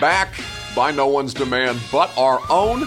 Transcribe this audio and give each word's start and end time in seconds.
Back 0.00 0.34
by 0.74 0.90
no 0.90 1.06
one's 1.06 1.34
demand 1.34 1.80
but 1.90 2.16
our 2.16 2.40
own 2.50 2.86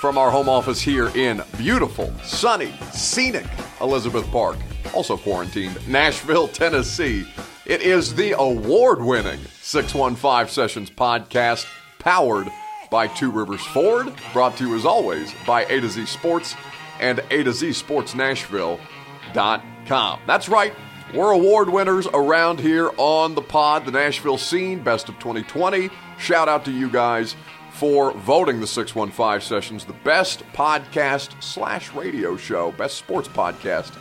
from 0.00 0.18
our 0.18 0.30
home 0.30 0.48
office 0.48 0.80
here 0.80 1.08
in 1.16 1.42
beautiful, 1.56 2.12
sunny, 2.24 2.72
scenic 2.92 3.46
Elizabeth 3.80 4.28
Park, 4.32 4.56
also 4.94 5.16
quarantined, 5.16 5.86
Nashville, 5.88 6.48
Tennessee. 6.48 7.24
It 7.66 7.82
is 7.82 8.14
the 8.14 8.32
award 8.32 9.00
winning 9.00 9.38
615 9.60 10.48
Sessions 10.52 10.90
podcast 10.90 11.66
powered 12.00 12.48
by 12.90 13.06
Two 13.06 13.30
Rivers 13.30 13.64
Ford, 13.66 14.12
brought 14.32 14.56
to 14.56 14.68
you 14.68 14.74
as 14.74 14.84
always 14.84 15.32
by 15.46 15.64
A 15.66 15.80
to 15.80 15.88
Z 15.88 16.06
Sports 16.06 16.54
and 17.00 17.20
A 17.30 17.44
to 17.44 17.52
Z 17.52 17.72
Sports 17.72 18.14
Nashville.com. 18.14 20.20
That's 20.26 20.48
right. 20.48 20.74
We're 21.14 21.30
award 21.30 21.68
winners 21.68 22.06
around 22.08 22.58
here 22.58 22.90
on 22.96 23.34
the 23.34 23.42
pod, 23.42 23.84
the 23.84 23.92
Nashville 23.92 24.38
scene, 24.38 24.82
best 24.82 25.08
of 25.08 25.18
2020. 25.18 25.90
Shout 26.18 26.48
out 26.48 26.64
to 26.66 26.70
you 26.70 26.88
guys 26.88 27.34
for 27.72 28.12
voting 28.12 28.60
the 28.60 28.66
615 28.66 29.40
sessions 29.40 29.84
the 29.84 29.92
best 30.04 30.44
podcast 30.52 31.42
slash 31.42 31.92
radio 31.94 32.36
show, 32.36 32.72
best 32.72 32.96
sports 32.96 33.28
podcast 33.28 33.92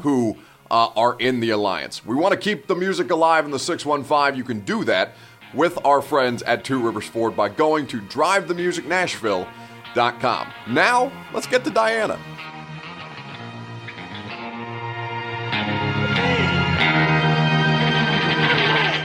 who 0.00 0.36
uh, 0.70 0.88
are 0.96 1.16
in 1.18 1.40
the 1.40 1.50
alliance. 1.50 2.04
We 2.04 2.16
want 2.16 2.32
to 2.32 2.38
keep 2.38 2.66
the 2.66 2.74
music 2.74 3.10
alive 3.10 3.44
in 3.44 3.50
the 3.50 3.58
615. 3.58 4.36
You 4.36 4.44
can 4.44 4.60
do 4.60 4.84
that 4.84 5.12
with 5.54 5.78
our 5.84 6.00
friends 6.02 6.42
at 6.42 6.64
Two 6.64 6.82
Rivers 6.82 7.06
Ford 7.06 7.36
by 7.36 7.50
going 7.50 7.86
to 7.88 8.00
drivethemusicnashville.com. 8.00 10.52
Now, 10.68 11.12
let's 11.32 11.46
get 11.46 11.64
to 11.64 11.70
Dianna. 11.70 12.18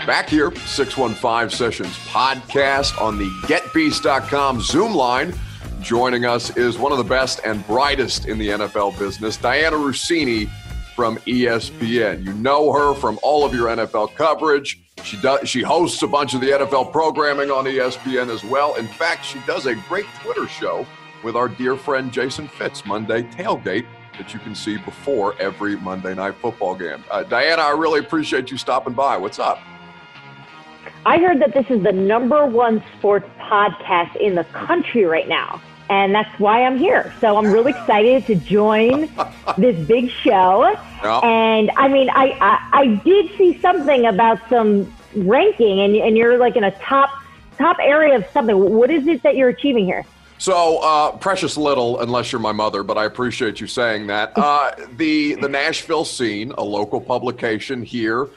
Back 0.07 0.29
here, 0.29 0.55
615 0.55 1.49
Sessions 1.49 1.93
podcast 2.07 2.99
on 3.01 3.17
the 3.17 3.27
getbeast.com 3.45 4.61
Zoom 4.61 4.95
line. 4.95 5.33
Joining 5.81 6.25
us 6.25 6.55
is 6.57 6.77
one 6.77 6.91
of 6.91 6.97
the 6.97 7.03
best 7.03 7.41
and 7.45 7.65
brightest 7.67 8.27
in 8.27 8.37
the 8.37 8.49
NFL 8.49 8.97
business, 8.97 9.37
Dianna 9.37 9.73
Russini 9.73 10.49
from 10.95 11.17
ESPN. 11.19 12.23
You 12.23 12.33
know 12.33 12.71
her 12.71 12.95
from 12.95 13.19
all 13.21 13.45
of 13.45 13.53
your 13.53 13.67
NFL 13.67 14.15
coverage. 14.15 14.79
She 15.03 15.17
does 15.21 15.47
she 15.47 15.61
hosts 15.61 16.01
a 16.01 16.07
bunch 16.07 16.33
of 16.33 16.41
the 16.41 16.47
NFL 16.47 16.91
programming 16.91 17.51
on 17.51 17.65
ESPN 17.65 18.33
as 18.33 18.43
well. 18.43 18.75
In 18.75 18.87
fact, 18.87 19.23
she 19.23 19.39
does 19.45 19.67
a 19.67 19.75
great 19.87 20.07
Twitter 20.23 20.47
show 20.47 20.85
with 21.23 21.35
our 21.35 21.47
dear 21.47 21.75
friend 21.75 22.11
Jason 22.11 22.47
Fitz, 22.47 22.83
Monday 22.85 23.21
Tailgate, 23.23 23.85
that 24.17 24.33
you 24.33 24.39
can 24.39 24.55
see 24.55 24.77
before 24.77 25.39
every 25.39 25.77
Monday 25.77 26.15
night 26.15 26.35
football 26.41 26.73
game. 26.73 27.03
Uh, 27.11 27.23
Dianna, 27.23 27.59
I 27.59 27.71
really 27.71 27.99
appreciate 27.99 28.49
you 28.49 28.57
stopping 28.57 28.93
by. 28.93 29.15
What's 29.15 29.37
up? 29.37 29.59
I 31.07 31.19
heard 31.19 31.39
that 31.39 31.53
this 31.53 31.65
is 31.69 31.81
the 31.83 31.93
number 31.93 32.45
one 32.45 32.83
sports 32.97 33.29
podcast 33.39 34.17
in 34.17 34.35
the 34.35 34.43
country 34.43 35.05
right 35.05 35.29
now. 35.29 35.61
And 35.89 36.13
that's 36.13 36.37
why 36.37 36.65
I'm 36.65 36.77
here. 36.77 37.13
So 37.21 37.37
I'm 37.37 37.49
really 37.49 37.71
excited 37.71 38.25
to 38.25 38.35
join 38.35 39.09
this 39.57 39.87
big 39.87 40.09
show. 40.09 40.65
And 41.23 41.71
I 41.77 41.87
mean, 41.87 42.09
I, 42.09 42.37
I, 42.41 42.69
I 42.81 42.87
did 43.05 43.31
see 43.37 43.57
something 43.61 44.05
about 44.05 44.39
some 44.49 44.93
ranking, 45.15 45.79
and, 45.79 45.95
and 45.95 46.17
you're 46.17 46.37
like 46.37 46.57
in 46.57 46.65
a 46.65 46.71
top 46.81 47.09
top 47.57 47.77
area 47.79 48.17
of 48.17 48.25
something. 48.33 48.59
What 48.59 48.91
is 48.91 49.07
it 49.07 49.23
that 49.23 49.37
you're 49.37 49.49
achieving 49.49 49.85
here? 49.85 50.03
So 50.39 50.79
uh, 50.79 51.13
precious 51.13 51.55
little, 51.55 52.01
unless 52.01 52.33
you're 52.33 52.41
my 52.41 52.51
mother, 52.51 52.83
but 52.83 52.97
I 52.97 53.05
appreciate 53.05 53.61
you 53.61 53.67
saying 53.67 54.07
that. 54.07 54.33
Uh, 54.35 54.71
the 54.97 55.35
the 55.35 55.47
Nashville 55.47 56.03
scene, 56.03 56.51
a 56.57 56.63
local 56.63 56.99
publication 56.99 57.81
here 57.81 58.27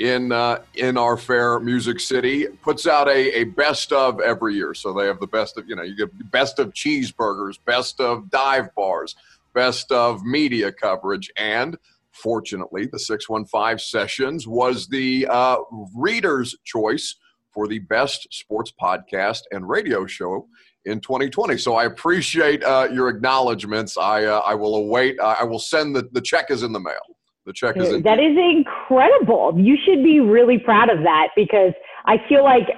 in 0.00 0.32
uh, 0.32 0.62
in 0.74 0.96
our 0.96 1.16
fair 1.16 1.60
Music 1.60 2.00
City, 2.00 2.46
puts 2.62 2.86
out 2.86 3.06
a, 3.06 3.40
a 3.40 3.44
best 3.44 3.92
of 3.92 4.18
every 4.20 4.54
year. 4.54 4.72
So 4.72 4.94
they 4.94 5.06
have 5.06 5.20
the 5.20 5.26
best 5.26 5.58
of 5.58 5.68
you 5.68 5.76
know 5.76 5.82
you 5.82 5.94
get 5.94 6.30
best 6.30 6.58
of 6.58 6.72
cheeseburgers, 6.72 7.58
best 7.66 8.00
of 8.00 8.30
dive 8.30 8.74
bars, 8.74 9.14
best 9.54 9.92
of 9.92 10.24
media 10.24 10.72
coverage, 10.72 11.30
and 11.36 11.76
fortunately, 12.12 12.86
the 12.86 12.98
six 12.98 13.28
one 13.28 13.44
five 13.44 13.80
sessions 13.80 14.48
was 14.48 14.88
the 14.88 15.26
uh, 15.30 15.58
reader's 15.94 16.56
choice 16.64 17.16
for 17.52 17.68
the 17.68 17.80
best 17.80 18.26
sports 18.32 18.72
podcast 18.80 19.42
and 19.50 19.68
radio 19.68 20.06
show 20.06 20.48
in 20.86 21.00
2020. 21.00 21.58
So 21.58 21.74
I 21.74 21.84
appreciate 21.84 22.64
uh, 22.64 22.88
your 22.90 23.10
acknowledgments. 23.10 23.98
I 23.98 24.24
uh, 24.24 24.40
I 24.46 24.54
will 24.54 24.76
await. 24.76 25.20
Uh, 25.20 25.36
I 25.38 25.44
will 25.44 25.58
send 25.58 25.94
the 25.94 26.08
the 26.12 26.22
check 26.22 26.50
is 26.50 26.62
in 26.62 26.72
the 26.72 26.80
mail. 26.80 27.19
The 27.50 27.54
check 27.54 27.76
is 27.76 27.92
in. 27.92 28.02
That 28.02 28.20
is 28.20 28.38
incredible. 28.38 29.58
You 29.58 29.76
should 29.84 30.04
be 30.04 30.20
really 30.20 30.56
proud 30.56 30.88
of 30.88 31.02
that 31.02 31.30
because 31.34 31.72
I 32.04 32.18
feel 32.28 32.44
like 32.44 32.68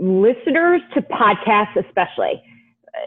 listeners 0.00 0.80
to 0.94 1.02
podcasts, 1.02 1.76
especially, 1.76 2.42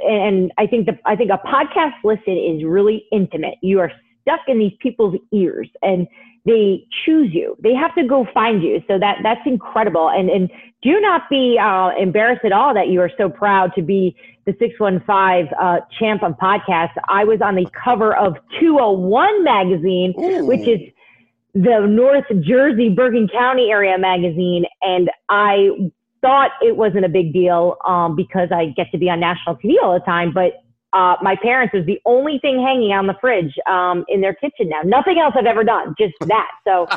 and 0.08 0.50
I 0.58 0.66
think 0.66 0.86
the 0.86 0.98
I 1.06 1.18
think 1.18 1.30
a 1.30 1.46
podcast 1.46 1.96
listen 2.06 2.38
is 2.38 2.64
really 2.64 3.04
intimate. 3.12 3.56
You 3.62 3.82
are 3.82 3.92
stuck 4.22 4.40
in 4.48 4.60
these 4.60 4.72
people's 4.80 5.16
ears 5.34 5.70
and 5.82 6.08
they 6.46 6.86
choose 7.06 7.30
you. 7.34 7.56
They 7.62 7.74
have 7.74 7.96
to 7.96 8.06
go 8.06 8.28
find 8.34 8.62
you. 8.62 8.82
So 8.88 9.00
that 9.00 9.18
that's 9.24 9.42
incredible. 9.46 10.10
And 10.10 10.30
and 10.30 10.50
do 10.82 11.00
not 11.00 11.30
be 11.30 11.58
uh, 11.58 11.92
embarrassed 11.98 12.44
at 12.44 12.52
all 12.52 12.74
that 12.74 12.90
you 12.90 13.00
are 13.00 13.12
so 13.18 13.30
proud 13.30 13.74
to 13.76 13.82
be 13.82 14.16
the 14.46 14.54
615 14.60 15.50
uh, 15.58 15.80
champ 15.98 16.22
of 16.22 16.34
podcasts. 16.34 16.96
I 17.08 17.24
was 17.24 17.40
on 17.42 17.56
the 17.56 17.66
cover 17.72 18.14
of 18.16 18.36
201 18.60 19.44
magazine, 19.44 20.14
Ooh. 20.20 20.46
which 20.46 20.68
is 20.68 20.80
the 21.54 21.86
North 21.88 22.26
Jersey 22.42 22.90
Bergen 22.90 23.30
County 23.30 23.70
area 23.72 23.98
magazine, 23.98 24.66
and 24.82 25.10
I 25.30 25.70
thought 26.22 26.52
it 26.62 26.76
wasn't 26.76 27.06
a 27.06 27.10
big 27.10 27.32
deal 27.32 27.78
um, 27.86 28.16
because 28.16 28.50
I 28.52 28.74
get 28.76 28.92
to 28.92 28.98
be 28.98 29.10
on 29.10 29.20
national 29.20 29.58
TV 29.58 29.76
all 29.82 29.94
the 29.94 30.04
time, 30.06 30.34
but 30.34 30.63
uh, 30.94 31.16
my 31.22 31.36
parents 31.42 31.74
was 31.74 31.86
the 31.86 32.00
only 32.06 32.40
thing 32.40 32.62
hanging 32.62 32.92
on 32.92 33.08
the 33.08 33.16
fridge 33.20 33.54
um, 33.70 34.06
in 34.08 34.22
their 34.22 34.34
kitchen 34.34 34.70
now. 34.70 34.82
Nothing 34.84 35.20
else 35.20 35.34
I've 35.38 35.46
ever 35.46 35.64
done, 35.64 35.96
just 35.98 36.14
that. 36.22 36.52
So 36.66 36.88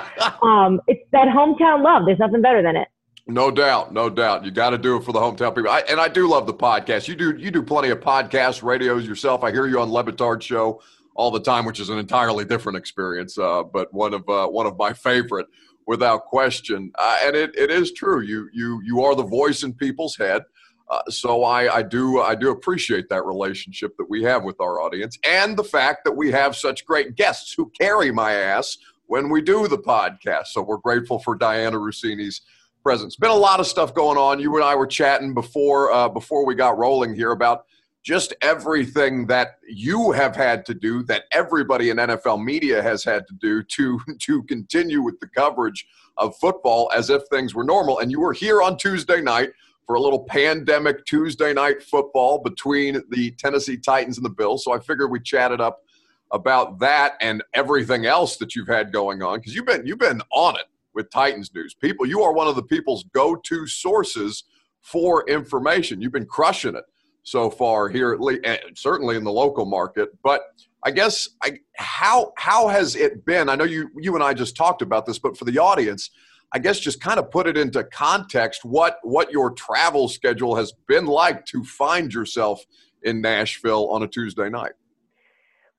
um, 0.47 0.81
it's 0.87 1.03
that 1.13 1.29
hometown 1.29 1.83
love. 1.83 2.03
There's 2.07 2.19
nothing 2.19 2.43
better 2.43 2.63
than 2.63 2.77
it. 2.77 2.89
No 3.29 3.51
doubt, 3.51 3.93
no 3.93 4.09
doubt. 4.09 4.45
You 4.45 4.53
got 4.53 4.71
to 4.71 4.79
do 4.79 4.97
it 4.97 5.05
for 5.05 5.13
the 5.13 5.19
hometown 5.19 5.55
people. 5.55 5.71
I, 5.71 5.81
and 5.89 5.99
I 5.99 6.07
do 6.07 6.29
love 6.29 6.47
the 6.47 6.55
podcast. 6.55 7.09
You 7.09 7.17
do 7.17 7.37
you 7.37 7.51
do 7.51 7.61
plenty 7.61 7.89
of 7.89 7.99
podcasts, 7.99 8.63
radios 8.63 9.05
yourself. 9.05 9.43
I 9.43 9.51
hear 9.51 9.67
you 9.67 9.81
on 9.81 9.91
Le 9.91 10.05
Batard 10.05 10.43
show 10.43 10.81
all 11.17 11.33
the 11.33 11.41
time, 11.41 11.65
which 11.65 11.81
is 11.81 11.89
an 11.89 11.99
entirely 11.99 12.45
different 12.45 12.79
experience, 12.79 13.37
uh, 13.37 13.65
but 13.65 13.93
one 13.93 14.15
of 14.15 14.29
uh, 14.29 14.47
one 14.47 14.67
of 14.67 14.79
my 14.79 14.93
favorite, 14.93 15.47
without 15.87 16.27
question. 16.27 16.93
Uh, 16.97 17.19
and 17.23 17.37
it, 17.37 17.57
it 17.57 17.71
is 17.71 17.93
true. 17.93 18.21
You 18.21 18.49
you 18.53 18.81
you 18.85 19.03
are 19.03 19.15
the 19.15 19.25
voice 19.25 19.63
in 19.63 19.73
people's 19.73 20.17
head. 20.17 20.43
Uh, 20.89 21.01
so 21.09 21.43
I, 21.43 21.77
I 21.77 21.83
do 21.83 22.21
I 22.21 22.35
do 22.35 22.51
appreciate 22.51 23.09
that 23.09 23.25
relationship 23.25 23.97
that 23.97 24.09
we 24.09 24.23
have 24.23 24.45
with 24.45 24.61
our 24.61 24.81
audience 24.81 25.19
and 25.29 25.57
the 25.57 25.65
fact 25.65 26.05
that 26.05 26.13
we 26.13 26.31
have 26.31 26.55
such 26.55 26.87
great 26.87 27.17
guests 27.17 27.53
who 27.57 27.71
carry 27.79 28.13
my 28.13 28.33
ass 28.35 28.79
when 29.07 29.29
we 29.29 29.43
do 29.43 29.67
the 29.67 29.79
podcast. 29.79 30.47
So 30.49 30.63
we're 30.63 30.77
grateful 30.77 31.19
for 31.19 31.37
Dianna 31.37 31.81
Russini's 31.81 32.43
presence. 32.83 33.17
Been 33.17 33.31
a 33.31 33.35
lot 33.35 33.59
of 33.59 33.67
stuff 33.67 33.95
going 33.95 34.17
on. 34.17 34.39
You 34.39 34.55
and 34.55 34.65
I 34.65 34.77
were 34.77 34.87
chatting 34.87 35.35
before 35.35 35.93
uh, 35.93 36.09
before 36.09 36.47
we 36.47 36.55
got 36.55 36.79
rolling 36.79 37.15
here 37.15 37.33
about 37.33 37.65
just 38.05 38.33
everything 38.41 39.27
that 39.27 39.57
you 39.69 40.13
have 40.13 40.37
had 40.37 40.65
to 40.67 40.75
do, 40.75 41.03
that 41.03 41.25
everybody 41.33 41.91
in 41.91 41.97
NFL 41.97 42.45
media 42.45 42.81
has 42.81 43.03
had 43.03 43.27
to 43.27 43.35
do 43.35 43.65
to 43.65 43.99
to 44.21 44.43
continue 44.45 45.03
with 45.03 45.19
the 45.19 45.27
coverage 45.27 45.85
of 46.17 46.37
football 46.37 46.91
as 46.95 47.11
if 47.11 47.23
things 47.29 47.57
were 47.57 47.65
normal. 47.65 47.99
And 47.99 48.13
you 48.13 48.21
were 48.21 48.33
here 48.33 48.63
on 48.63 48.77
Tuesday 48.77 49.21
night 49.21 49.51
for 49.87 49.95
a 49.95 50.01
little 50.01 50.25
pandemic 50.25 51.05
Tuesday 51.07 51.53
night 51.53 51.83
football 51.83 52.39
between 52.39 53.03
the 53.11 53.31
Tennessee 53.33 53.77
Titans 53.77 54.19
and 54.19 54.25
the 54.25 54.31
Bills. 54.31 54.65
So 54.65 54.73
I 54.73 54.79
figured 54.81 55.11
we 55.11 55.21
chatted 55.21 55.61
up 55.61 55.83
about 56.33 56.81
that 56.81 57.13
and 57.21 57.43
everything 57.55 58.05
else 58.05 58.37
that 58.39 58.57
you've 58.57 58.67
had 58.67 58.93
going 58.93 59.23
on 59.23 59.39
because 59.39 59.55
you've 59.55 59.67
been 59.67 59.87
you've 59.87 59.99
been 59.99 60.21
on 60.33 60.57
it 60.57 60.67
with 60.95 61.11
Titans 61.11 61.55
news. 61.55 61.75
People, 61.75 62.07
you 62.07 62.23
are 62.23 62.33
one 62.33 62.49
of 62.49 62.57
the 62.57 62.63
people's 62.63 63.05
go-to 63.15 63.67
sources 63.67 64.45
for 64.81 65.29
information. 65.29 66.01
You've 66.01 66.13
been 66.13 66.27
crushing 66.27 66.75
it 66.75 66.85
so 67.23 67.51
far 67.51 67.89
here, 67.89 68.19
at 68.45 68.61
certainly 68.77 69.17
in 69.17 69.25
the 69.25 69.33
local 69.33 69.67
market. 69.67 70.11
But 70.23 70.43
I 70.85 70.91
guess 70.91 71.29
I, 71.43 71.59
how 71.77 72.33
how 72.37 72.69
has 72.69 72.97
it 72.97 73.25
been? 73.25 73.49
I 73.49 73.57
know 73.57 73.65
you 73.65 73.91
you 73.97 74.15
and 74.15 74.25
I 74.25 74.35
just 74.35 74.57
talked 74.57 74.83
about 74.83 75.07
this, 75.07 75.19
but 75.19 75.37
for 75.37 75.45
the 75.45 75.59
audience, 75.59 76.11
I 76.53 76.59
guess 76.59 76.79
just 76.79 77.01
kind 77.01 77.19
of 77.19 77.31
put 77.31 77.47
it 77.47 77.57
into 77.57 77.85
context 77.85 78.65
what 78.65 78.99
what 79.03 79.31
your 79.31 79.51
travel 79.51 80.09
schedule 80.09 80.57
has 80.57 80.73
been 80.87 81.07
like 81.07 81.45
to 81.47 81.65
find 81.65 82.13
yourself 82.13 82.65
in 83.03 83.21
Nashville 83.21 83.89
on 83.89 84.03
a 84.03 84.09
Tuesday 84.09 84.49
night. 84.49 84.73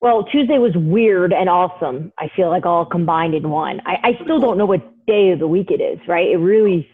Well, 0.00 0.24
Tuesday 0.24 0.58
was 0.58 0.72
weird 0.76 1.32
and 1.32 1.48
awesome. 1.48 2.12
I 2.18 2.28
feel 2.36 2.48
like 2.50 2.64
all 2.64 2.86
combined 2.86 3.34
in 3.34 3.50
one. 3.50 3.80
I, 3.84 3.96
I 4.04 4.18
still 4.22 4.38
don't 4.38 4.56
know 4.56 4.66
what 4.66 5.06
day 5.06 5.30
of 5.30 5.40
the 5.40 5.48
week 5.48 5.70
it 5.70 5.80
is, 5.80 5.98
right? 6.06 6.28
It 6.28 6.36
really 6.36 6.88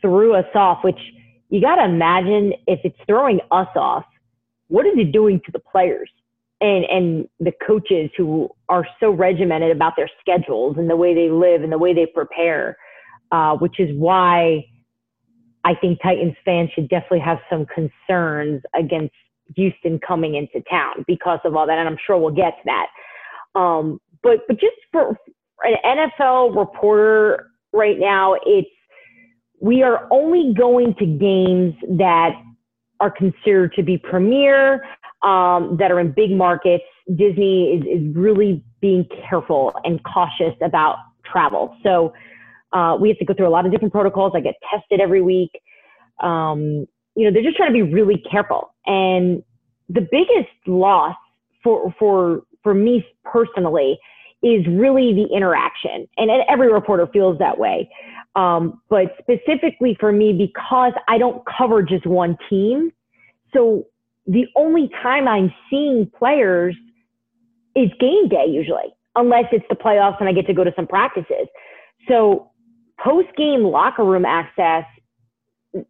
threw 0.00 0.34
us 0.34 0.46
off, 0.54 0.82
which 0.82 0.98
you 1.50 1.60
got 1.60 1.76
to 1.76 1.84
imagine 1.84 2.54
if 2.66 2.80
it's 2.82 2.98
throwing 3.06 3.40
us 3.50 3.68
off, 3.76 4.04
what 4.68 4.86
is 4.86 4.94
it 4.96 5.12
doing 5.12 5.40
to 5.44 5.52
the 5.52 5.58
players 5.58 6.10
and, 6.60 6.84
and 6.86 7.28
the 7.40 7.52
coaches 7.66 8.10
who 8.16 8.48
are 8.68 8.86
so 9.00 9.10
regimented 9.10 9.70
about 9.70 9.92
their 9.96 10.10
schedules 10.20 10.76
and 10.78 10.88
the 10.88 10.96
way 10.96 11.14
they 11.14 11.28
live 11.28 11.62
and 11.62 11.70
the 11.70 11.78
way 11.78 11.92
they 11.92 12.06
prepare? 12.06 12.78
Uh, 13.32 13.56
which 13.56 13.80
is 13.80 13.90
why 13.96 14.64
I 15.64 15.74
think 15.74 16.00
Titans 16.02 16.36
fans 16.44 16.70
should 16.74 16.88
definitely 16.88 17.20
have 17.20 17.38
some 17.50 17.66
concerns 17.66 18.62
against 18.74 19.14
Houston 19.56 19.98
coming 20.06 20.34
into 20.34 20.62
town 20.68 21.04
because 21.06 21.40
of 21.44 21.56
all 21.56 21.66
that, 21.66 21.78
and 21.78 21.88
I'm 21.88 21.98
sure 22.06 22.18
we'll 22.18 22.34
get 22.34 22.54
to 22.58 22.62
that. 22.66 22.86
Um, 23.58 24.00
but 24.22 24.46
but 24.46 24.60
just 24.60 24.76
for, 24.92 25.18
an 25.64 25.76
NFL 25.84 26.56
reporter 26.56 27.50
right 27.72 27.98
now, 27.98 28.34
it's 28.44 28.68
we 29.60 29.82
are 29.82 30.06
only 30.10 30.52
going 30.54 30.94
to 30.98 31.06
games 31.06 31.74
that 31.98 32.32
are 33.00 33.10
considered 33.10 33.72
to 33.74 33.82
be 33.82 33.98
premier, 33.98 34.84
um, 35.22 35.76
that 35.78 35.90
are 35.90 36.00
in 36.00 36.12
big 36.12 36.30
markets. 36.30 36.84
Disney 37.08 37.72
is, 37.72 38.00
is 38.00 38.16
really 38.16 38.64
being 38.80 39.06
careful 39.28 39.72
and 39.84 40.00
cautious 40.04 40.54
about 40.62 40.98
travel. 41.24 41.76
So 41.82 42.12
uh, 42.72 42.96
we 43.00 43.08
have 43.08 43.18
to 43.18 43.24
go 43.24 43.34
through 43.34 43.48
a 43.48 43.50
lot 43.50 43.66
of 43.66 43.72
different 43.72 43.92
protocols. 43.92 44.32
I 44.34 44.40
get 44.40 44.54
tested 44.70 45.00
every 45.00 45.22
week. 45.22 45.50
Um, 46.20 46.86
you 47.14 47.24
know, 47.24 47.30
they're 47.32 47.42
just 47.42 47.56
trying 47.56 47.70
to 47.70 47.72
be 47.72 47.82
really 47.82 48.22
careful. 48.30 48.74
And 48.86 49.42
the 49.88 50.06
biggest 50.10 50.50
loss 50.66 51.16
for 51.62 51.94
for 51.98 52.42
for 52.62 52.74
me 52.74 53.06
personally 53.24 53.98
is 54.42 54.66
really 54.66 55.14
the 55.14 55.26
interaction, 55.34 56.06
and, 56.16 56.30
every 56.48 56.70
reporter 56.72 57.08
feels 57.12 57.38
that 57.38 57.58
way. 57.58 57.88
Um, 58.36 58.82
but 58.90 59.16
specifically 59.18 59.96
for 59.98 60.12
me, 60.12 60.32
because 60.32 60.92
I 61.08 61.16
don't 61.16 61.42
cover 61.46 61.82
just 61.82 62.06
one 62.06 62.36
team, 62.50 62.92
so 63.54 63.86
the 64.26 64.46
only 64.54 64.90
time 65.02 65.26
I'm 65.26 65.52
seeing 65.70 66.10
players 66.18 66.76
is 67.74 67.90
game 67.98 68.28
day 68.28 68.46
usually, 68.48 68.94
unless 69.14 69.44
it's 69.52 69.64
the 69.70 69.76
playoffs 69.76 70.18
and 70.20 70.28
I 70.28 70.32
get 70.32 70.46
to 70.48 70.54
go 70.54 70.64
to 70.64 70.72
some 70.76 70.86
practices. 70.86 71.48
So 72.08 72.50
post 73.02 73.28
game 73.36 73.62
locker 73.62 74.04
room 74.04 74.24
access, 74.24 74.84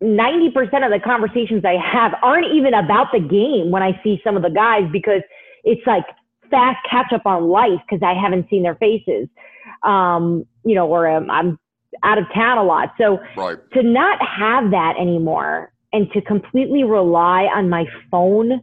90% 0.02 0.84
of 0.84 0.90
the 0.90 1.00
conversations 1.02 1.64
I 1.64 1.76
have 1.76 2.12
aren't 2.22 2.52
even 2.52 2.74
about 2.74 3.08
the 3.12 3.20
game 3.20 3.70
when 3.70 3.82
I 3.82 4.00
see 4.02 4.20
some 4.24 4.36
of 4.36 4.42
the 4.42 4.50
guys 4.50 4.82
because 4.92 5.22
it's 5.64 5.86
like 5.86 6.04
fast 6.50 6.78
catch 6.90 7.12
up 7.12 7.26
on 7.26 7.48
life 7.48 7.80
because 7.88 8.02
I 8.02 8.14
haven't 8.14 8.48
seen 8.50 8.62
their 8.62 8.74
faces. 8.76 9.28
Um, 9.82 10.46
you 10.64 10.74
know, 10.74 10.88
or 10.88 11.08
um, 11.08 11.30
I'm 11.30 11.58
out 12.02 12.18
of 12.18 12.24
town 12.34 12.58
a 12.58 12.64
lot. 12.64 12.92
So 12.98 13.18
right. 13.36 13.58
to 13.72 13.82
not 13.82 14.18
have 14.20 14.70
that 14.70 14.94
anymore 14.98 15.72
and 15.92 16.10
to 16.12 16.20
completely 16.20 16.84
rely 16.84 17.44
on 17.44 17.68
my 17.68 17.84
phone, 18.10 18.60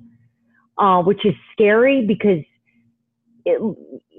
uh, 0.78 1.02
which 1.02 1.26
is 1.26 1.34
scary 1.52 2.06
because 2.06 2.44
it, 3.46 3.60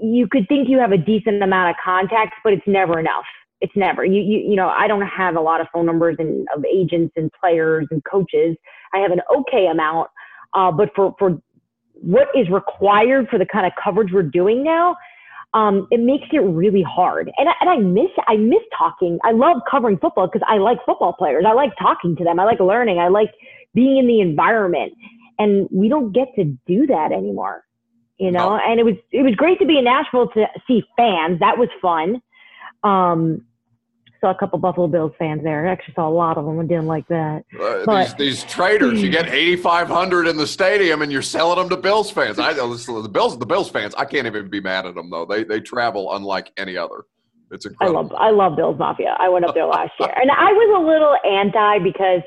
you 0.02 0.28
could 0.28 0.47
think 0.49 0.69
you 0.69 0.78
have 0.78 0.93
a 0.93 0.99
decent 0.99 1.43
amount 1.43 1.71
of 1.71 1.76
contacts, 1.85 2.37
but 2.43 2.52
it's 2.52 2.66
never 2.66 2.99
enough 2.99 3.25
it's 3.64 3.76
never 3.76 4.04
you, 4.04 4.21
you 4.21 4.50
you 4.50 4.56
know 4.56 4.68
i 4.68 4.87
don't 4.87 5.06
have 5.06 5.37
a 5.37 5.40
lot 5.40 5.61
of 5.61 5.66
phone 5.73 5.87
numbers 5.87 6.16
and 6.18 6.47
of 6.54 6.64
agents 6.64 7.12
and 7.16 7.30
players 7.40 7.87
and 7.90 8.02
coaches 8.04 8.56
i 8.92 8.99
have 8.99 9.11
an 9.11 9.21
okay 9.37 9.66
amount 9.66 10.09
uh, 10.54 10.71
but 10.71 10.90
for 10.94 11.14
for 11.18 11.40
what 11.94 12.28
is 12.35 12.49
required 12.50 13.28
for 13.28 13.38
the 13.38 13.47
kind 13.47 13.66
of 13.66 13.73
coverage 13.83 14.12
we're 14.12 14.23
doing 14.23 14.62
now 14.62 14.97
um, 15.54 15.87
it 15.92 16.00
makes 16.00 16.26
it 16.33 16.40
really 16.40 16.83
hard 16.83 17.30
and 17.38 17.49
I, 17.49 17.52
and 17.61 17.71
I 17.71 17.76
miss 17.76 18.11
i 18.26 18.37
miss 18.37 18.62
talking 18.76 19.18
i 19.25 19.33
love 19.33 19.59
covering 19.71 19.99
football 19.99 20.26
because 20.26 20.47
i 20.49 20.59
like 20.59 20.78
football 20.85 21.12
players 21.12 21.44
i 21.47 21.52
like 21.52 21.73
talking 21.78 22.16
to 22.16 22.25
them 22.25 22.38
i 22.38 22.44
like 22.44 22.61
learning 22.61 22.99
i 22.99 23.09
like 23.09 23.30
being 23.75 23.99
in 23.99 24.06
the 24.06 24.21
environment 24.21 24.92
and 25.38 25.68
we 25.71 25.88
don't 25.88 26.12
get 26.12 26.35
to 26.37 26.44
do 26.66 26.87
that 26.87 27.12
anymore. 27.12 27.64
You 28.18 28.30
know, 28.30 28.56
no. 28.56 28.62
and 28.64 28.78
it 28.78 28.85
was 28.85 28.94
it 29.11 29.23
was 29.23 29.35
great 29.35 29.59
to 29.59 29.66
be 29.66 29.76
in 29.76 29.85
Nashville 29.85 30.28
to 30.28 30.47
see 30.68 30.85
fans. 30.97 31.40
That 31.40 31.59
was 31.59 31.68
fun. 31.83 32.23
Um, 32.85 33.44
saw 34.25 34.31
a 34.31 34.35
couple 34.35 34.59
Buffalo 34.59 34.87
Bills 34.87 35.12
fans 35.19 35.43
there. 35.43 35.66
I 35.66 35.73
actually 35.73 35.95
saw 35.95 36.09
a 36.09 36.11
lot 36.11 36.38
of 36.38 36.47
them 36.47 36.59
and 36.59 36.66
didn't 36.69 36.87
like 36.87 37.07
that. 37.09 37.45
Uh, 37.61 37.85
but, 37.85 38.16
these, 38.16 38.43
these 38.43 38.45
traders, 38.45 39.02
you 39.02 39.11
get 39.11 39.28
8,500 39.28 40.26
in 40.26 40.38
the 40.38 40.47
stadium 40.47 41.02
and 41.02 41.12
you're 41.12 41.21
selling 41.21 41.59
them 41.59 41.69
to 41.69 41.76
Bills 41.76 42.11
fans. 42.11 42.38
I 42.38 42.54
the 42.54 43.11
Bills, 43.12 43.38
the 43.38 43.47
Bills 43.47 43.69
fans. 43.69 43.95
I 43.97 44.07
can't 44.07 44.26
even 44.26 44.49
be 44.49 44.61
mad 44.61 44.87
at 44.87 44.95
them 44.95 45.11
though. 45.11 45.26
They 45.26 45.45
they 45.45 45.61
travel 45.61 46.14
unlike 46.16 46.52
any 46.57 46.76
other. 46.76 47.04
It's 47.50 47.66
incredible. 47.66 47.99
I 47.99 48.02
love 48.02 48.12
I 48.12 48.31
love 48.31 48.57
Bills 48.57 48.78
Mafia. 48.78 49.16
I 49.19 49.28
went 49.28 49.45
up 49.45 49.54
there 49.54 49.66
last 49.66 49.93
year, 50.00 50.12
and 50.16 50.31
I 50.31 50.52
was 50.52 50.83
a 50.83 50.87
little 50.87 51.16
anti 51.38 51.78
because 51.81 52.23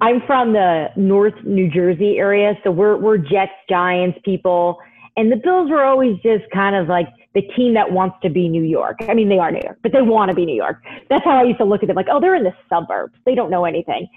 I'm 0.00 0.22
from 0.26 0.52
the 0.52 0.86
North 0.96 1.34
New 1.44 1.68
Jersey 1.68 2.18
area, 2.18 2.54
so 2.62 2.70
we're 2.70 2.96
we're 2.96 3.18
Jets 3.18 3.52
Giants 3.68 4.18
people, 4.24 4.78
and 5.16 5.30
the 5.30 5.36
Bills 5.36 5.68
were 5.68 5.84
always 5.84 6.16
just 6.22 6.44
kind 6.52 6.76
of 6.76 6.86
like 6.86 7.08
the 7.34 7.42
team 7.56 7.74
that 7.74 7.92
wants 7.92 8.16
to 8.22 8.28
be 8.28 8.48
New 8.48 8.64
York. 8.64 8.96
I 9.08 9.14
mean, 9.14 9.28
they 9.28 9.38
are 9.38 9.50
New 9.50 9.60
York, 9.62 9.78
but 9.82 9.92
they 9.92 10.02
want 10.02 10.30
to 10.30 10.34
be 10.34 10.44
New 10.44 10.56
York. 10.56 10.82
That's 11.08 11.24
how 11.24 11.38
I 11.38 11.44
used 11.44 11.58
to 11.58 11.64
look 11.64 11.82
at 11.82 11.86
them. 11.86 11.96
Like, 11.96 12.08
oh, 12.10 12.20
they're 12.20 12.34
in 12.34 12.42
the 12.42 12.54
suburbs. 12.68 13.14
They 13.24 13.34
don't 13.34 13.50
know 13.50 13.64
anything. 13.64 14.08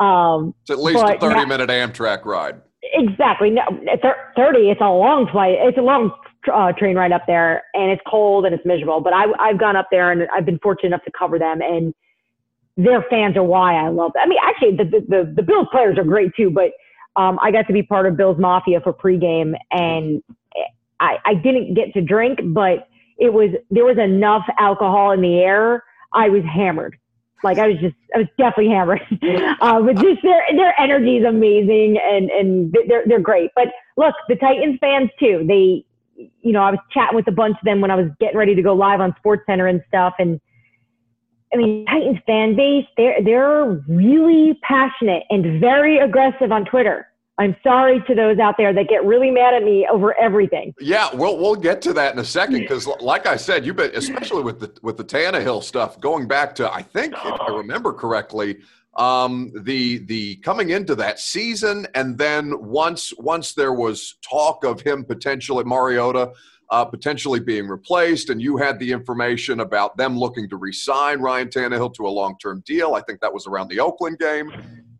Um, 0.00 0.54
it's 0.62 0.70
at 0.70 0.78
least 0.78 1.02
a 1.02 1.18
30 1.18 1.34
now, 1.34 1.44
minute 1.44 1.68
Amtrak 1.68 2.24
ride. 2.24 2.60
Exactly. 2.94 3.50
No, 3.50 3.62
30. 4.36 4.70
It's 4.70 4.80
a 4.80 4.84
long 4.84 5.28
flight. 5.30 5.56
It's 5.60 5.76
a 5.76 5.82
long 5.82 6.10
uh, 6.52 6.72
train 6.72 6.96
ride 6.96 7.12
up 7.12 7.24
there, 7.26 7.62
and 7.74 7.90
it's 7.90 8.02
cold 8.06 8.46
and 8.46 8.54
it's 8.54 8.64
miserable. 8.64 9.00
But 9.00 9.12
I, 9.12 9.24
I've 9.38 9.58
gone 9.58 9.76
up 9.76 9.88
there 9.90 10.10
and 10.10 10.22
I've 10.34 10.46
been 10.46 10.58
fortunate 10.60 10.88
enough 10.88 11.04
to 11.04 11.12
cover 11.18 11.38
them, 11.38 11.60
and 11.60 11.94
their 12.76 13.04
fans 13.10 13.36
are 13.36 13.44
why 13.44 13.74
I 13.74 13.88
love 13.88 14.12
them. 14.14 14.22
I 14.24 14.26
mean, 14.26 14.38
actually, 14.42 14.76
the 14.76 14.84
the, 14.84 15.00
the, 15.06 15.32
the 15.36 15.42
Bills 15.42 15.68
players 15.70 15.98
are 15.98 16.04
great 16.04 16.32
too, 16.34 16.50
but 16.50 16.72
um, 17.16 17.38
I 17.40 17.50
got 17.50 17.66
to 17.66 17.72
be 17.72 17.82
part 17.82 18.06
of 18.06 18.16
Bills 18.16 18.38
Mafia 18.38 18.80
for 18.80 18.92
pregame, 18.92 19.54
and 19.70 20.22
I, 21.04 21.18
I 21.24 21.34
didn't 21.34 21.74
get 21.74 21.92
to 21.94 22.00
drink, 22.00 22.40
but 22.42 22.88
it 23.18 23.32
was 23.32 23.50
there 23.70 23.84
was 23.84 23.98
enough 23.98 24.44
alcohol 24.58 25.12
in 25.12 25.20
the 25.20 25.38
air. 25.38 25.84
I 26.12 26.28
was 26.28 26.42
hammered. 26.44 26.96
Like 27.42 27.58
I 27.58 27.68
was 27.68 27.76
just, 27.78 27.94
I 28.14 28.18
was 28.18 28.26
definitely 28.38 28.72
hammered. 28.72 29.02
uh, 29.60 29.82
but 29.82 29.96
just 29.96 30.22
their 30.22 30.42
their 30.56 30.80
energy 30.80 31.18
is 31.18 31.24
amazing, 31.26 31.98
and 32.02 32.30
and 32.30 32.74
they're 32.88 33.04
they're 33.06 33.20
great. 33.20 33.50
But 33.54 33.68
look, 33.96 34.14
the 34.28 34.36
Titans 34.36 34.78
fans 34.80 35.10
too. 35.20 35.44
They, 35.46 35.84
you 36.16 36.52
know, 36.52 36.62
I 36.62 36.70
was 36.70 36.80
chatting 36.90 37.16
with 37.16 37.28
a 37.28 37.32
bunch 37.32 37.56
of 37.56 37.64
them 37.64 37.80
when 37.80 37.90
I 37.90 37.96
was 37.96 38.06
getting 38.18 38.38
ready 38.38 38.54
to 38.54 38.62
go 38.62 38.72
live 38.74 39.00
on 39.00 39.14
Sports 39.18 39.42
Center 39.46 39.66
and 39.66 39.82
stuff, 39.88 40.14
and 40.18 40.40
I 41.52 41.56
mean, 41.56 41.84
Titans 41.86 42.18
fan 42.26 42.56
base, 42.56 42.86
they're 42.96 43.22
they're 43.22 43.66
really 43.88 44.58
passionate 44.62 45.24
and 45.28 45.60
very 45.60 45.98
aggressive 45.98 46.50
on 46.50 46.64
Twitter. 46.64 47.06
I'm 47.36 47.56
sorry 47.64 48.02
to 48.06 48.14
those 48.14 48.38
out 48.38 48.54
there 48.56 48.72
that 48.72 48.88
get 48.88 49.04
really 49.04 49.30
mad 49.30 49.54
at 49.54 49.64
me 49.64 49.86
over 49.90 50.18
everything. 50.20 50.72
Yeah, 50.80 51.08
we'll 51.12 51.36
we'll 51.36 51.56
get 51.56 51.82
to 51.82 51.92
that 51.94 52.12
in 52.12 52.20
a 52.20 52.24
second 52.24 52.60
because, 52.60 52.86
like 52.86 53.26
I 53.26 53.36
said, 53.36 53.66
you've 53.66 53.76
been 53.76 53.90
especially 53.94 54.42
with 54.42 54.60
the 54.60 54.72
with 54.82 54.96
the 54.96 55.04
Tannehill 55.04 55.62
stuff 55.62 56.00
going 56.00 56.28
back 56.28 56.54
to 56.56 56.72
I 56.72 56.82
think 56.82 57.14
if 57.14 57.40
I 57.40 57.48
remember 57.48 57.92
correctly, 57.92 58.58
um, 58.96 59.52
the 59.62 59.98
the 60.06 60.36
coming 60.36 60.70
into 60.70 60.94
that 60.94 61.18
season, 61.18 61.88
and 61.96 62.16
then 62.16 62.54
once 62.62 63.12
once 63.18 63.52
there 63.52 63.72
was 63.72 64.16
talk 64.28 64.64
of 64.64 64.80
him 64.80 65.04
potentially 65.04 65.64
Mariota 65.64 66.32
uh, 66.70 66.84
potentially 66.84 67.40
being 67.40 67.68
replaced, 67.68 68.30
and 68.30 68.40
you 68.40 68.56
had 68.56 68.78
the 68.78 68.90
information 68.92 69.60
about 69.60 69.96
them 69.96 70.16
looking 70.16 70.48
to 70.48 70.56
re-sign 70.56 71.20
Ryan 71.20 71.48
Tannehill 71.48 71.94
to 71.94 72.06
a 72.06 72.08
long-term 72.08 72.62
deal. 72.64 72.94
I 72.94 73.02
think 73.02 73.20
that 73.20 73.32
was 73.32 73.46
around 73.46 73.68
the 73.68 73.80
Oakland 73.80 74.18
game 74.18 74.50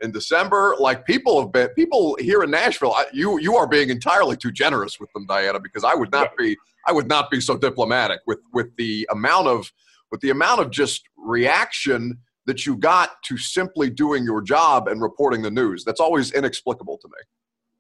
in 0.01 0.11
December. 0.11 0.75
Like 0.79 1.05
people 1.05 1.41
have 1.41 1.53
been 1.53 1.69
people 1.71 2.17
here 2.21 2.43
in 2.43 2.51
Nashville. 2.51 2.93
I, 2.93 3.07
you 3.13 3.39
you 3.39 3.57
are 3.57 3.67
being 3.67 3.91
entirely 3.91 4.37
too 4.37 4.53
generous 4.53 4.99
with 5.01 5.13
them, 5.13 5.27
Dianna, 5.27 5.63
because 5.63 5.85
I 5.85 5.95
would 5.95 6.11
not 6.11 6.37
be 6.37 6.57
I 6.87 6.93
would 6.93 7.09
not 7.09 7.31
be 7.31 7.41
so 7.41 7.57
diplomatic 7.57 8.21
with 8.27 8.41
with 8.53 8.75
the 8.77 9.07
amount 9.11 9.49
of 9.49 9.73
with 10.11 10.21
the 10.21 10.31
amount 10.31 10.61
of 10.61 10.71
just 10.71 11.09
reaction 11.17 12.19
that 12.47 12.67
you 12.67 12.77
got 12.77 13.23
to 13.25 13.39
simply 13.39 13.89
doing 13.89 14.25
your 14.25 14.43
job 14.43 14.87
and 14.87 15.01
reporting 15.01 15.43
the 15.43 15.51
news. 15.51 15.83
That's 15.85 16.01
always 16.01 16.31
inexplicable 16.33 16.99
to 16.99 17.09
me. 17.09 17.15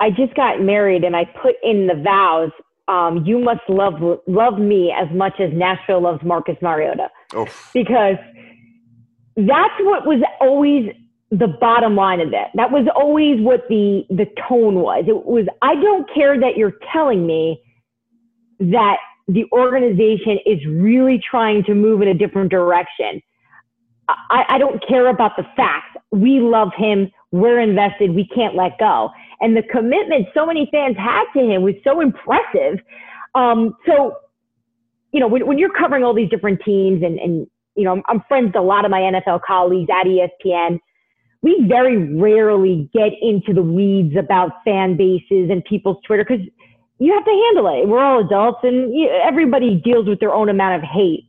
I 0.01 0.11
just 0.11 0.35
got 0.35 0.61
married 0.63 1.05
and 1.05 1.15
I 1.15 1.27
put 1.27 1.57
in 1.63 1.87
the 1.87 2.03
vows 2.03 2.51
um, 2.89 3.25
you 3.25 3.39
must 3.39 3.63
love 3.69 3.95
love 4.27 4.59
me 4.59 4.93
as 4.93 5.09
much 5.15 5.41
as 5.41 5.51
Nashville 5.53 6.03
loves 6.03 6.23
Marcus 6.23 6.57
Mariota. 6.61 7.09
Oh. 7.35 7.47
Because 7.73 8.17
that's 9.37 9.75
what 9.81 10.07
was 10.07 10.23
always 10.41 10.91
the 11.39 11.49
bottom 11.49 11.97
line 11.97 12.21
of 12.21 12.31
that. 12.31 12.51
That 12.55 12.71
was 12.71 12.87
always 12.95 13.41
what 13.41 13.67
the 13.69 14.05
the 14.09 14.27
tone 14.49 14.77
was. 14.77 15.05
It 15.09 15.25
was 15.27 15.47
I 15.63 15.75
don't 15.75 16.09
care 16.15 16.39
that 16.39 16.57
you're 16.57 16.79
telling 16.93 17.27
me 17.27 17.61
that 18.61 18.99
the 19.27 19.45
organization 19.53 20.39
is 20.47 20.65
really 20.67 21.21
trying 21.29 21.65
to 21.65 21.75
move 21.75 22.03
in 22.03 22.09
a 22.09 22.15
different 22.15 22.51
direction. 22.51 23.21
I, 24.09 24.45
I 24.51 24.59
don't 24.59 24.87
care 24.87 25.09
about 25.09 25.33
the 25.37 25.45
facts. 25.57 25.97
We 26.11 26.41
love 26.41 26.71
him. 26.77 27.11
We're 27.33 27.59
invested. 27.59 28.15
We 28.15 28.29
can't 28.29 28.55
let 28.55 28.79
go. 28.79 29.11
And 29.41 29.57
the 29.57 29.63
commitment 29.63 30.29
so 30.35 30.47
many 30.47 30.69
fans 30.71 30.97
had 30.97 31.25
to 31.35 31.41
him 31.41 31.63
was 31.63 31.75
so 31.83 32.01
impressive. 32.01 32.81
Um, 33.35 33.75
so, 33.87 34.15
you 35.13 35.21
know, 35.21 35.27
when, 35.27 35.47
when 35.47 35.59
you're 35.59 35.73
covering 35.73 36.05
all 36.05 36.15
these 36.15 36.29
different 36.29 36.61
teams 36.65 37.03
and, 37.03 37.19
and 37.19 37.47
you 37.77 37.85
know, 37.85 37.93
I'm, 37.93 38.03
I'm 38.09 38.23
friends 38.29 38.49
with 38.49 38.57
a 38.57 38.61
lot 38.61 38.85
of 38.85 38.91
my 38.91 39.01
NFL 39.01 39.41
colleagues 39.47 39.91
at 39.91 40.07
ESPN. 40.07 40.79
We 41.45 41.67
very 41.69 42.15
rarely 42.15 42.89
get 42.95 43.13
into 43.21 43.53
the 43.53 43.63
weeds 43.63 44.17
about 44.17 44.65
fan 44.65 44.97
bases 44.97 45.51
and 45.51 45.63
people's 45.67 45.99
Twitter 46.07 46.25
because 46.27 46.45
you 46.99 47.13
have 47.13 47.25
to 47.27 47.31
handle 47.31 47.67
it. 47.69 47.87
We're 47.87 48.03
all 48.03 48.21
adults 48.21 48.61
and 48.63 48.91
everybody 49.23 49.75
deals 49.85 50.09
with 50.09 50.21
their 50.21 50.33
own 50.33 50.49
amount 50.49 50.83
of 50.83 50.89
hate. 50.89 51.29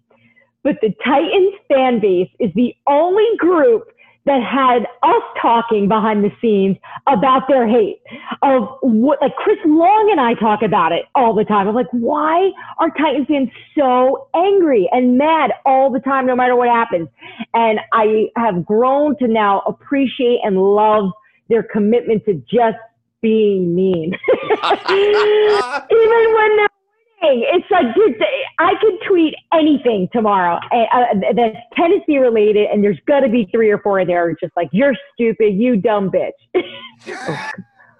But 0.64 0.78
the 0.82 0.94
Titans 1.04 1.54
fan 1.68 2.00
base 2.00 2.30
is 2.40 2.50
the 2.56 2.74
only 2.88 3.28
group 3.38 3.92
that 4.26 4.42
had 4.42 4.88
us 5.04 5.24
talking 5.40 5.88
behind 5.88 6.24
the 6.24 6.32
scenes 6.42 6.78
about 7.08 7.48
their 7.48 7.68
hate 7.68 8.02
of 8.42 8.68
what, 8.82 9.22
like 9.22 9.36
Chris 9.36 9.58
Long 9.66 10.10
and 10.12 10.20
I 10.20 10.34
talk 10.34 10.62
about 10.64 10.92
it 10.92 11.06
all 11.14 11.36
the 11.36 11.44
time. 11.44 11.68
I'm 11.68 11.76
like, 11.76 11.92
why 11.92 12.50
are 12.80 12.90
Titans 12.90 13.28
fans 13.28 13.50
so 13.78 14.28
angry 14.36 14.90
and 14.92 15.18
mad 15.18 15.52
all 15.66 15.92
the 15.92 16.00
time, 16.00 16.26
no 16.26 16.36
matter 16.36 16.56
what 16.56 16.70
happens? 16.70 17.08
And 17.54 17.80
I 17.94 18.28
have 18.36 18.66
grown 18.66 19.16
to 19.18 19.28
now 19.28 19.62
appreciate 19.68 20.40
and 20.44 20.58
love 20.58 21.12
their 21.50 21.62
commitment 21.62 22.26
to 22.26 22.34
just 22.52 22.78
being 23.22 23.76
mean. 23.76 24.14
Even 24.90 26.34
when 26.34 26.58
they're 26.58 26.75
it's 27.28 27.70
like, 27.72 27.94
dude, 27.96 28.16
I 28.60 28.74
could 28.82 28.94
tweet 29.08 29.36
anything 29.54 30.10
tomorrow 30.14 30.58
uh, 30.72 31.06
that's 31.36 31.58
Tennessee 31.76 32.18
related, 32.18 32.68
and 32.72 32.84
there's 32.84 33.00
gonna 33.08 33.30
be 33.30 33.48
three 33.52 33.70
or 33.70 33.80
four 33.80 34.06
there 34.06 34.36
just 34.40 34.56
like, 34.56 34.70
you're 34.72 34.96
stupid, 35.14 35.56
you 35.56 35.78
dumb 35.78 36.12
bitch. 36.12 37.52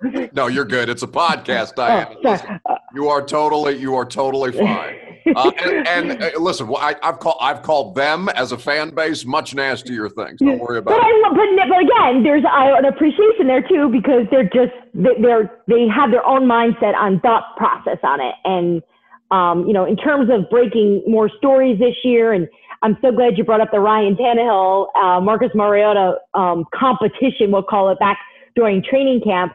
no, 0.34 0.48
you're 0.48 0.66
good. 0.66 0.90
It's 0.90 1.04
a 1.04 1.08
podcast, 1.08 1.74
oh, 1.78 1.82
Dianna. 1.82 2.60
Oh, 2.68 2.76
you 2.94 3.08
are 3.10 3.26
totally, 3.26 3.78
you 3.78 3.96
are 3.96 4.06
totally 4.06 4.52
fine. 4.58 4.96
Uh, 5.36 5.52
and, 5.64 5.88
and 5.88 6.24
uh, 6.24 6.30
listen, 6.40 6.72
I, 6.78 6.96
have 7.02 7.20
called 7.20 7.38
I've 7.42 7.64
called 7.64 7.96
them 7.96 8.30
as 8.30 8.52
a 8.52 8.58
fan 8.58 8.94
base 8.94 9.26
much 9.26 9.56
nastier 9.56 10.08
things. 10.08 10.40
Don't 10.40 10.60
worry 10.60 10.78
about 10.78 10.92
but 10.92 11.00
it. 11.00 11.04
I, 11.04 11.30
but, 11.30 11.70
but 11.70 11.80
again, 11.80 12.24
there's 12.24 12.44
uh, 12.46 12.78
an 12.78 12.86
appreciation 12.86 13.48
there 13.48 13.68
too 13.68 13.90
because 13.90 14.28
they're 14.30 14.44
just 14.44 14.74
they're 14.94 15.52
they 15.68 15.88
have 15.88 16.12
their 16.12 16.26
own 16.26 16.44
mindset 16.48 16.94
on 16.96 17.20
thought 17.22 17.56
process 17.58 17.98
on 18.04 18.22
it, 18.22 18.36
and 18.44 18.84
um, 19.32 19.66
you 19.68 19.74
know, 19.74 19.86
in 19.86 19.96
terms 19.96 20.30
of 20.32 20.50
breaking 20.50 21.04
more 21.08 21.30
stories 21.38 21.80
this 21.80 21.96
year, 22.04 22.34
and 22.34 22.48
I'm 22.82 22.98
so 23.02 23.12
glad 23.12 23.38
you 23.38 23.44
brought 23.44 23.62
up 23.62 23.72
the 23.72 23.80
Ryan 23.80 24.16
Tannehill, 24.16 24.88
uh, 24.96 25.20
Marcus 25.22 25.50
Mariota 25.56 26.18
um, 26.34 26.66
competition, 26.74 27.52
we'll 27.52 27.64
call 27.64 27.90
it, 27.90 28.00
back 28.00 28.20
during 28.56 28.84
training 28.84 29.22
camp. 29.22 29.54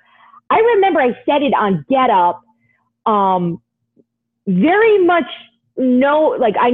I 0.51 0.59
remember 0.59 1.01
I 1.01 1.11
said 1.25 1.43
it 1.43 1.55
on 1.55 1.85
Get 1.89 2.11
Up. 2.11 2.43
Um, 3.07 3.63
very 4.47 5.05
much 5.05 5.25
no, 5.77 6.37
like 6.39 6.55
I, 6.61 6.69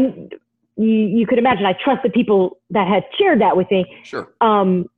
you, 0.77 0.89
you 0.89 1.27
could 1.27 1.39
imagine, 1.39 1.67
I 1.67 1.75
trust 1.85 2.03
the 2.03 2.11
people 2.11 2.59
that 2.71 2.89
had 2.89 3.05
shared 3.19 3.41
that 3.41 3.57
with 3.57 3.71
me. 3.71 3.85
Sure. 4.03 4.33
Um, 4.41 4.89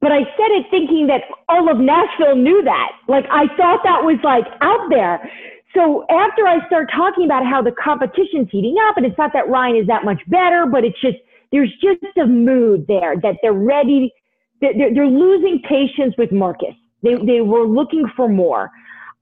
but 0.00 0.12
I 0.12 0.20
said 0.20 0.50
it 0.50 0.66
thinking 0.70 1.06
that 1.08 1.22
all 1.48 1.70
of 1.70 1.78
Nashville 1.78 2.36
knew 2.36 2.62
that. 2.62 2.92
Like 3.08 3.24
I 3.30 3.46
thought 3.56 3.80
that 3.84 4.04
was 4.04 4.18
like 4.22 4.44
out 4.60 4.90
there. 4.90 5.30
So 5.74 6.06
after 6.08 6.46
I 6.46 6.64
start 6.66 6.90
talking 6.94 7.24
about 7.24 7.44
how 7.44 7.60
the 7.62 7.72
competition's 7.72 8.48
heating 8.50 8.76
up, 8.88 8.96
and 8.96 9.04
it's 9.04 9.18
not 9.18 9.32
that 9.32 9.48
Ryan 9.48 9.76
is 9.76 9.86
that 9.88 10.04
much 10.04 10.20
better, 10.28 10.66
but 10.66 10.84
it's 10.84 11.00
just 11.00 11.16
there's 11.52 11.72
just 11.82 12.02
a 12.16 12.26
mood 12.26 12.86
there 12.86 13.16
that 13.22 13.36
they're 13.42 13.52
ready. 13.52 14.12
They're, 14.60 14.72
they're 14.94 15.06
losing 15.06 15.60
patience 15.68 16.14
with 16.16 16.32
Marcus. 16.32 16.74
They 17.02 17.14
they 17.16 17.40
were 17.40 17.66
looking 17.66 18.04
for 18.16 18.28
more. 18.28 18.70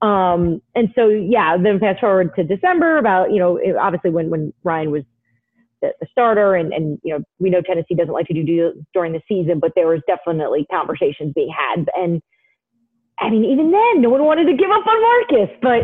Um, 0.01 0.61
and 0.75 0.89
so 0.95 1.07
yeah, 1.07 1.57
then 1.57 1.79
fast 1.79 2.01
forward 2.01 2.35
to 2.35 2.43
December 2.43 2.97
about 2.97 3.31
you 3.31 3.39
know 3.39 3.59
obviously 3.79 4.11
when 4.11 4.29
when 4.29 4.53
Ryan 4.63 4.91
was 4.91 5.03
the, 5.81 5.93
the 5.99 6.07
starter 6.11 6.55
and 6.55 6.71
and 6.73 6.99
you 7.03 7.13
know 7.13 7.23
we 7.39 7.49
know 7.49 7.61
Tennessee 7.61 7.95
doesn't 7.95 8.13
like 8.13 8.27
to 8.27 8.33
do 8.33 8.83
during 8.93 9.13
the 9.13 9.21
season, 9.27 9.59
but 9.59 9.71
there 9.75 9.87
was 9.87 10.01
definitely 10.07 10.65
conversations 10.71 11.33
being 11.33 11.51
had 11.51 11.89
and 11.95 12.21
I 13.19 13.29
mean, 13.29 13.45
even 13.45 13.71
then, 13.71 14.01
no 14.01 14.09
one 14.09 14.23
wanted 14.23 14.45
to 14.45 14.57
give 14.57 14.69
up 14.69 14.85
on 14.85 15.01
Marcus. 15.01 15.55
But, 15.61 15.83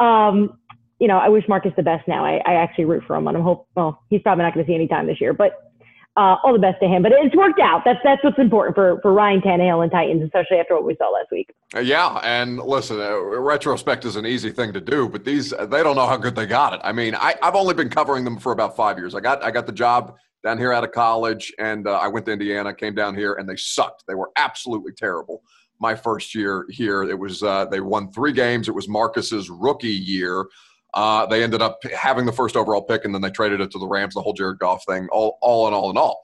um, 0.00 0.58
you 0.98 1.08
know, 1.08 1.18
I 1.18 1.28
wish 1.28 1.44
Marcus 1.48 1.72
the 1.76 1.82
best 1.82 2.06
now. 2.06 2.24
I, 2.24 2.42
I 2.46 2.54
actually 2.54 2.84
root 2.84 3.02
for 3.06 3.16
him, 3.16 3.26
and 3.26 3.36
I'm 3.36 3.42
hope. 3.42 3.66
Well, 3.74 4.02
he's 4.10 4.20
probably 4.22 4.44
not 4.44 4.54
going 4.54 4.66
to 4.66 4.70
see 4.70 4.74
any 4.74 4.86
time 4.86 5.06
this 5.06 5.20
year, 5.20 5.32
but 5.32 5.70
uh, 6.16 6.36
all 6.44 6.52
the 6.52 6.58
best 6.58 6.80
to 6.82 6.88
him. 6.88 7.02
But 7.02 7.12
it's 7.12 7.34
worked 7.34 7.60
out. 7.60 7.82
That's 7.84 8.00
that's 8.04 8.22
what's 8.22 8.38
important 8.38 8.74
for 8.74 9.00
for 9.00 9.12
Ryan 9.12 9.40
Tannehill 9.40 9.82
and 9.82 9.90
Titans, 9.90 10.22
especially 10.22 10.58
after 10.58 10.74
what 10.74 10.84
we 10.84 10.94
saw 10.96 11.08
last 11.08 11.28
week. 11.32 11.54
Uh, 11.74 11.80
yeah, 11.80 12.20
and 12.22 12.58
listen, 12.58 13.00
uh, 13.00 13.18
retrospect 13.18 14.04
is 14.04 14.16
an 14.16 14.26
easy 14.26 14.50
thing 14.50 14.72
to 14.74 14.80
do, 14.80 15.08
but 15.08 15.24
these 15.24 15.50
they 15.50 15.82
don't 15.82 15.96
know 15.96 16.06
how 16.06 16.18
good 16.18 16.34
they 16.34 16.46
got 16.46 16.74
it. 16.74 16.80
I 16.84 16.92
mean, 16.92 17.14
I, 17.14 17.34
I've 17.42 17.54
only 17.54 17.74
been 17.74 17.88
covering 17.90 18.24
them 18.24 18.38
for 18.38 18.52
about 18.52 18.76
five 18.76 18.98
years. 18.98 19.14
I 19.14 19.20
got 19.20 19.42
I 19.42 19.50
got 19.50 19.66
the 19.66 19.72
job 19.72 20.16
down 20.42 20.58
here 20.58 20.72
out 20.72 20.84
of 20.84 20.92
college, 20.92 21.52
and 21.58 21.86
uh, 21.86 21.98
I 21.98 22.08
went 22.08 22.26
to 22.26 22.32
Indiana, 22.32 22.74
came 22.74 22.94
down 22.94 23.14
here, 23.14 23.34
and 23.34 23.48
they 23.48 23.56
sucked. 23.56 24.04
They 24.06 24.14
were 24.14 24.30
absolutely 24.36 24.92
terrible. 24.92 25.42
My 25.80 25.94
first 25.94 26.34
year 26.34 26.66
here, 26.68 27.02
it 27.02 27.18
was 27.18 27.42
uh, 27.42 27.64
they 27.64 27.80
won 27.80 28.12
three 28.12 28.32
games. 28.32 28.68
It 28.68 28.74
was 28.74 28.88
Marcus's 28.88 29.48
rookie 29.48 29.88
year. 29.88 30.46
Uh, 30.94 31.24
they 31.26 31.42
ended 31.42 31.62
up 31.62 31.78
having 31.96 32.26
the 32.26 32.32
first 32.32 32.56
overall 32.56 32.82
pick, 32.82 33.04
and 33.04 33.14
then 33.14 33.22
they 33.22 33.30
traded 33.30 33.60
it 33.60 33.70
to 33.70 33.78
the 33.78 33.86
Rams. 33.86 34.14
The 34.14 34.20
whole 34.20 34.32
Jared 34.32 34.58
Goff 34.58 34.84
thing, 34.86 35.08
all, 35.12 35.38
all 35.40 35.68
in 35.68 35.74
all 35.74 35.90
in 35.90 35.96
all. 35.96 36.22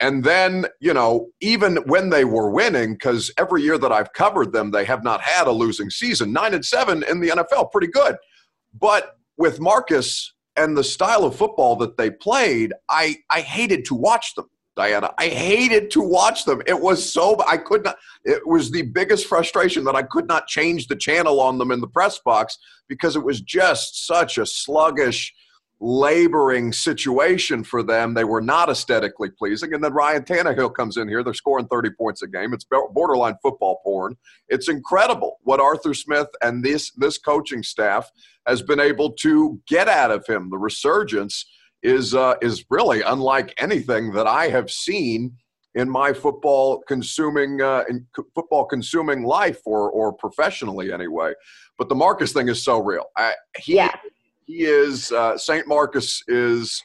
And 0.00 0.22
then, 0.22 0.66
you 0.80 0.94
know, 0.94 1.28
even 1.40 1.76
when 1.86 2.10
they 2.10 2.24
were 2.24 2.50
winning, 2.50 2.92
because 2.94 3.32
every 3.36 3.62
year 3.62 3.78
that 3.78 3.90
I've 3.90 4.12
covered 4.12 4.52
them, 4.52 4.70
they 4.70 4.84
have 4.84 5.02
not 5.02 5.20
had 5.20 5.48
a 5.48 5.52
losing 5.52 5.90
season. 5.90 6.32
Nine 6.32 6.54
and 6.54 6.64
seven 6.64 7.02
in 7.04 7.20
the 7.20 7.30
NFL, 7.30 7.72
pretty 7.72 7.88
good. 7.88 8.16
But 8.78 9.16
with 9.36 9.60
Marcus 9.60 10.34
and 10.54 10.76
the 10.76 10.84
style 10.84 11.24
of 11.24 11.34
football 11.34 11.74
that 11.76 11.96
they 11.96 12.10
played, 12.10 12.72
I, 12.88 13.16
I 13.30 13.40
hated 13.40 13.84
to 13.86 13.94
watch 13.94 14.34
them. 14.34 14.48
Dianna. 14.78 15.12
I 15.18 15.28
hated 15.28 15.90
to 15.92 16.00
watch 16.00 16.44
them. 16.44 16.62
It 16.66 16.80
was 16.80 17.12
so 17.12 17.42
I 17.48 17.56
could 17.56 17.84
not. 17.84 17.96
It 18.24 18.46
was 18.46 18.70
the 18.70 18.82
biggest 18.82 19.26
frustration 19.26 19.84
that 19.84 19.96
I 19.96 20.02
could 20.02 20.28
not 20.28 20.46
change 20.46 20.86
the 20.86 20.96
channel 20.96 21.40
on 21.40 21.58
them 21.58 21.72
in 21.72 21.80
the 21.80 21.88
press 21.88 22.20
box 22.24 22.58
because 22.88 23.16
it 23.16 23.24
was 23.24 23.40
just 23.40 24.06
such 24.06 24.38
a 24.38 24.46
sluggish, 24.46 25.34
laboring 25.80 26.72
situation 26.72 27.64
for 27.64 27.82
them. 27.82 28.14
They 28.14 28.24
were 28.24 28.40
not 28.40 28.70
aesthetically 28.70 29.30
pleasing. 29.30 29.74
And 29.74 29.82
then 29.82 29.92
Ryan 29.92 30.22
Tannehill 30.22 30.74
comes 30.74 30.96
in 30.96 31.08
here. 31.08 31.24
They're 31.24 31.34
scoring 31.34 31.66
30 31.66 31.90
points 31.98 32.22
a 32.22 32.28
game. 32.28 32.52
It's 32.52 32.66
borderline 32.92 33.36
football 33.42 33.80
porn. 33.84 34.16
It's 34.48 34.68
incredible 34.68 35.38
what 35.42 35.60
Arthur 35.60 35.94
Smith 35.94 36.28
and 36.42 36.64
this 36.64 36.92
this 36.92 37.18
coaching 37.18 37.62
staff 37.62 38.10
has 38.46 38.62
been 38.62 38.80
able 38.80 39.12
to 39.12 39.60
get 39.66 39.88
out 39.88 40.10
of 40.10 40.26
him. 40.26 40.50
The 40.50 40.58
resurgence 40.58 41.44
is 41.82 42.14
uh, 42.14 42.34
is 42.42 42.64
really 42.70 43.02
unlike 43.02 43.54
anything 43.58 44.12
that 44.12 44.26
I 44.26 44.48
have 44.48 44.70
seen 44.70 45.36
in 45.74 45.88
my 45.88 46.12
football 46.12 46.82
consuming 46.88 47.62
uh, 47.62 47.84
in 47.88 48.06
football 48.34 48.64
consuming 48.64 49.22
life 49.24 49.60
or 49.64 49.90
or 49.90 50.12
professionally 50.12 50.92
anyway. 50.92 51.32
But 51.76 51.88
the 51.88 51.94
Marcus 51.94 52.32
thing 52.32 52.48
is 52.48 52.64
so 52.64 52.82
real. 52.82 53.04
I, 53.16 53.34
he 53.56 53.76
yeah. 53.76 53.94
he 54.46 54.64
is 54.64 55.12
uh, 55.12 55.38
Saint 55.38 55.66
Marcus 55.66 56.22
is. 56.28 56.82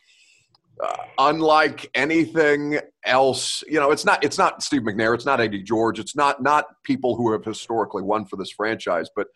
Uh, 0.83 0.97
unlike 1.19 1.88
anything 1.93 2.79
else, 3.05 3.63
you 3.67 3.79
know, 3.79 3.91
it's 3.91 4.05
not 4.05 4.23
it's 4.23 4.39
not 4.39 4.63
Steve 4.63 4.81
McNair, 4.81 5.13
it's 5.13 5.23
not 5.23 5.39
Eddie 5.39 5.62
George, 5.62 6.00
it's 6.00 6.15
not 6.15 6.41
not 6.41 6.65
people 6.83 7.15
who 7.15 7.31
have 7.31 7.45
historically 7.45 8.01
won 8.01 8.25
for 8.25 8.38
this 8.38 8.50
franchise, 8.50 9.07
but 9.15 9.27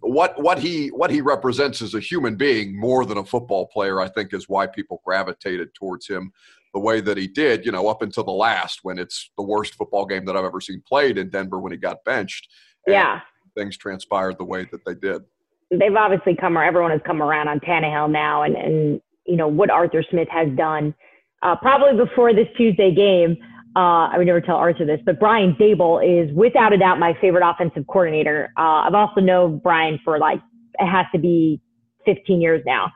what 0.00 0.40
what 0.40 0.58
he 0.58 0.88
what 0.88 1.10
he 1.10 1.20
represents 1.20 1.82
as 1.82 1.94
a 1.94 2.00
human 2.00 2.36
being 2.36 2.78
more 2.78 3.04
than 3.04 3.18
a 3.18 3.24
football 3.24 3.66
player, 3.66 4.00
I 4.00 4.08
think, 4.08 4.32
is 4.32 4.48
why 4.48 4.66
people 4.66 5.02
gravitated 5.04 5.74
towards 5.74 6.06
him 6.06 6.32
the 6.72 6.80
way 6.80 7.00
that 7.00 7.16
he 7.16 7.26
did. 7.26 7.64
You 7.64 7.72
know, 7.72 7.88
up 7.88 8.02
until 8.02 8.24
the 8.24 8.30
last, 8.30 8.80
when 8.82 8.98
it's 8.98 9.30
the 9.36 9.42
worst 9.42 9.74
football 9.74 10.06
game 10.06 10.24
that 10.26 10.36
I've 10.36 10.44
ever 10.44 10.60
seen 10.60 10.82
played 10.86 11.18
in 11.18 11.30
Denver 11.30 11.58
when 11.58 11.72
he 11.72 11.78
got 11.78 12.04
benched. 12.04 12.48
Yeah, 12.86 13.20
things 13.56 13.76
transpired 13.76 14.38
the 14.38 14.44
way 14.44 14.68
that 14.70 14.84
they 14.84 14.94
did. 14.94 15.22
They've 15.70 15.96
obviously 15.96 16.36
come, 16.36 16.56
or 16.56 16.62
everyone 16.62 16.92
has 16.92 17.00
come 17.04 17.20
around 17.20 17.48
on 17.48 17.58
Tannehill 17.60 18.10
now, 18.10 18.42
and 18.42 18.54
and 18.56 19.00
you 19.26 19.36
know 19.36 19.48
what 19.48 19.70
Arthur 19.70 20.04
Smith 20.08 20.28
has 20.30 20.48
done. 20.56 20.94
Uh, 21.42 21.56
probably 21.56 21.96
before 21.96 22.32
this 22.32 22.48
Tuesday 22.56 22.94
game, 22.94 23.36
uh, 23.76 24.08
I 24.10 24.14
would 24.16 24.26
never 24.26 24.40
tell 24.40 24.56
Arthur 24.56 24.86
this, 24.86 25.00
but 25.04 25.20
Brian 25.20 25.54
Daboll 25.60 26.00
is 26.02 26.34
without 26.34 26.72
a 26.72 26.78
doubt 26.78 26.98
my 26.98 27.12
favorite 27.20 27.46
offensive 27.46 27.86
coordinator. 27.86 28.50
Uh, 28.56 28.84
I've 28.86 28.94
also 28.94 29.20
known 29.20 29.58
Brian 29.58 30.00
for 30.02 30.18
like, 30.18 30.40
it 30.78 30.86
has 30.86 31.04
to 31.12 31.18
be 31.18 31.60
15 32.06 32.40
years 32.40 32.62
now. 32.64 32.90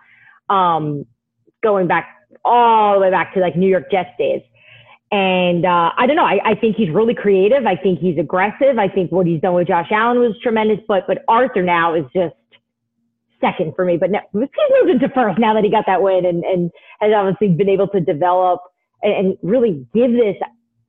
Um, 0.49 1.05
going 1.63 1.87
back 1.87 2.09
all 2.47 2.95
the 2.95 3.01
way 3.01 3.11
back 3.11 3.35
to 3.35 3.41
like 3.41 3.57
New 3.57 3.69
York 3.69 3.91
Jets 3.91 4.09
days. 4.19 4.41
And 5.13 5.67
uh, 5.67 5.91
I 5.99 6.07
don't 6.07 6.17
know. 6.17 6.25
I, 6.25 6.39
I 6.45 6.55
think 6.55 6.77
he's 6.77 6.89
really 6.89 7.15
creative. 7.15 7.67
I 7.67 7.77
think 7.77 7.99
he's 7.99 8.17
aggressive. 8.17 8.79
I 8.79 8.89
think 8.89 9.13
what 9.13 9.27
he's 9.27 9.41
done 9.43 9.55
with 9.55 9.67
Josh 9.67 9.89
Allen 9.91 10.19
was 10.21 10.35
tremendous. 10.43 10.79
But 10.89 11.07
but 11.07 11.25
Arthur 11.29 11.63
now 11.63 11.95
is 11.95 12.05
just 12.15 12.35
second 13.41 13.75
for 13.75 13.85
me. 13.85 13.97
But 13.99 14.13
now, 14.13 14.21
he's 14.33 14.49
moved 14.81 14.91
into 14.91 15.09
first 15.15 15.39
now 15.39 15.53
that 15.53 15.65
he 15.65 15.71
got 15.71 15.85
that 15.87 16.01
win 16.01 16.25
and, 16.25 16.45
and 16.45 16.71
has 17.01 17.13
obviously 17.15 17.49
been 17.49 17.69
able 17.69 17.89
to 17.89 18.01
develop 18.01 18.61
and, 19.03 19.13
and 19.13 19.39
really 19.43 19.85
give 19.93 20.13
this 20.13 20.37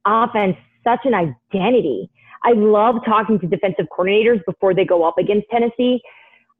offense 0.06 0.58
such 0.84 1.02
an 1.06 1.14
identity. 1.14 2.10
I 2.44 2.54
love 2.54 2.96
talking 3.06 3.40
to 3.40 3.48
defensive 3.48 3.86
coordinators 3.96 4.44
before 4.46 4.74
they 4.74 4.86
go 4.86 5.04
up 5.04 5.18
against 5.18 5.48
Tennessee 5.50 6.02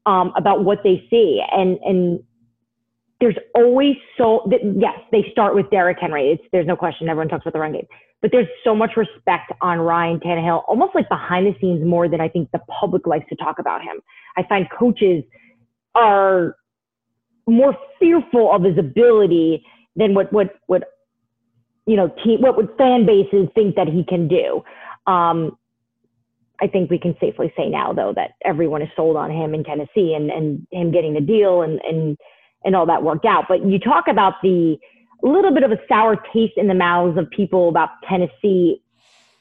um, 0.06 0.32
about 0.36 0.64
what 0.64 0.82
they 0.84 1.06
see. 1.10 1.42
And, 1.52 1.78
and 1.84 2.22
there's 3.20 3.36
always 3.54 3.96
so, 4.16 4.48
yes, 4.76 4.98
they 5.10 5.26
start 5.32 5.54
with 5.54 5.70
Derrick 5.70 5.98
Henry. 6.00 6.30
It's, 6.30 6.42
there's 6.52 6.66
no 6.66 6.76
question. 6.76 7.08
Everyone 7.08 7.28
talks 7.28 7.42
about 7.42 7.52
the 7.52 7.60
run 7.60 7.72
game. 7.72 7.86
But 8.20 8.30
there's 8.30 8.46
so 8.62 8.74
much 8.74 8.96
respect 8.96 9.52
on 9.60 9.80
Ryan 9.80 10.20
Tannehill, 10.20 10.62
almost 10.68 10.94
like 10.94 11.08
behind 11.08 11.46
the 11.46 11.58
scenes 11.60 11.84
more 11.84 12.08
than 12.08 12.20
I 12.20 12.28
think 12.28 12.50
the 12.52 12.60
public 12.80 13.06
likes 13.06 13.28
to 13.30 13.36
talk 13.36 13.58
about 13.58 13.82
him. 13.82 14.00
I 14.36 14.44
find 14.44 14.68
coaches 14.70 15.24
are 15.96 16.56
more 17.48 17.76
fearful 17.98 18.52
of 18.52 18.62
his 18.62 18.78
ability 18.78 19.64
than 19.96 20.14
what, 20.14 20.32
what, 20.32 20.54
what 20.66 20.84
you 21.86 21.96
know, 21.96 22.08
team, 22.24 22.40
what 22.40 22.56
would 22.56 22.70
fan 22.78 23.06
bases 23.06 23.48
think 23.54 23.76
that 23.76 23.88
he 23.88 24.04
can 24.04 24.28
do? 24.28 24.62
Um, 25.06 25.56
I 26.60 26.68
think 26.68 26.90
we 26.90 26.98
can 26.98 27.16
safely 27.20 27.52
say 27.56 27.68
now, 27.68 27.92
though, 27.92 28.12
that 28.14 28.32
everyone 28.44 28.82
is 28.82 28.88
sold 28.94 29.16
on 29.16 29.30
him 29.30 29.52
in 29.52 29.64
Tennessee 29.64 30.14
and, 30.14 30.30
and 30.30 30.66
him 30.70 30.92
getting 30.92 31.14
the 31.14 31.20
deal 31.20 31.62
and, 31.62 31.80
and, 31.82 32.16
and 32.64 32.76
all 32.76 32.86
that 32.86 33.02
worked 33.02 33.24
out. 33.24 33.46
But 33.48 33.66
you 33.66 33.80
talk 33.80 34.04
about 34.08 34.34
the 34.42 34.76
little 35.22 35.52
bit 35.52 35.64
of 35.64 35.72
a 35.72 35.78
sour 35.88 36.16
taste 36.32 36.54
in 36.56 36.68
the 36.68 36.74
mouths 36.74 37.18
of 37.18 37.28
people 37.30 37.68
about 37.68 37.90
Tennessee 38.08 38.82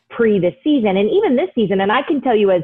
pre 0.10 0.39
this 0.39 0.56
season 0.63 0.97
and 0.97 1.10
even 1.10 1.36
this 1.36 1.49
season. 1.54 1.82
And 1.82 1.91
I 1.91 2.01
can 2.01 2.21
tell 2.21 2.36
you, 2.36 2.51
as 2.51 2.63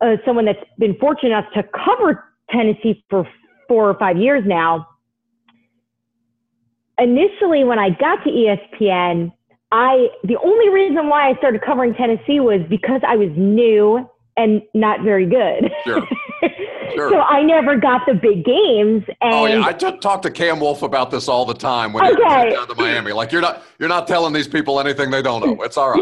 uh, 0.00 0.16
someone 0.24 0.44
that's 0.44 0.58
been 0.78 0.96
fortunate 0.98 1.30
enough 1.30 1.52
to 1.54 1.62
cover 1.62 2.24
Tennessee 2.50 3.04
for 3.08 3.26
four 3.66 3.88
or 3.88 3.94
five 3.98 4.16
years 4.16 4.44
now, 4.46 4.86
initially 6.98 7.64
when 7.64 7.78
I 7.78 7.90
got 7.90 8.22
to 8.24 8.30
ESPN, 8.30 9.32
I 9.70 10.08
the 10.24 10.38
only 10.42 10.68
reason 10.70 11.08
why 11.08 11.30
I 11.30 11.36
started 11.36 11.62
covering 11.62 11.94
Tennessee 11.94 12.40
was 12.40 12.60
because 12.68 13.00
I 13.06 13.16
was 13.16 13.30
new 13.36 14.08
and 14.36 14.62
not 14.74 15.02
very 15.02 15.26
good. 15.26 15.70
Sure. 15.84 16.06
Sure. 16.94 17.10
so 17.10 17.20
I 17.20 17.42
never 17.42 17.76
got 17.76 18.06
the 18.06 18.14
big 18.14 18.44
games. 18.44 19.04
And 19.20 19.34
oh 19.34 19.44
yeah, 19.44 19.60
I 19.60 19.72
just 19.74 20.00
talk 20.00 20.22
to 20.22 20.30
Cam 20.30 20.58
Wolfe 20.58 20.82
about 20.82 21.10
this 21.10 21.28
all 21.28 21.44
the 21.44 21.54
time 21.54 21.92
when 21.92 22.04
okay. 22.04 22.48
you're 22.48 22.50
down 22.50 22.66
to 22.66 22.74
Miami. 22.74 23.12
Like 23.12 23.30
you're 23.30 23.42
not 23.42 23.62
you're 23.78 23.90
not 23.90 24.08
telling 24.08 24.32
these 24.32 24.48
people 24.48 24.80
anything 24.80 25.10
they 25.10 25.20
don't 25.20 25.44
know. 25.44 25.62
It's 25.62 25.76
all 25.76 25.90
right. 25.90 26.00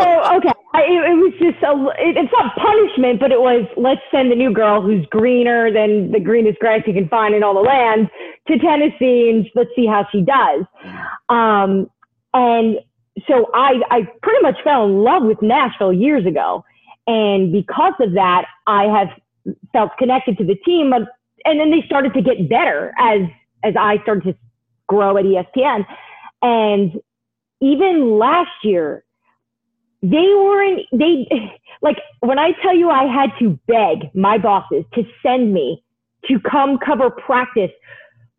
So 0.00 0.36
okay, 0.36 0.52
I, 0.72 0.82
it, 0.82 1.16
was 1.18 1.32
just 1.38 1.62
a 1.62 1.72
it, 2.00 2.16
it's 2.16 2.32
not 2.32 2.56
punishment, 2.56 3.20
but 3.20 3.32
it 3.32 3.40
was 3.40 3.66
let's 3.76 4.00
send 4.10 4.32
the 4.32 4.36
new 4.36 4.52
girl 4.52 4.80
who's 4.80 5.04
greener 5.10 5.72
than 5.72 6.10
the 6.10 6.20
greenest 6.20 6.58
grass 6.58 6.80
you 6.86 6.94
can 6.94 7.08
find 7.08 7.34
in 7.34 7.42
all 7.42 7.54
the 7.54 7.60
land 7.60 8.08
to 8.48 8.58
Tennessee 8.58 9.30
and 9.30 9.46
let's 9.54 9.70
see 9.76 9.86
how 9.86 10.06
she 10.10 10.22
does. 10.22 10.64
Um, 11.28 11.90
and 12.32 12.78
so 13.28 13.50
I, 13.54 13.80
I 13.90 14.02
pretty 14.22 14.42
much 14.42 14.56
fell 14.64 14.86
in 14.86 15.02
love 15.02 15.24
with 15.24 15.42
Nashville 15.42 15.92
years 15.92 16.26
ago. 16.26 16.64
And 17.06 17.52
because 17.52 17.94
of 18.00 18.12
that, 18.14 18.46
I 18.66 18.84
have 18.84 19.08
felt 19.72 19.90
connected 19.98 20.38
to 20.38 20.44
the 20.44 20.54
team. 20.54 20.92
And 20.92 21.60
then 21.60 21.70
they 21.70 21.82
started 21.86 22.14
to 22.14 22.22
get 22.22 22.48
better 22.48 22.92
as, 22.98 23.22
as 23.64 23.74
I 23.78 24.00
started 24.02 24.24
to 24.24 24.36
grow 24.88 25.16
at 25.16 25.24
ESPN. 25.24 25.84
And 26.42 27.00
even 27.60 28.18
last 28.18 28.50
year, 28.62 29.04
they 30.02 30.08
weren't, 30.34 30.80
they, 30.92 31.28
like, 31.82 31.96
when 32.20 32.38
I 32.38 32.52
tell 32.62 32.76
you 32.76 32.90
I 32.90 33.04
had 33.04 33.30
to 33.40 33.58
beg 33.66 34.14
my 34.14 34.38
bosses 34.38 34.84
to 34.94 35.04
send 35.22 35.52
me 35.52 35.82
to 36.28 36.38
come 36.40 36.78
cover 36.78 37.10
practice 37.10 37.70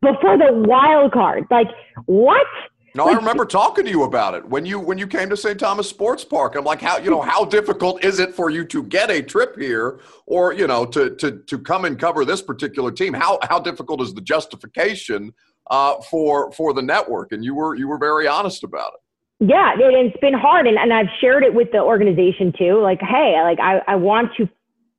before 0.01 0.37
the 0.37 0.51
wild 0.51 1.11
card. 1.11 1.45
Like, 1.49 1.67
what? 2.05 2.45
No, 2.93 3.05
like, 3.05 3.15
I 3.15 3.19
remember 3.19 3.45
talking 3.45 3.85
to 3.85 3.89
you 3.89 4.03
about 4.03 4.33
it 4.33 4.45
when 4.45 4.65
you 4.65 4.77
when 4.77 4.97
you 4.97 5.07
came 5.07 5.29
to 5.29 5.37
St. 5.37 5.57
Thomas 5.57 5.87
Sports 5.87 6.25
Park. 6.25 6.55
I'm 6.55 6.65
like, 6.65 6.81
how 6.81 6.97
you 6.97 7.09
know 7.09 7.21
how 7.21 7.45
difficult 7.45 8.03
is 8.03 8.19
it 8.19 8.35
for 8.35 8.49
you 8.49 8.65
to 8.65 8.83
get 8.83 9.09
a 9.09 9.21
trip 9.21 9.57
here, 9.57 10.01
or 10.25 10.51
you 10.51 10.67
know 10.67 10.85
to 10.87 11.15
to 11.15 11.37
to 11.37 11.59
come 11.59 11.85
and 11.85 11.97
cover 11.97 12.25
this 12.25 12.41
particular 12.41 12.91
team? 12.91 13.13
How 13.13 13.39
how 13.43 13.59
difficult 13.59 14.01
is 14.01 14.13
the 14.13 14.21
justification 14.21 15.33
uh, 15.69 16.01
for 16.01 16.51
for 16.51 16.73
the 16.73 16.81
network? 16.81 17.31
And 17.31 17.45
you 17.45 17.55
were 17.55 17.75
you 17.75 17.87
were 17.87 17.97
very 17.97 18.27
honest 18.27 18.65
about 18.65 18.91
it. 18.93 19.00
Yeah, 19.41 19.73
it, 19.73 20.05
it's 20.05 20.19
been 20.21 20.35
hard, 20.35 20.67
and, 20.67 20.77
and 20.77 20.93
I've 20.93 21.09
shared 21.19 21.43
it 21.43 21.53
with 21.53 21.71
the 21.71 21.79
organization 21.79 22.53
too. 22.55 22.79
Like, 22.79 23.01
hey, 23.01 23.41
like 23.41 23.59
I, 23.59 23.81
I 23.87 23.95
want 23.95 24.35
to 24.37 24.47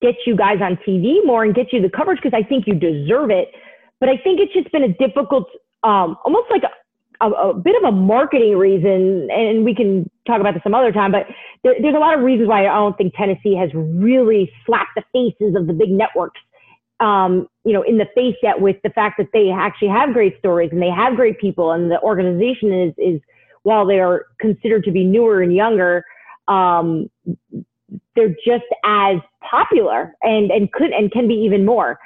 get 0.03 0.17
you 0.27 0.35
guys 0.35 0.59
on 0.61 0.77
TV 0.87 1.25
more 1.25 1.45
and 1.45 1.55
get 1.55 1.73
you 1.73 1.81
the 1.81 1.89
coverage 1.89 2.19
because 2.21 2.37
I 2.37 2.43
think 2.47 2.67
you 2.67 2.75
deserve 2.75 3.31
it. 3.31 3.53
But 4.01 4.09
I 4.09 4.17
think 4.17 4.41
it's 4.41 4.53
just 4.53 4.71
been 4.73 4.83
a 4.83 4.93
difficult, 4.95 5.47
um, 5.85 6.17
almost 6.25 6.51
like 6.51 6.65
a, 6.65 7.25
a, 7.25 7.31
a, 7.31 7.55
bit 7.55 7.77
of 7.77 7.85
a 7.85 7.93
marketing 7.93 8.57
reason, 8.57 9.29
and 9.31 9.65
we 9.65 9.77
can 9.77 10.11
talk 10.27 10.41
about 10.41 10.55
this 10.55 10.63
some 10.65 10.75
other 10.75 10.91
time. 10.91 11.13
But 11.13 11.27
there, 11.63 11.77
there's 11.81 11.95
a 11.95 12.01
lot 12.01 12.19
of 12.19 12.25
reasons 12.25 12.49
why 12.49 12.63
I 12.67 12.75
don't 12.75 12.99
think 12.99 13.15
Tennessee 13.15 13.55
has 13.55 13.71
really 13.73 14.51
slapped 14.67 14.97
the 14.97 15.05
faces 15.13 15.55
of 15.55 15.69
the 15.69 15.73
big 15.73 15.91
networks 15.91 16.41
um, 17.03 17.49
you 17.65 17.73
know, 17.73 17.83
in 17.83 17.99
the 17.99 18.07
face 18.15 18.37
yet 18.43 18.61
with 18.61 18.77
the 18.85 18.91
fact 18.91 19.19
that 19.19 19.27
they 19.33 19.51
actually 19.51 19.89
have 19.89 20.13
great 20.13 20.39
stories 20.39 20.71
and 20.73 20.81
they 20.81 20.91
have 20.91 21.17
great 21.17 21.39
people 21.41 21.73
and 21.73 21.91
the 21.91 22.01
organization 22.01 22.73
is, 22.73 22.95
is 22.97 23.21
while 23.63 23.87
they 23.87 24.01
are 24.01 24.27
considered 24.41 24.85
to 24.85 24.91
be 24.91 25.05
newer 25.05 25.43
and 25.43 25.55
younger, 25.55 26.05
um, 26.49 27.09
they're 28.17 28.35
just 28.45 28.65
as 28.85 29.17
popular 29.49 30.15
and, 30.23 30.51
and 30.51 30.73
could, 30.73 30.91
and 30.91 31.11
can 31.11 31.29
be 31.29 31.35
even 31.35 31.65
more. 31.65 31.99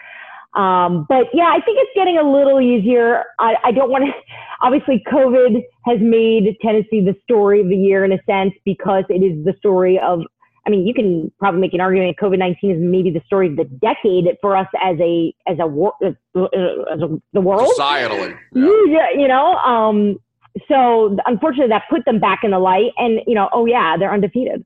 Um, 0.55 1.05
but 1.09 1.27
yeah, 1.35 1.53
I 1.53 1.61
think 1.61 1.79
it's 1.81 1.91
getting 1.95 2.17
a 2.17 2.23
little 2.23 2.61
easier. 2.61 3.25
I, 3.39 3.57
I 3.65 3.73
don't 3.73 3.91
want 3.91 4.05
to, 4.05 4.13
obviously 4.63 5.03
COVID 5.07 5.63
has 5.85 5.99
made 6.01 6.57
Tennessee 6.63 7.03
the 7.03 7.15
story 7.23 7.61
of 7.61 7.69
the 7.69 7.77
year 7.77 8.05
in 8.05 8.13
a 8.13 8.19
sense 8.27 8.55
because 8.65 9.05
it 9.11 9.23
is 9.23 9.45
the 9.45 9.55
story 9.59 9.99
of 9.99 10.23
I 10.67 10.71
mean, 10.71 10.85
you 10.85 10.95
can 10.95 11.31
probably 11.39 11.61
make 11.61 11.75
an 11.75 11.81
argument 11.81 12.17
that 12.17 12.27
COVID 12.27 12.39
nineteen 12.39 12.73
is 12.73 12.79
maybe 12.81 13.11
the 13.11 13.23
story 13.25 13.49
of 13.49 13.57
the 13.57 13.65
decade 13.65 14.25
for 14.41 14.57
us 14.57 14.67
as 14.83 14.97
a 15.01 15.33
as 15.47 15.59
a 15.61 15.67
war 15.67 15.93
as 16.05 16.15
a, 16.35 17.21
the 17.33 17.41
world 17.41 17.73
societally. 17.79 18.37
Yeah. 18.53 19.07
You 19.17 19.29
know, 19.29 19.55
um, 19.59 20.19
so 20.69 21.17
unfortunately, 21.27 21.69
that 21.69 21.85
put 21.91 22.05
them 22.05 22.19
back 22.19 22.41
in 22.43 22.51
the 22.51 22.59
light, 22.59 22.93
and 22.97 23.21
you 23.27 23.35
know, 23.35 23.49
oh 23.53 23.67
yeah, 23.67 23.97
they're 23.97 24.13
undefeated. 24.13 24.65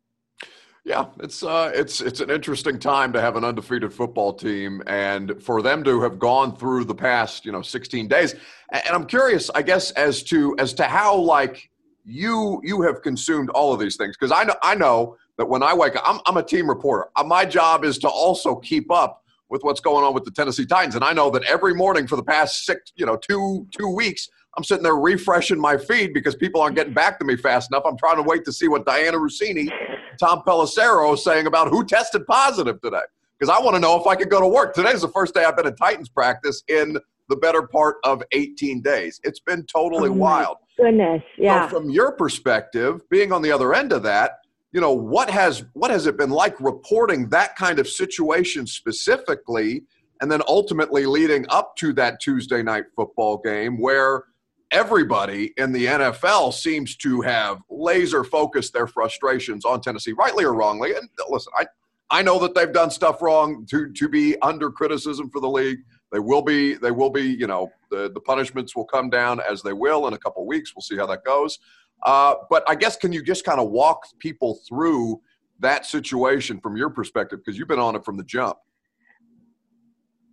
Yeah, 0.84 1.06
it's 1.20 1.42
uh, 1.42 1.70
it's 1.74 2.00
it's 2.00 2.20
an 2.20 2.30
interesting 2.30 2.78
time 2.78 3.12
to 3.12 3.20
have 3.20 3.36
an 3.36 3.44
undefeated 3.44 3.92
football 3.92 4.32
team, 4.32 4.82
and 4.86 5.42
for 5.42 5.60
them 5.62 5.84
to 5.84 6.00
have 6.00 6.18
gone 6.18 6.56
through 6.56 6.84
the 6.84 6.94
past, 6.94 7.44
you 7.44 7.52
know, 7.52 7.60
16 7.60 8.08
days. 8.08 8.34
And 8.72 8.88
I'm 8.88 9.06
curious, 9.06 9.50
I 9.54 9.62
guess, 9.62 9.90
as 9.92 10.22
to 10.24 10.56
as 10.58 10.72
to 10.74 10.84
how 10.84 11.16
like 11.16 11.70
you 12.04 12.60
you 12.64 12.80
have 12.82 13.02
consumed 13.02 13.50
all 13.50 13.74
of 13.74 13.80
these 13.80 13.96
things 13.96 14.16
because 14.16 14.32
I 14.32 14.44
know 14.44 14.54
I 14.62 14.74
know 14.74 15.16
that 15.36 15.46
when 15.46 15.62
I 15.62 15.74
wake 15.74 15.96
up, 15.96 16.02
I'm, 16.06 16.20
I'm 16.26 16.36
a 16.38 16.42
team 16.42 16.68
reporter. 16.68 17.08
Uh, 17.16 17.24
my 17.24 17.44
job 17.44 17.84
is 17.84 17.98
to 17.98 18.08
also 18.08 18.56
keep 18.56 18.90
up 18.90 19.22
with 19.50 19.62
what's 19.62 19.80
going 19.80 20.04
on 20.04 20.14
with 20.14 20.24
the 20.24 20.30
Tennessee 20.30 20.64
Titans. 20.64 20.94
And 20.94 21.04
I 21.04 21.12
know 21.12 21.30
that 21.30 21.42
every 21.44 21.74
morning 21.74 22.06
for 22.06 22.16
the 22.16 22.22
past 22.22 22.64
six, 22.64 22.92
you 22.96 23.04
know, 23.04 23.16
two 23.16 23.66
two 23.76 23.88
weeks, 23.88 24.30
I'm 24.56 24.64
sitting 24.64 24.82
there 24.82 24.96
refreshing 24.96 25.60
my 25.60 25.76
feed 25.76 26.12
because 26.12 26.34
people 26.34 26.60
aren't 26.60 26.76
getting 26.76 26.92
back 26.92 27.18
to 27.20 27.24
me 27.24 27.36
fast 27.36 27.70
enough. 27.70 27.84
I'm 27.86 27.96
trying 27.96 28.16
to 28.16 28.22
wait 28.22 28.44
to 28.46 28.52
see 28.52 28.68
what 28.68 28.84
Dianna 28.84 29.14
Russini, 29.14 29.70
Tom 30.18 30.42
Pelissero 30.46 31.14
is 31.14 31.22
saying 31.22 31.46
about 31.46 31.68
who 31.68 31.84
tested 31.84 32.26
positive 32.26 32.80
today. 32.80 33.00
Because 33.38 33.54
I 33.56 33.62
want 33.62 33.76
to 33.76 33.80
know 33.80 33.98
if 33.98 34.06
I 34.06 34.16
could 34.16 34.28
go 34.28 34.40
to 34.40 34.48
work. 34.48 34.74
Today's 34.74 35.00
the 35.00 35.08
first 35.08 35.34
day 35.34 35.44
I've 35.44 35.56
been 35.56 35.66
in 35.66 35.76
Titans 35.76 36.08
practice 36.08 36.62
in 36.68 36.98
the 37.28 37.36
better 37.36 37.62
part 37.62 37.96
of 38.04 38.22
18 38.32 38.82
days. 38.82 39.20
It's 39.22 39.40
been 39.40 39.64
totally 39.64 40.10
oh 40.10 40.14
wild. 40.14 40.56
Goodness, 40.76 41.22
yeah. 41.38 41.68
So 41.68 41.78
from 41.78 41.90
your 41.90 42.12
perspective, 42.12 43.08
being 43.08 43.32
on 43.32 43.40
the 43.40 43.52
other 43.52 43.72
end 43.72 43.92
of 43.92 44.02
that, 44.02 44.40
you 44.72 44.80
know 44.80 44.92
what 44.92 45.30
has 45.30 45.64
what 45.72 45.90
has 45.90 46.06
it 46.06 46.16
been 46.16 46.30
like 46.30 46.60
reporting 46.60 47.28
that 47.30 47.56
kind 47.56 47.78
of 47.78 47.88
situation 47.88 48.66
specifically 48.66 49.82
and 50.20 50.30
then 50.30 50.42
ultimately 50.46 51.06
leading 51.06 51.44
up 51.48 51.76
to 51.76 51.92
that 51.94 52.20
Tuesday 52.20 52.62
night 52.62 52.84
football 52.94 53.38
game 53.38 53.80
where 53.80 54.24
everybody 54.70 55.52
in 55.56 55.72
the 55.72 55.86
NFL 55.86 56.54
seems 56.54 56.96
to 56.96 57.20
have 57.22 57.60
laser 57.68 58.24
focused 58.24 58.72
their 58.72 58.86
frustrations 58.86 59.64
on 59.64 59.80
Tennessee 59.80 60.12
rightly 60.12 60.44
or 60.44 60.54
wrongly. 60.54 60.94
And 60.94 61.08
listen 61.28 61.52
I 61.58 61.66
I 62.12 62.22
know 62.22 62.40
that 62.40 62.54
they've 62.54 62.72
done 62.72 62.90
stuff 62.90 63.22
wrong 63.22 63.66
to 63.70 63.92
to 63.92 64.08
be 64.08 64.36
under 64.42 64.70
criticism 64.70 65.30
for 65.30 65.40
the 65.40 65.48
league. 65.48 65.78
They 66.12 66.18
will 66.18 66.42
be 66.42 66.74
they 66.74 66.90
will 66.90 67.10
be 67.10 67.22
you 67.22 67.46
know 67.46 67.70
the 67.90 68.10
the 68.12 68.20
punishments 68.20 68.74
will 68.74 68.86
come 68.86 69.10
down 69.10 69.40
as 69.48 69.62
they 69.62 69.72
will 69.72 70.06
in 70.06 70.14
a 70.14 70.18
couple 70.18 70.46
weeks. 70.46 70.74
We'll 70.74 70.82
see 70.82 70.96
how 70.96 71.06
that 71.06 71.24
goes. 71.24 71.58
Uh, 72.02 72.34
but 72.48 72.64
I 72.68 72.74
guess 72.74 72.96
can 72.96 73.12
you 73.12 73.22
just 73.22 73.44
kind 73.44 73.60
of 73.60 73.70
walk 73.70 74.06
people 74.18 74.60
through 74.68 75.20
that 75.58 75.84
situation 75.84 76.58
from 76.60 76.76
your 76.76 76.90
perspective? 76.90 77.40
Because 77.44 77.58
you've 77.58 77.68
been 77.68 77.78
on 77.78 77.94
it 77.94 78.04
from 78.04 78.16
the 78.16 78.24
jump? 78.24 78.56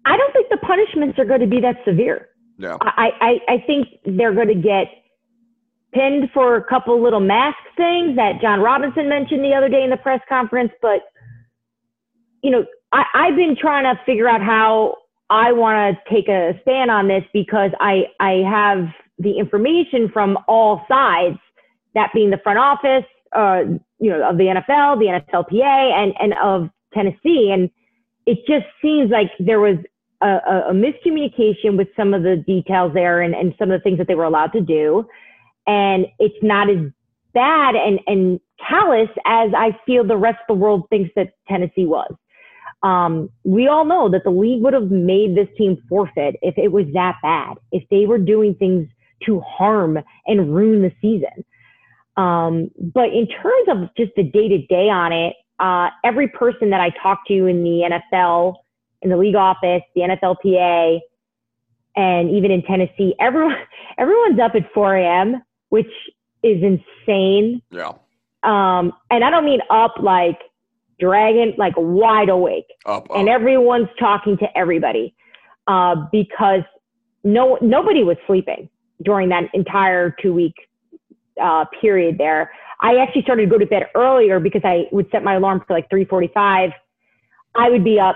I 0.06 0.16
don't 0.16 0.32
think 0.32 0.48
the 0.50 0.58
punishments 0.58 1.20
are 1.20 1.26
going 1.26 1.42
to 1.42 1.48
be 1.48 1.60
that 1.60 1.76
severe. 1.86 2.30
Yeah. 2.58 2.78
I, 2.82 3.10
I, 3.22 3.54
I 3.54 3.64
think 3.66 3.88
they're 4.06 4.34
going 4.34 4.48
to 4.48 4.56
get 4.56 4.88
pinned 5.94 6.30
for 6.34 6.56
a 6.56 6.64
couple 6.64 7.02
little 7.02 7.20
mask 7.20 7.58
things 7.76 8.16
that 8.16 8.42
Jon 8.42 8.60
Robinson 8.60 9.08
mentioned 9.10 9.44
the 9.44 9.54
other 9.54 9.70
day 9.70 9.84
in 9.84 9.90
the 9.90 9.98
press 9.98 10.22
conference. 10.28 10.72
But, 10.82 11.02
you 12.42 12.52
know, 12.52 12.66
I, 12.92 13.04
I've 13.14 13.36
been 13.36 13.56
trying 13.60 13.84
to 13.84 14.00
figure 14.06 14.28
out 14.28 14.42
how 14.42 14.98
I 15.30 15.52
want 15.52 15.98
to 15.98 16.14
take 16.14 16.28
a 16.28 16.60
stand 16.62 16.92
on 16.92 17.08
this 17.08 17.24
because 17.34 17.72
I, 17.80 18.06
I 18.20 18.44
have 18.50 18.88
the 19.20 19.38
information 19.38 20.10
from 20.12 20.38
all 20.48 20.84
sides 20.88 21.38
that 21.96 22.12
being 22.14 22.30
the 22.30 22.40
front 22.44 22.60
office, 22.60 23.06
uh, 23.36 23.64
you 24.00 24.10
know, 24.10 24.30
of 24.30 24.38
the 24.38 24.46
NFL, 24.46 25.00
the 25.00 25.22
NFLPA, 25.34 25.64
and 25.64 26.14
and 26.20 26.34
of 26.42 26.70
Tennessee, 26.94 27.52
and 27.52 27.70
it 28.26 28.40
just 28.48 28.66
seems 28.82 29.10
like 29.10 29.32
there 29.40 29.60
was 29.60 29.78
a, 30.22 30.70
a, 30.70 30.74
miscommunication 30.74 31.78
with 31.78 31.88
some 31.96 32.14
of 32.14 32.24
the 32.24 32.38
details 32.38 32.94
there 32.94 33.22
and, 33.22 33.36
and 33.36 33.54
some 33.60 33.72
of 33.72 33.80
the 33.80 33.84
things 33.84 33.98
that 34.00 34.08
they 34.08 34.16
were 34.16 34.24
allowed 34.24 34.52
to 34.54 34.62
do, 34.62 35.06
and 35.68 36.08
it's 36.20 36.36
not 36.42 36.70
as 36.70 36.78
bad 37.34 37.76
and 37.76 38.00
and 38.08 38.40
callous 38.68 39.10
as 39.26 39.52
I 39.56 39.78
feel 39.86 40.04
the 40.04 40.18
rest 40.18 40.40
of 40.50 40.56
the 40.58 40.62
world 40.62 40.86
thinks 40.90 41.12
that 41.16 41.34
Tennessee 41.48 41.86
was. 41.86 42.14
Um, 42.84 43.30
we 43.44 43.68
all 43.68 43.86
know 43.86 44.10
that 44.10 44.24
the 44.24 44.30
league 44.30 44.62
would 44.64 44.74
have 44.74 44.92
made 44.92 45.36
this 45.36 45.48
team 45.58 45.78
forfeit 45.90 46.36
if 46.42 46.58
it 46.58 46.72
was 46.72 46.86
that 46.94 47.16
bad, 47.22 47.58
if 47.72 47.84
they 47.90 48.06
were 48.06 48.18
doing 48.18 48.56
things 48.56 48.88
to 49.26 49.40
harm 49.42 50.00
and 50.26 50.56
ruin 50.56 50.82
the 50.82 50.92
season. 51.02 51.44
Um, 52.18 52.72
but 52.80 53.10
in 53.10 53.28
terms 53.28 53.68
of 53.68 53.96
just 53.96 54.12
the 54.16 54.24
day 54.24 54.48
to 54.48 54.60
day 54.68 54.90
on 54.90 55.12
it, 55.12 55.36
uh, 55.60 55.90
every 56.04 56.28
person 56.28 56.70
that 56.70 56.82
I 56.82 56.92
talked 57.02 57.28
to 57.28 57.46
in 57.46 57.64
the 57.64 58.00
NFL, 58.14 58.56
in 59.02 59.10
the 59.10 59.18
league 59.18 59.36
office, 59.36 59.84
the 59.96 60.02
NFLPA, 60.02 61.00
and 61.96 62.30
even 62.30 62.52
in 62.52 62.62
Tennessee, 62.64 63.16
everyone 63.20 63.56
everyone's 63.98 64.40
up 64.40 64.54
at 64.56 64.72
4 64.74 64.96
a.m., 64.98 65.44
which 65.70 65.92
is 66.44 66.64
insane. 66.64 67.62
Yeah. 67.72 67.94
Um, 68.44 68.94
and 69.10 69.24
I 69.24 69.30
don't 69.30 69.46
mean 69.46 69.62
up 69.70 69.96
like 70.02 70.40
dragon, 71.00 71.54
like 71.58 71.74
wide 71.76 72.30
awake. 72.30 72.68
Up, 72.86 73.10
up. 73.10 73.18
And 73.18 73.28
everyone's 73.28 73.90
talking 74.00 74.38
to 74.38 74.58
everybody 74.58 75.16
uh, 75.68 75.96
because 76.12 76.62
no 77.24 77.58
nobody 77.62 78.04
was 78.04 78.18
sleeping 78.26 78.70
during 79.04 79.30
that 79.30 79.50
entire 79.54 80.16
two 80.22 80.34
week 80.34 80.56
uh, 81.42 81.66
period 81.82 82.18
there. 82.18 82.52
I 82.82 82.98
actually 82.98 83.24
started 83.24 83.44
to 83.44 83.50
go 83.50 83.58
to 83.58 83.66
bed 83.66 83.88
earlier 83.96 84.40
because 84.40 84.62
I 84.64 84.86
would 84.92 85.10
set 85.12 85.24
my 85.24 85.36
alarm 85.36 85.64
for 85.68 85.74
like 85.74 85.90
3:45. 85.90 86.72
I 87.56 87.70
would 87.70 87.84
be 87.84 88.00
up 88.00 88.16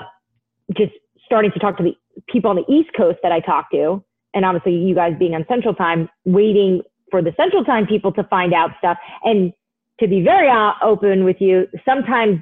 just 0.78 0.94
starting 1.26 1.52
to 1.52 1.60
talk 1.60 1.78
to 1.78 1.84
the 1.84 1.96
people 2.28 2.50
on 2.50 2.58
the 2.58 2.66
East 2.72 2.90
Coast 2.96 3.20
that 3.24 3.32
I 3.32 3.40
talk 3.40 3.72
to, 3.72 4.04
and 4.34 4.46
obviously 4.46 4.76
you 4.76 4.96
guys 4.96 5.14
being 5.18 5.34
on 5.36 5.46
Central 5.48 5.74
Time, 5.74 6.10
waiting 6.26 6.82
for 7.10 7.22
the 7.22 7.34
Central 7.38 7.64
Time 7.64 7.86
people 7.86 8.12
to 8.14 8.24
find 8.26 8.54
out 8.54 8.72
stuff. 8.80 8.98
And 9.24 9.54
to 10.00 10.08
be 10.08 10.22
very 10.22 10.50
open 10.82 11.24
with 11.24 11.38
you, 11.40 11.68
sometimes 11.86 12.42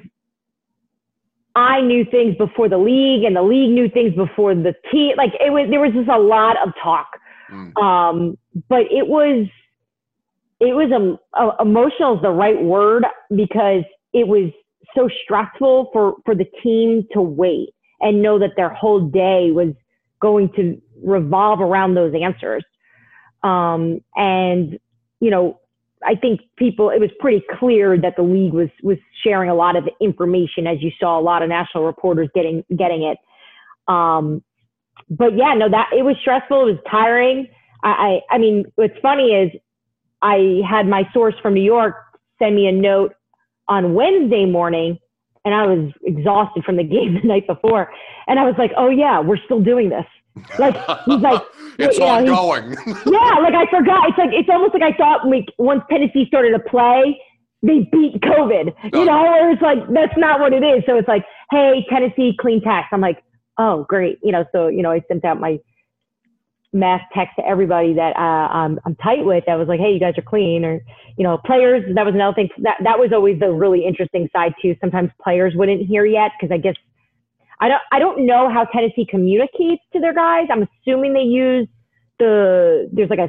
I 1.54 1.80
knew 1.80 2.04
things 2.04 2.36
before 2.36 2.68
the 2.68 2.78
league, 2.78 3.24
and 3.24 3.36
the 3.36 3.42
league 3.42 3.70
knew 3.70 3.88
things 3.88 4.14
before 4.14 4.54
the 4.54 4.74
team. 4.90 5.14
Like 5.16 5.32
it 5.40 5.52
was, 5.52 5.68
there 5.70 5.80
was 5.80 5.92
just 5.92 6.08
a 6.08 6.18
lot 6.18 6.56
of 6.66 6.72
talk. 6.82 7.08
Mm. 7.50 7.76
Um, 7.82 8.38
but 8.68 8.82
it 8.90 9.06
was 9.06 9.46
it 10.60 10.74
was 10.74 10.92
um, 10.94 11.18
uh, 11.32 11.56
emotional 11.60 12.16
is 12.16 12.22
the 12.22 12.30
right 12.30 12.60
word 12.62 13.04
because 13.34 13.82
it 14.12 14.28
was 14.28 14.50
so 14.94 15.08
stressful 15.24 15.90
for 15.92 16.16
for 16.24 16.34
the 16.34 16.46
team 16.62 17.06
to 17.12 17.20
wait 17.20 17.70
and 18.00 18.22
know 18.22 18.38
that 18.38 18.52
their 18.56 18.70
whole 18.70 19.00
day 19.00 19.50
was 19.50 19.74
going 20.20 20.50
to 20.56 20.80
revolve 21.02 21.60
around 21.60 21.94
those 21.94 22.14
answers. 22.14 22.64
Um, 23.42 24.00
and 24.16 24.78
you 25.20 25.30
know, 25.30 25.60
I 26.04 26.14
think 26.14 26.40
people 26.56 26.90
it 26.90 27.00
was 27.00 27.10
pretty 27.20 27.42
clear 27.58 27.98
that 27.98 28.16
the 28.16 28.22
league 28.22 28.52
was 28.52 28.68
was 28.82 28.98
sharing 29.22 29.50
a 29.50 29.54
lot 29.54 29.76
of 29.76 29.88
information 30.00 30.66
as 30.66 30.82
you 30.82 30.90
saw 30.98 31.18
a 31.18 31.22
lot 31.22 31.42
of 31.42 31.48
national 31.48 31.84
reporters 31.84 32.28
getting 32.34 32.64
getting 32.76 33.02
it. 33.02 33.18
Um, 33.92 34.42
but 35.08 35.36
yeah, 35.36 35.54
no, 35.54 35.68
that 35.68 35.90
it 35.96 36.04
was 36.04 36.16
stressful. 36.20 36.68
It 36.68 36.72
was 36.72 36.80
tiring. 36.90 37.48
I, 37.82 38.20
I, 38.30 38.34
I 38.34 38.38
mean, 38.38 38.64
what's 38.76 38.98
funny 39.02 39.32
is 39.32 39.50
I 40.22 40.60
had 40.68 40.86
my 40.86 41.08
source 41.12 41.34
from 41.42 41.54
New 41.54 41.62
York 41.62 41.96
send 42.38 42.54
me 42.54 42.66
a 42.66 42.72
note 42.72 43.14
on 43.68 43.94
Wednesday 43.94 44.46
morning 44.46 44.98
and 45.44 45.54
I 45.54 45.66
was 45.66 45.92
exhausted 46.04 46.64
from 46.64 46.76
the 46.76 46.84
game 46.84 47.14
the 47.20 47.26
night 47.26 47.46
before. 47.46 47.90
And 48.26 48.38
I 48.38 48.44
was 48.44 48.54
like, 48.58 48.72
oh 48.76 48.88
yeah, 48.88 49.20
we're 49.20 49.42
still 49.44 49.60
doing 49.60 49.88
this. 49.88 50.06
Like 50.58 50.76
he's 51.06 51.20
like, 51.20 51.42
it's 51.78 51.98
you 51.98 52.04
know, 52.04 52.10
ongoing. 52.10 52.76
yeah, 52.86 53.34
like 53.42 53.54
I 53.54 53.66
forgot. 53.70 54.08
It's 54.08 54.18
like 54.18 54.30
it's 54.32 54.48
almost 54.48 54.74
like 54.74 54.82
I 54.82 54.96
thought 54.96 55.26
like 55.26 55.46
once 55.58 55.82
Tennessee 55.90 56.24
started 56.26 56.52
to 56.52 56.60
play, 56.60 57.20
they 57.62 57.88
beat 57.92 58.20
COVID. 58.22 58.72
You 58.92 59.04
know, 59.04 59.50
it's 59.50 59.62
like 59.62 59.78
that's 59.92 60.16
not 60.16 60.40
what 60.40 60.52
it 60.52 60.62
is. 60.62 60.84
So 60.86 60.96
it's 60.96 61.08
like, 61.08 61.24
hey, 61.50 61.84
Tennessee 61.90 62.36
clean 62.40 62.62
tax. 62.62 62.88
I'm 62.92 63.00
like, 63.00 63.22
oh 63.58 63.84
great. 63.88 64.18
You 64.22 64.32
know, 64.32 64.44
so 64.52 64.68
you 64.68 64.82
know, 64.82 64.92
I 64.92 65.02
sent 65.08 65.24
out 65.24 65.40
my 65.40 65.58
mass 66.72 67.00
text 67.14 67.34
to 67.36 67.46
everybody 67.46 67.94
that 67.94 68.16
uh, 68.16 68.52
I'm, 68.52 68.78
I'm 68.84 68.94
tight 68.96 69.24
with. 69.24 69.44
that 69.46 69.56
was 69.56 69.68
like, 69.68 69.80
hey, 69.80 69.92
you 69.92 70.00
guys 70.00 70.14
are 70.16 70.22
clean, 70.22 70.64
or 70.64 70.80
you 71.16 71.24
know, 71.24 71.38
players. 71.44 71.82
That 71.94 72.04
was 72.04 72.14
another 72.14 72.34
thing. 72.34 72.48
That 72.58 72.76
that 72.84 72.98
was 72.98 73.10
always 73.12 73.38
the 73.40 73.50
really 73.50 73.84
interesting 73.84 74.28
side 74.32 74.54
too. 74.62 74.76
Sometimes 74.80 75.10
players 75.22 75.54
wouldn't 75.56 75.86
hear 75.86 76.04
yet 76.04 76.30
because 76.38 76.52
I 76.52 76.58
guess 76.58 76.76
I 77.60 77.68
don't 77.68 77.82
I 77.92 77.98
don't 77.98 78.26
know 78.26 78.48
how 78.48 78.64
Tennessee 78.64 79.06
communicates 79.08 79.82
to 79.92 80.00
their 80.00 80.14
guys. 80.14 80.46
I'm 80.50 80.66
assuming 80.66 81.12
they 81.12 81.20
use 81.20 81.68
the 82.18 82.88
there's 82.92 83.10
like 83.10 83.18
a 83.18 83.28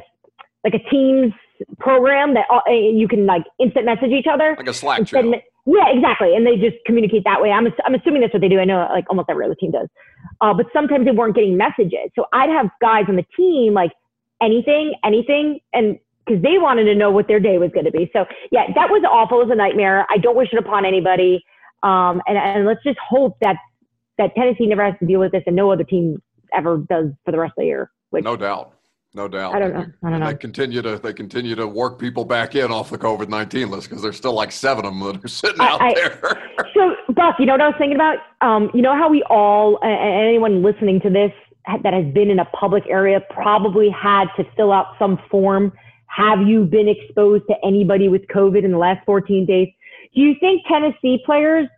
like 0.64 0.74
a 0.74 0.90
Teams 0.90 1.32
program 1.78 2.34
that 2.34 2.46
uh, 2.50 2.70
you 2.70 3.08
can 3.08 3.26
like 3.26 3.44
instant 3.60 3.86
message 3.86 4.10
each 4.10 4.26
other. 4.32 4.54
Like 4.56 4.68
a 4.68 4.74
Slack 4.74 5.06
channel. 5.06 5.34
Yeah, 5.64 5.88
exactly. 5.90 6.34
And 6.34 6.46
they 6.46 6.56
just 6.56 6.76
communicate 6.86 7.22
that 7.24 7.40
way. 7.40 7.50
I'm, 7.50 7.66
I'm 7.84 7.94
assuming 7.94 8.20
that's 8.22 8.32
what 8.32 8.40
they 8.40 8.48
do. 8.48 8.58
I 8.58 8.64
know 8.64 8.88
like 8.90 9.04
almost 9.08 9.30
every 9.30 9.44
other 9.44 9.54
team 9.54 9.70
does. 9.70 9.88
Uh, 10.40 10.52
but 10.52 10.66
sometimes 10.72 11.04
they 11.04 11.12
weren't 11.12 11.34
getting 11.34 11.56
messages. 11.56 12.10
So 12.16 12.26
I'd 12.32 12.50
have 12.50 12.68
guys 12.80 13.04
on 13.08 13.16
the 13.16 13.24
team 13.36 13.74
like 13.74 13.92
anything, 14.42 14.94
anything, 15.04 15.60
and 15.72 15.98
because 16.26 16.42
they 16.42 16.58
wanted 16.58 16.84
to 16.84 16.94
know 16.94 17.10
what 17.10 17.28
their 17.28 17.40
day 17.40 17.58
was 17.58 17.70
going 17.72 17.84
to 17.84 17.90
be. 17.90 18.10
So 18.12 18.24
yeah, 18.50 18.66
that 18.74 18.90
was 18.90 19.02
awful. 19.08 19.40
It 19.40 19.46
was 19.46 19.52
a 19.52 19.56
nightmare. 19.56 20.06
I 20.10 20.18
don't 20.18 20.36
wish 20.36 20.48
it 20.52 20.58
upon 20.58 20.84
anybody. 20.84 21.44
Um, 21.82 22.22
and, 22.26 22.38
and 22.38 22.66
let's 22.66 22.82
just 22.84 22.98
hope 22.98 23.36
that 23.40 23.56
that 24.18 24.34
Tennessee 24.36 24.66
never 24.66 24.84
has 24.84 24.94
to 25.00 25.06
deal 25.06 25.20
with 25.20 25.32
this, 25.32 25.42
and 25.46 25.56
no 25.56 25.72
other 25.72 25.84
team 25.84 26.22
ever 26.52 26.78
does 26.88 27.06
for 27.24 27.32
the 27.32 27.38
rest 27.38 27.52
of 27.52 27.62
the 27.62 27.66
year. 27.66 27.90
Which, 28.10 28.24
no 28.24 28.36
doubt. 28.36 28.72
No 29.14 29.28
doubt. 29.28 29.54
I 29.54 29.58
don't 29.58 29.74
know. 29.74 29.86
I 30.02 30.10
don't 30.10 30.20
know. 30.20 30.26
They 30.26 30.34
continue 30.36 30.80
to 30.80 30.98
they 30.98 31.12
continue 31.12 31.54
to 31.54 31.66
work 31.66 31.98
people 31.98 32.24
back 32.24 32.54
in 32.54 32.70
off 32.70 32.88
the 32.88 32.96
COVID 32.96 33.28
nineteen 33.28 33.70
list 33.70 33.90
because 33.90 34.02
there's 34.02 34.16
still 34.16 34.32
like 34.32 34.50
seven 34.50 34.86
of 34.86 34.92
them 34.92 35.00
that 35.00 35.24
are 35.24 35.28
sitting 35.42 35.60
I, 35.60 35.68
out 35.68 35.82
I, 35.82 35.94
there. 35.94 36.18
so, 36.74 36.96
Buck, 37.12 37.36
you 37.38 37.44
know 37.44 37.52
what 37.52 37.60
I 37.60 37.68
was 37.68 37.76
thinking 37.78 37.96
about? 37.96 38.18
Um, 38.40 38.70
you 38.72 38.80
know 38.80 38.96
how 38.96 39.10
we 39.10 39.22
all, 39.28 39.78
uh, 39.82 39.86
anyone 39.86 40.62
listening 40.62 41.00
to 41.02 41.10
this 41.10 41.30
that 41.82 41.92
has 41.92 42.06
been 42.12 42.30
in 42.30 42.38
a 42.38 42.44
public 42.46 42.84
area, 42.88 43.20
probably 43.30 43.90
had 43.90 44.24
to 44.36 44.44
fill 44.56 44.72
out 44.72 44.96
some 44.98 45.18
form. 45.30 45.72
Have 46.06 46.40
you 46.46 46.64
been 46.64 46.88
exposed 46.88 47.44
to 47.48 47.54
anybody 47.64 48.08
with 48.08 48.22
COVID 48.28 48.64
in 48.64 48.72
the 48.72 48.78
last 48.78 49.04
14 49.04 49.46
days? 49.46 49.68
Do 50.14 50.22
you 50.22 50.34
think 50.40 50.62
Tennessee 50.66 51.22
players 51.24 51.68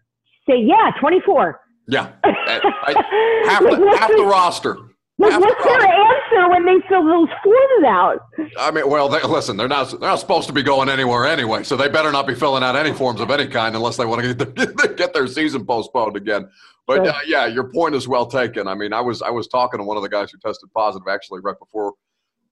say, 0.49 0.59
"Yeah, 0.59 0.93
24"? 1.01 1.61
Yeah, 1.87 2.13
I, 2.25 2.95
half, 3.47 3.63
the, 3.63 3.97
half 3.99 4.11
the 4.17 4.25
roster 4.25 4.79
like, 5.17 5.41
what's 5.41 5.65
their 5.65 5.81
answer 5.81 6.51
when 6.51 6.67
they 6.67 6.87
fill 6.89 7.05
those 7.05 7.29
forms 7.43 7.85
out? 7.87 8.19
I 8.59 8.73
mean, 8.73 8.89
well, 8.91 9.09
they, 9.09 9.23
listen, 9.23 9.57
they're 9.57 9.69
not 9.69 9.91
they're 9.91 10.09
not 10.09 10.19
supposed 10.19 10.49
to 10.49 10.53
be 10.53 10.63
going 10.63 10.89
anywhere 10.89 11.25
anyway, 11.25 11.63
so 11.63 11.77
they 11.77 11.89
better 11.89 12.11
not 12.11 12.27
be 12.27 12.35
filling 12.35 12.65
out 12.65 12.75
any 12.75 12.93
forms 12.93 13.21
of 13.21 13.31
any 13.31 13.47
kind 13.47 13.77
unless 13.77 13.97
they 13.97 14.07
want 14.07 14.23
to 14.23 14.35
get 14.55 14.77
their, 14.77 14.89
get 14.95 15.15
their 15.15 15.29
season 15.29 15.65
postponed 15.65 16.17
again. 16.17 16.49
But 16.87 17.07
uh, 17.07 17.15
yeah, 17.27 17.47
your 17.47 17.71
point 17.71 17.95
is 17.95 18.09
well 18.09 18.27
taken. 18.27 18.67
I 18.67 18.75
mean, 18.75 18.93
I 18.93 19.01
was 19.01 19.23
I 19.23 19.31
was 19.31 19.47
talking 19.47 19.79
to 19.79 19.85
one 19.85 19.97
of 19.97 20.03
the 20.03 20.09
guys 20.09 20.33
who 20.33 20.39
tested 20.39 20.69
positive 20.75 21.07
actually 21.09 21.41
right 21.41 21.59
before 21.61 21.95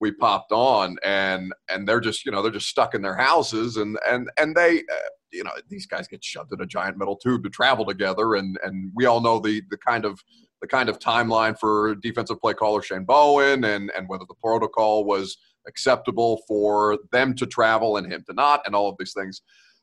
we 0.01 0.13
popped 0.13 0.53
on, 0.53 0.99
and 1.03 1.53
and 1.69 1.89
they're 1.89 2.01
just 2.01 2.25
you 2.25 2.31
know 2.31 2.43
they're 2.43 2.53
just 2.53 2.69
stuck 2.69 2.95
in 2.95 3.03
their 3.03 3.17
houses, 3.17 3.77
and 3.77 3.99
and 4.09 4.31
and 4.39 4.55
they. 4.55 4.79
Uh, 4.79 5.09
you 5.35 5.43
know 5.43 5.51
these 5.71 5.87
guys 5.87 6.07
get 6.07 6.23
shoved 6.23 6.53
in 6.53 6.61
a 6.61 6.67
giant 6.67 6.99
metal 6.99 7.17
tube 7.17 7.43
to 7.43 7.49
travel 7.49 7.87
together 7.87 8.35
and 8.35 8.59
and 8.65 8.93
we 8.95 9.07
all 9.07 9.23
know 9.23 9.39
the 9.39 9.63
the 9.71 9.79
kind 9.79 10.05
of 10.05 10.21
the 10.63 10.69
kind 10.69 10.89
of 10.89 10.99
timeline 10.99 11.59
for 11.59 11.97
defensive 11.97 12.41
play 12.41 12.55
caller 12.55 12.81
Shane 12.81 13.05
Bowen 13.05 13.65
and, 13.65 13.93
and 13.95 14.09
whether 14.09 14.25
the 14.27 14.35
protocol 14.35 15.05
was 15.05 15.37
acceptable 15.67 16.43
for 16.49 16.99
them 17.11 17.35
to 17.35 17.47
travel 17.47 17.97
and 17.99 18.11
him 18.11 18.25
to 18.29 18.33
not, 18.33 18.63
and 18.65 18.75
all 18.75 18.89
of 18.89 18.97
these 18.99 19.13
things 19.13 19.43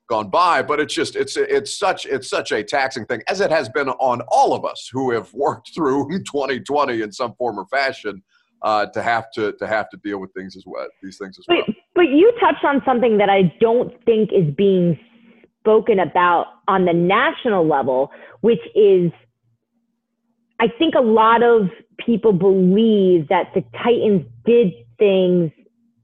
gone 0.09 0.29
by. 0.29 0.63
But 0.63 0.79
it's 0.79 0.93
just 0.93 1.15
it's 1.15 1.37
it's 1.37 1.77
such 1.77 2.05
it's 2.05 2.29
such 2.29 2.51
a 2.51 2.63
taxing 2.63 3.05
thing, 3.05 3.21
as 3.27 3.41
it 3.41 3.51
has 3.51 3.69
been 3.69 3.89
on 3.89 4.21
all 4.29 4.53
of 4.53 4.65
us 4.65 4.89
who 4.91 5.11
have 5.11 5.31
worked 5.33 5.71
through 5.75 6.07
2020 6.25 7.01
in 7.01 7.11
some 7.11 7.35
form 7.35 7.59
or 7.59 7.67
fashion. 7.67 8.23
Uh, 8.61 8.85
to 8.87 9.01
have 9.01 9.31
to 9.31 9.53
to 9.53 9.65
have 9.65 9.89
to 9.89 9.95
deal 10.03 10.19
with 10.19 10.29
things 10.33 10.57
as 10.57 10.65
well 10.67 10.85
these 11.01 11.17
things 11.17 11.39
as 11.39 11.45
well. 11.47 11.63
But, 11.65 11.75
but 11.95 12.09
you 12.09 12.29
touched 12.41 12.65
on 12.65 12.81
something 12.83 13.17
that 13.17 13.29
I 13.29 13.53
don't 13.61 13.93
think 14.03 14.31
is 14.33 14.53
being 14.53 14.99
spoken 15.61 15.99
about 15.99 16.47
on 16.67 16.83
the 16.83 16.91
national 16.91 17.65
level, 17.65 18.11
which 18.41 18.59
is 18.75 19.13
I 20.59 20.67
think 20.67 20.95
a 20.95 21.01
lot 21.01 21.41
of 21.41 21.69
people 21.97 22.33
believe 22.33 23.27
that 23.29 23.53
the 23.53 23.63
Titans 23.81 24.25
did 24.45 24.73
things 24.97 25.51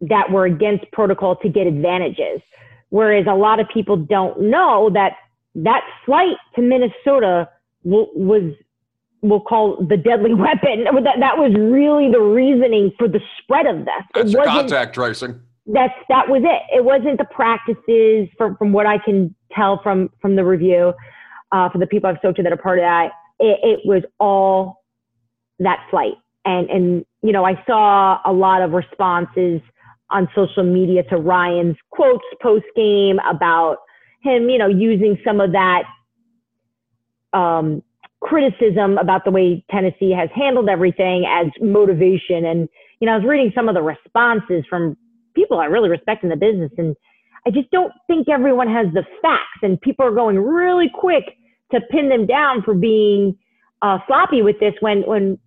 that 0.02 0.32
were 0.32 0.46
against 0.46 0.89
protocol 0.91 1.36
to 1.38 1.50
get 1.50 1.68
advantages. 1.68 2.41
Whereas 2.89 3.26
a 3.30 3.36
lot 3.36 3.60
of 3.60 3.68
people 3.74 3.98
don't 3.98 4.39
know 4.39 4.89
that 4.94 5.13
that 5.56 5.82
flight 6.06 6.38
to 6.56 6.62
Minnesota 6.62 7.50
was, 7.84 8.54
we'll 9.22 9.41
call 9.41 9.86
the 9.86 9.98
deadly 9.98 10.34
weapon. 10.34 10.86
That, 10.86 11.20
that 11.20 11.38
was 11.38 11.54
really 11.58 12.12
the 12.12 12.22
reasoning 12.22 12.91
for 12.98 13.08
the 13.08 13.20
spread 13.41 13.65
of 13.65 13.80
this. 13.80 14.04
That's 14.13 14.34
it 14.34 14.38
wasn't, 14.38 14.56
contact 14.56 14.96
tracing. 14.96 15.41
That's, 15.65 15.94
that 16.10 16.30
was 16.30 16.44
it. 16.46 16.78
It 16.78 16.86
wasn't 16.86 17.18
the 17.18 17.26
practices 17.26 18.30
from, 18.38 18.56
from 18.56 18.72
what 18.72 18.86
I 18.86 19.00
can 19.00 19.36
tell 19.52 19.82
from, 19.82 20.10
from 20.22 20.36
the 20.36 20.46
review, 20.46 20.94
uh, 21.52 21.70
for 21.70 21.80
the 21.80 21.88
people 21.88 22.10
I've 22.10 22.18
spoken 22.18 22.36
to 22.36 22.44
that 22.44 22.54
are 22.54 22.62
part 22.62 22.80
of 22.80 22.84
that 22.84 23.12
it, 23.39 23.60
it 23.63 23.80
was 23.86 24.04
all 24.19 24.84
that 25.60 25.86
flight. 25.89 26.13
And, 26.45 26.69
and, 26.69 27.06
you 27.21 27.32
know, 27.32 27.45
I 27.45 27.62
saw 27.65 28.19
a 28.26 28.32
lot 28.32 28.62
of 28.62 28.71
responses 28.71 29.62
on 30.12 30.30
social 30.36 30.63
media 30.63 31.04
to 31.04 31.17
Ryan's 31.17 31.78
quotes 31.89 32.24
post 32.41 32.65
game 32.76 33.19
about 33.28 33.78
him, 34.21 34.50
you 34.50 34.58
know, 34.58 34.67
using 34.67 35.17
some 35.26 35.41
of 35.41 35.52
that 35.54 35.84
um, 37.34 37.82
criticism 38.21 38.98
about 38.98 39.26
the 39.26 39.32
way 39.32 39.65
Tennessee 39.71 40.12
has 40.12 40.30
handled 40.36 40.69
everything 40.69 41.26
as 41.28 41.48
motivation. 41.62 42.45
And, 42.45 42.69
you 43.00 43.08
know, 43.08 43.13
I 43.13 43.17
was 43.17 43.26
reading 43.26 43.52
some 43.56 43.67
of 43.67 43.76
the 43.76 43.82
responses 43.82 44.63
from 44.69 44.95
people 45.36 45.60
I 45.60 45.65
really 45.65 45.89
respect 45.89 46.24
in 46.24 46.30
the 46.30 46.36
business. 46.36 46.71
And 46.78 46.95
I 47.45 47.52
just 47.52 47.69
don't 47.71 47.91
think 48.08 48.30
everyone 48.30 48.67
has 48.67 48.88
the 48.93 49.04
facts. 49.21 49.60
And 49.63 49.80
people 49.82 50.06
are 50.06 50.13
going 50.13 50.38
really 50.39 50.89
quick 50.93 51.38
to 51.75 51.81
pin 51.88 52.09
them 52.09 52.25
down 52.25 52.61
for 52.63 52.73
being 52.73 53.38
uh, 53.81 53.99
sloppy 54.07 54.41
with 54.41 54.59
this 54.59 54.73
when 54.79 55.01
when 55.01 55.39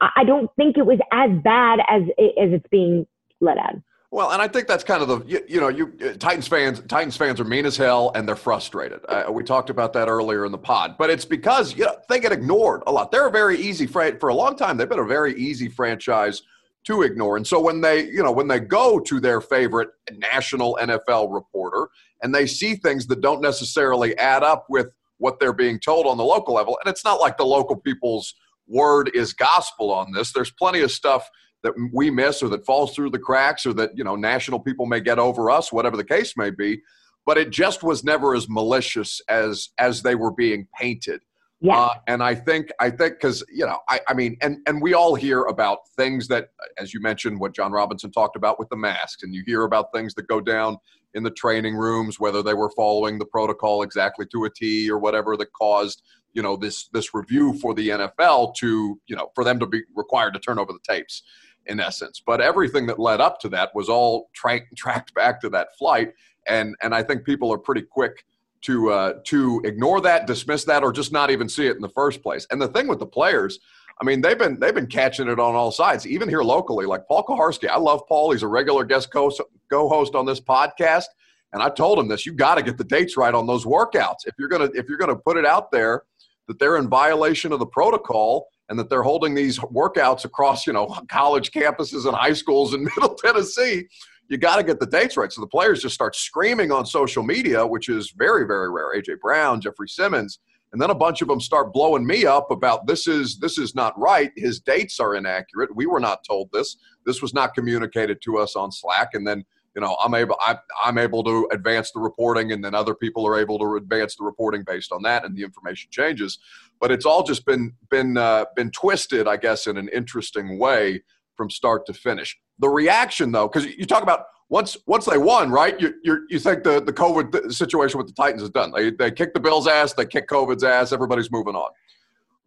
I 0.00 0.24
don't 0.24 0.50
think 0.56 0.76
it 0.76 0.86
was 0.86 0.98
as 1.12 1.30
bad 1.42 1.80
as 1.88 2.02
as 2.18 2.52
it's 2.52 2.66
being 2.70 3.06
let 3.40 3.58
out. 3.58 3.76
Well, 4.14 4.30
and 4.30 4.40
I 4.40 4.46
think 4.46 4.68
that's 4.68 4.84
kind 4.84 5.02
of 5.02 5.08
the 5.08 5.22
you, 5.26 5.40
you, 5.48 5.60
know 5.60 5.68
you 5.68 5.92
uh, 6.00 6.12
Titans 6.12 6.46
fans 6.46 6.80
Titans 6.86 7.16
fans 7.16 7.40
are 7.40 7.44
mean 7.44 7.66
as 7.66 7.76
hell 7.76 8.12
and 8.14 8.28
they're 8.28 8.36
frustrated. 8.36 9.00
Uh, 9.08 9.24
we 9.30 9.42
talked 9.42 9.70
about 9.70 9.92
that 9.94 10.08
earlier 10.08 10.46
in 10.46 10.52
the 10.52 10.58
pod, 10.58 10.96
but 10.98 11.10
it's 11.10 11.24
because 11.24 11.76
you 11.76 11.84
know, 11.84 11.96
they 12.08 12.20
get 12.20 12.30
ignored 12.30 12.84
a 12.86 12.92
lot. 12.92 13.10
They're 13.10 13.26
a 13.26 13.30
very 13.30 13.58
easy 13.58 13.86
for 13.86 14.28
a 14.28 14.34
long 14.34 14.56
time. 14.56 14.76
They've 14.76 14.88
been 14.88 15.00
a 15.00 15.04
very 15.04 15.34
easy 15.34 15.68
franchise 15.68 16.42
to 16.84 17.02
ignore. 17.02 17.36
And 17.36 17.44
so 17.44 17.60
when 17.60 17.80
they 17.80 18.04
you 18.04 18.22
know 18.22 18.30
when 18.30 18.46
they 18.46 18.60
go 18.60 19.00
to 19.00 19.18
their 19.18 19.40
favorite 19.40 19.88
national 20.12 20.78
NFL 20.80 21.34
reporter 21.34 21.88
and 22.22 22.32
they 22.32 22.46
see 22.46 22.76
things 22.76 23.08
that 23.08 23.20
don't 23.20 23.42
necessarily 23.42 24.16
add 24.18 24.44
up 24.44 24.66
with 24.68 24.92
what 25.24 25.40
they're 25.40 25.54
being 25.54 25.80
told 25.80 26.06
on 26.06 26.18
the 26.18 26.24
local 26.24 26.52
level. 26.52 26.78
And 26.84 26.92
it's 26.92 27.02
not 27.02 27.18
like 27.18 27.38
the 27.38 27.46
local 27.46 27.76
people's 27.76 28.34
word 28.68 29.10
is 29.14 29.32
gospel 29.32 29.90
on 29.90 30.12
this. 30.12 30.34
There's 30.34 30.50
plenty 30.50 30.80
of 30.80 30.92
stuff 30.92 31.30
that 31.62 31.72
we 31.94 32.10
miss 32.10 32.42
or 32.42 32.50
that 32.50 32.66
falls 32.66 32.94
through 32.94 33.08
the 33.08 33.18
cracks 33.18 33.64
or 33.64 33.72
that, 33.72 33.92
you 33.96 34.04
know, 34.04 34.16
national 34.16 34.60
people 34.60 34.84
may 34.84 35.00
get 35.00 35.18
over 35.18 35.50
us, 35.50 35.72
whatever 35.72 35.96
the 35.96 36.04
case 36.04 36.34
may 36.36 36.50
be. 36.50 36.82
But 37.24 37.38
it 37.38 37.48
just 37.48 37.82
was 37.82 38.04
never 38.04 38.34
as 38.34 38.50
malicious 38.50 39.22
as 39.30 39.70
as 39.78 40.02
they 40.02 40.14
were 40.14 40.30
being 40.30 40.68
painted. 40.78 41.22
Yeah. 41.62 41.78
Uh, 41.78 41.94
and 42.06 42.22
I 42.22 42.34
think 42.34 42.68
I 42.78 42.90
think 42.90 43.14
because 43.14 43.42
you 43.50 43.64
know 43.64 43.78
I, 43.88 44.00
I 44.06 44.12
mean 44.12 44.36
and 44.42 44.58
and 44.66 44.82
we 44.82 44.92
all 44.92 45.14
hear 45.14 45.44
about 45.44 45.78
things 45.96 46.28
that 46.28 46.48
as 46.78 46.92
you 46.92 47.00
mentioned 47.00 47.40
what 47.40 47.54
Jon 47.54 47.72
Robinson 47.72 48.12
talked 48.12 48.36
about 48.36 48.58
with 48.58 48.68
the 48.68 48.76
masks 48.76 49.22
and 49.22 49.34
you 49.34 49.42
hear 49.46 49.62
about 49.64 49.86
things 49.94 50.12
that 50.16 50.28
go 50.28 50.42
down 50.42 50.76
in 51.14 51.22
the 51.22 51.30
training 51.30 51.76
rooms, 51.76 52.18
whether 52.18 52.42
they 52.42 52.54
were 52.54 52.70
following 52.70 53.18
the 53.18 53.24
protocol 53.24 53.82
exactly 53.82 54.26
to 54.26 54.44
a 54.44 54.50
T 54.50 54.90
or 54.90 54.98
whatever 54.98 55.36
that 55.36 55.52
caused 55.52 56.02
you 56.34 56.42
know 56.42 56.56
this 56.56 56.88
this 56.88 57.14
review 57.14 57.54
for 57.54 57.74
the 57.74 57.88
NFL 57.88 58.54
to 58.56 59.00
you 59.06 59.16
know 59.16 59.30
for 59.34 59.44
them 59.44 59.58
to 59.60 59.66
be 59.66 59.82
required 59.94 60.34
to 60.34 60.40
turn 60.40 60.58
over 60.58 60.72
the 60.72 60.80
tapes 60.86 61.22
in 61.66 61.80
essence. 61.80 62.22
But 62.24 62.40
everything 62.40 62.86
that 62.86 62.98
led 62.98 63.20
up 63.20 63.40
to 63.40 63.48
that 63.50 63.74
was 63.74 63.88
all 63.88 64.28
tra- 64.34 64.60
tracked 64.76 65.14
back 65.14 65.40
to 65.40 65.48
that 65.50 65.68
flight, 65.78 66.12
and 66.46 66.74
and 66.82 66.94
I 66.94 67.02
think 67.02 67.24
people 67.24 67.52
are 67.52 67.58
pretty 67.58 67.82
quick 67.82 68.24
to 68.62 68.90
uh, 68.90 69.12
to 69.24 69.62
ignore 69.64 70.00
that, 70.02 70.26
dismiss 70.26 70.64
that, 70.64 70.82
or 70.82 70.92
just 70.92 71.12
not 71.12 71.30
even 71.30 71.48
see 71.48 71.66
it 71.66 71.76
in 71.76 71.82
the 71.82 71.88
first 71.88 72.22
place. 72.22 72.46
And 72.50 72.60
the 72.60 72.68
thing 72.68 72.88
with 72.88 72.98
the 72.98 73.06
players. 73.06 73.58
I 74.00 74.04
mean, 74.04 74.20
they've 74.20 74.38
been 74.38 74.58
they've 74.58 74.74
been 74.74 74.86
catching 74.86 75.28
it 75.28 75.38
on 75.38 75.54
all 75.54 75.70
sides, 75.70 76.06
even 76.06 76.28
here 76.28 76.42
locally. 76.42 76.86
Like 76.86 77.06
Paul 77.06 77.24
Kuharsky, 77.24 77.68
I 77.68 77.78
love 77.78 78.02
Paul. 78.08 78.32
He's 78.32 78.42
a 78.42 78.48
regular 78.48 78.84
guest 78.84 79.10
co 79.12 79.30
host 79.70 80.14
on 80.14 80.26
this 80.26 80.40
podcast, 80.40 81.06
and 81.52 81.62
I 81.62 81.68
told 81.68 81.98
him 81.98 82.08
this: 82.08 82.26
you 82.26 82.32
got 82.32 82.56
to 82.56 82.62
get 82.62 82.76
the 82.76 82.84
dates 82.84 83.16
right 83.16 83.34
on 83.34 83.46
those 83.46 83.64
workouts. 83.64 84.26
If 84.26 84.34
you're 84.38 84.48
gonna 84.48 84.70
if 84.74 84.88
you're 84.88 84.98
gonna 84.98 85.16
put 85.16 85.36
it 85.36 85.46
out 85.46 85.70
there 85.70 86.02
that 86.48 86.58
they're 86.58 86.76
in 86.76 86.88
violation 86.88 87.52
of 87.52 87.58
the 87.58 87.66
protocol 87.66 88.48
and 88.68 88.78
that 88.78 88.88
they're 88.88 89.02
holding 89.02 89.34
these 89.34 89.58
workouts 89.58 90.24
across, 90.24 90.66
you 90.66 90.72
know, 90.72 90.86
college 91.08 91.50
campuses 91.50 92.06
and 92.06 92.14
high 92.16 92.32
schools 92.32 92.74
in 92.74 92.84
Middle 92.96 93.14
Tennessee. 93.14 93.86
You 94.28 94.38
got 94.38 94.56
to 94.56 94.62
get 94.62 94.80
the 94.80 94.86
dates 94.86 95.16
right. 95.16 95.30
So 95.30 95.42
the 95.42 95.46
players 95.46 95.82
just 95.82 95.94
start 95.94 96.16
screaming 96.16 96.72
on 96.72 96.86
social 96.86 97.22
media, 97.22 97.66
which 97.66 97.90
is 97.90 98.12
very, 98.16 98.46
very 98.46 98.70
rare. 98.70 98.94
AJ 98.96 99.20
Brown, 99.20 99.60
Jeffery 99.60 99.88
Simmons, 99.88 100.38
and 100.74 100.82
then 100.82 100.90
a 100.90 100.94
bunch 100.94 101.22
of 101.22 101.28
them 101.28 101.40
start 101.40 101.72
blowing 101.72 102.04
me 102.04 102.26
up 102.26 102.50
about 102.50 102.88
this 102.88 103.06
is 103.06 103.38
this 103.38 103.58
is 103.58 103.76
not 103.76 103.96
right. 103.96 104.32
His 104.36 104.58
dates 104.58 104.98
are 104.98 105.14
inaccurate. 105.14 105.74
We 105.74 105.86
were 105.86 106.00
not 106.00 106.24
told 106.28 106.50
this. 106.52 106.76
This 107.06 107.22
was 107.22 107.32
not 107.32 107.54
communicated 107.54 108.20
to 108.24 108.38
us 108.38 108.56
on 108.56 108.72
Slack. 108.72 109.10
And 109.14 109.24
then 109.24 109.44
you 109.76 109.80
know 109.80 109.96
i'm 110.02 110.14
able 110.14 110.36
I, 110.40 110.56
i'm 110.84 110.98
able 110.98 111.24
to 111.24 111.48
advance 111.52 111.90
the 111.90 111.98
reporting 111.98 112.52
and 112.52 112.64
then 112.64 112.76
other 112.76 112.94
people 112.94 113.26
are 113.26 113.36
able 113.36 113.58
to 113.58 113.74
advance 113.74 114.14
the 114.14 114.22
reporting 114.24 114.62
based 114.64 114.92
on 114.92 115.02
that 115.02 115.24
and 115.24 115.36
the 115.36 115.42
information 115.42 115.90
changes 115.90 116.38
but 116.80 116.92
it's 116.92 117.04
all 117.04 117.24
just 117.24 117.44
been 117.44 117.72
been 117.90 118.16
uh, 118.16 118.44
been 118.54 118.70
twisted 118.70 119.26
i 119.26 119.36
guess 119.36 119.66
in 119.66 119.76
an 119.76 119.88
interesting 119.88 120.60
way 120.60 121.02
from 121.36 121.50
start 121.50 121.86
to 121.86 121.92
finish 121.92 122.38
the 122.58 122.68
reaction 122.68 123.32
though 123.32 123.48
because 123.48 123.66
you 123.66 123.84
talk 123.84 124.02
about 124.02 124.26
once 124.48 124.76
once 124.86 125.04
they 125.04 125.18
won 125.18 125.50
right 125.50 125.80
you 125.80 125.94
you 126.02 126.26
you 126.28 126.38
think 126.38 126.62
the 126.62 126.80
the 126.80 126.92
covid 126.92 127.52
situation 127.52 127.98
with 127.98 128.06
the 128.06 128.12
titans 128.12 128.42
is 128.42 128.50
done 128.50 128.70
they 128.70 128.90
they 128.90 129.10
kick 129.10 129.34
the 129.34 129.40
bills 129.40 129.66
ass 129.66 129.92
they 129.92 130.06
kick 130.06 130.28
covid's 130.28 130.62
ass 130.62 130.92
everybody's 130.92 131.30
moving 131.30 131.54
on 131.54 131.70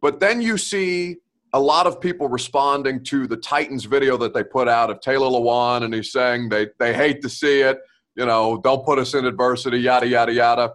but 0.01 0.19
then 0.19 0.41
you 0.41 0.57
see 0.57 1.17
a 1.53 1.59
lot 1.59 1.87
of 1.87 1.99
people 2.01 2.27
responding 2.27 3.03
to 3.05 3.27
the 3.27 3.37
Titans 3.37 3.85
video 3.85 4.17
that 4.17 4.33
they 4.33 4.43
put 4.43 4.67
out 4.67 4.89
of 4.89 4.99
Taylor 4.99 5.27
Lewan, 5.27 5.83
and 5.83 5.93
he's 5.93 6.11
saying 6.11 6.49
they, 6.49 6.67
they 6.77 6.93
hate 6.93 7.21
to 7.21 7.29
see 7.29 7.61
it. 7.61 7.79
You 8.15 8.25
know, 8.25 8.59
they'll 8.63 8.83
put 8.83 8.99
us 8.99 9.13
in 9.13 9.25
adversity, 9.25 9.79
yada, 9.79 10.07
yada, 10.07 10.33
yada. 10.33 10.73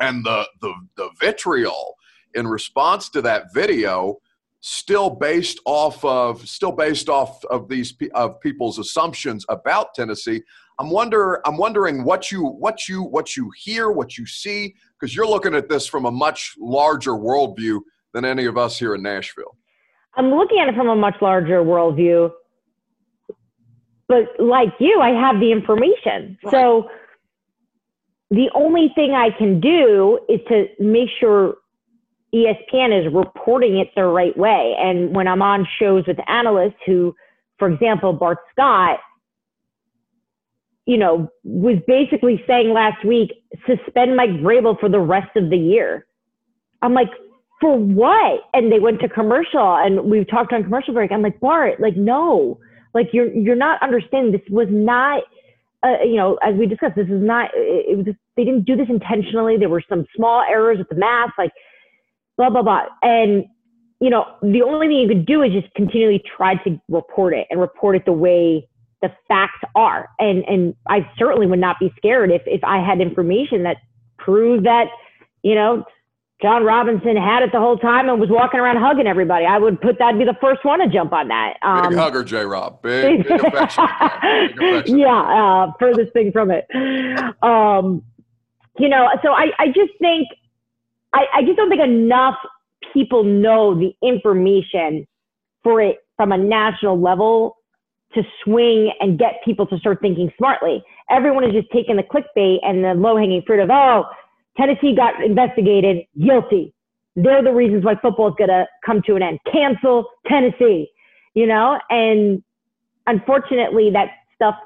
And 0.00 0.24
the, 0.24 0.46
the, 0.60 0.74
the 0.96 1.10
vitriol 1.20 1.94
in 2.34 2.48
response 2.48 3.08
to 3.10 3.22
that 3.22 3.54
video 3.54 4.18
still 4.66 5.10
based 5.10 5.60
off 5.66 6.02
of 6.06 6.48
still 6.48 6.72
based 6.72 7.10
off 7.10 7.44
of 7.50 7.68
these 7.68 7.94
of 8.14 8.40
people's 8.40 8.78
assumptions 8.78 9.44
about 9.50 9.92
Tennessee. 9.92 10.40
I'm 10.78 10.88
wonder 10.88 11.46
I'm 11.46 11.58
wondering 11.58 12.02
what 12.02 12.32
you 12.32 12.46
what 12.46 12.88
you 12.88 13.02
what 13.02 13.36
you 13.36 13.50
hear, 13.58 13.90
what 13.90 14.16
you 14.16 14.24
see, 14.24 14.74
because 14.98 15.14
you're 15.14 15.26
looking 15.26 15.54
at 15.54 15.68
this 15.68 15.86
from 15.86 16.06
a 16.06 16.10
much 16.10 16.54
larger 16.58 17.10
worldview 17.10 17.80
than 18.14 18.24
any 18.24 18.46
of 18.46 18.56
us 18.56 18.78
here 18.78 18.94
in 18.94 19.02
Nashville. 19.02 19.54
I'm 20.16 20.30
looking 20.30 20.58
at 20.60 20.68
it 20.68 20.74
from 20.74 20.88
a 20.88 20.96
much 20.96 21.16
larger 21.20 21.62
worldview. 21.62 22.30
But 24.08 24.28
like 24.38 24.72
you, 24.78 24.98
I 24.98 25.10
have 25.10 25.40
the 25.40 25.52
information. 25.52 26.38
Right. 26.42 26.50
So 26.50 26.88
the 28.30 28.48
only 28.54 28.90
thing 28.94 29.12
I 29.12 29.28
can 29.36 29.60
do 29.60 30.20
is 30.30 30.40
to 30.48 30.68
make 30.80 31.10
sure 31.20 31.56
ESPN 32.34 33.06
is 33.06 33.12
reporting 33.14 33.78
it 33.78 33.90
the 33.94 34.04
right 34.04 34.36
way. 34.36 34.74
And 34.78 35.14
when 35.14 35.28
I'm 35.28 35.40
on 35.40 35.66
shows 35.78 36.04
with 36.06 36.18
analysts 36.28 36.80
who, 36.84 37.14
for 37.58 37.70
example, 37.70 38.12
Bart 38.12 38.38
Scott, 38.50 38.98
you 40.86 40.98
know, 40.98 41.30
was 41.44 41.78
basically 41.86 42.42
saying 42.46 42.72
last 42.72 43.04
week, 43.04 43.32
suspend 43.66 44.16
Mike 44.16 44.30
Vrabel 44.30 44.78
for 44.78 44.88
the 44.88 44.98
rest 44.98 45.34
of 45.36 45.48
the 45.48 45.56
year. 45.56 46.06
I'm 46.82 46.92
like, 46.92 47.10
for 47.60 47.78
what? 47.78 48.42
And 48.52 48.70
they 48.70 48.80
went 48.80 49.00
to 49.00 49.08
commercial 49.08 49.76
and 49.76 50.10
we've 50.10 50.28
talked 50.28 50.52
on 50.52 50.64
commercial 50.64 50.92
break. 50.92 51.12
I'm 51.12 51.22
like, 51.22 51.40
Bart, 51.40 51.80
like, 51.80 51.96
no, 51.96 52.58
like 52.94 53.08
you're, 53.12 53.32
you're 53.32 53.56
not 53.56 53.82
understanding. 53.82 54.32
This 54.32 54.42
was 54.50 54.68
not, 54.70 55.22
uh, 55.84 56.02
you 56.04 56.16
know, 56.16 56.36
as 56.42 56.54
we 56.56 56.66
discussed, 56.66 56.96
this 56.96 57.06
is 57.06 57.22
not, 57.22 57.50
it, 57.54 57.86
it 57.90 57.96
was, 57.96 58.06
they 58.36 58.44
didn't 58.44 58.64
do 58.64 58.76
this 58.76 58.88
intentionally. 58.88 59.56
There 59.56 59.68
were 59.68 59.84
some 59.88 60.04
small 60.16 60.42
errors 60.42 60.78
with 60.78 60.88
the 60.88 60.96
math, 60.96 61.30
like 61.38 61.52
blah, 62.36 62.50
blah, 62.50 62.62
blah. 62.62 62.84
And, 63.02 63.44
you 64.00 64.10
know, 64.10 64.24
the 64.42 64.62
only 64.62 64.88
thing 64.88 64.96
you 64.98 65.08
could 65.08 65.26
do 65.26 65.42
is 65.42 65.52
just 65.52 65.72
continually 65.74 66.22
try 66.36 66.56
to 66.64 66.80
report 66.88 67.34
it 67.34 67.46
and 67.50 67.60
report 67.60 67.96
it 67.96 68.04
the 68.04 68.12
way 68.12 68.68
the 69.02 69.10
facts 69.28 69.60
are. 69.74 70.08
And, 70.18 70.44
and 70.44 70.74
I 70.88 71.08
certainly 71.18 71.46
would 71.46 71.58
not 71.58 71.78
be 71.78 71.92
scared 71.96 72.30
if, 72.30 72.42
if 72.46 72.62
I 72.64 72.84
had 72.84 73.00
information 73.00 73.62
that 73.64 73.76
proved 74.18 74.66
that, 74.66 74.86
you 75.42 75.54
know, 75.54 75.84
Jon 76.42 76.64
Robinson 76.64 77.16
had 77.16 77.42
it 77.42 77.52
the 77.52 77.58
whole 77.58 77.78
time 77.78 78.08
and 78.08 78.20
was 78.20 78.28
walking 78.28 78.60
around 78.60 78.76
hugging 78.76 79.06
everybody. 79.06 79.46
I 79.46 79.58
would 79.58 79.80
put 79.80 79.98
that 79.98 80.18
be 80.18 80.24
the 80.24 80.36
first 80.40 80.64
one 80.64 80.80
to 80.80 80.88
jump 80.88 81.12
on 81.12 81.28
that. 81.28 81.54
Um, 81.62 81.90
big 81.90 81.98
hugger, 81.98 82.24
J. 82.24 82.44
Rob. 82.44 82.82
Big, 82.82 83.26
big 83.26 83.44
affection. 83.44 83.84
big 84.56 84.58
affection. 84.58 84.98
Yeah, 84.98 85.20
uh, 85.20 85.72
furthest 85.78 86.12
thing 86.12 86.32
from 86.32 86.50
it. 86.50 86.66
Um, 87.42 88.02
you 88.78 88.88
know, 88.88 89.08
so 89.22 89.30
I, 89.30 89.52
I 89.58 89.66
just 89.68 89.92
think, 90.00 90.28
I, 91.14 91.26
I 91.36 91.42
just 91.42 91.56
don't 91.56 91.70
think 91.70 91.82
enough 91.82 92.34
people 92.92 93.24
know 93.24 93.74
the 93.74 93.92
information 94.06 95.06
for 95.62 95.80
it 95.80 95.98
from 96.16 96.32
a 96.32 96.38
national 96.38 97.00
level 97.00 97.56
to 98.14 98.22
swing 98.44 98.92
and 99.00 99.18
get 99.18 99.34
people 99.44 99.66
to 99.66 99.78
start 99.78 99.98
thinking 100.00 100.30
smartly. 100.36 100.82
Everyone 101.10 101.44
is 101.44 101.52
just 101.52 101.68
taking 101.72 101.96
the 101.96 102.02
clickbait 102.02 102.58
and 102.62 102.84
the 102.84 102.94
low 102.94 103.16
hanging 103.16 103.42
fruit 103.46 103.60
of, 103.60 103.70
oh, 103.70 104.04
Tennessee 104.56 104.94
got 104.94 105.22
investigated, 105.24 106.04
guilty. 106.20 106.72
They're 107.16 107.42
the 107.42 107.52
reasons 107.52 107.84
why 107.84 107.94
football 108.00 108.28
is 108.28 108.34
going 108.36 108.50
to 108.50 108.66
come 108.84 109.02
to 109.06 109.16
an 109.16 109.22
end. 109.22 109.38
Cancel 109.50 110.08
Tennessee, 110.26 110.88
you 111.34 111.46
know? 111.46 111.78
And 111.90 112.42
unfortunately, 113.06 113.90
that 113.92 114.08
stuff, 114.34 114.56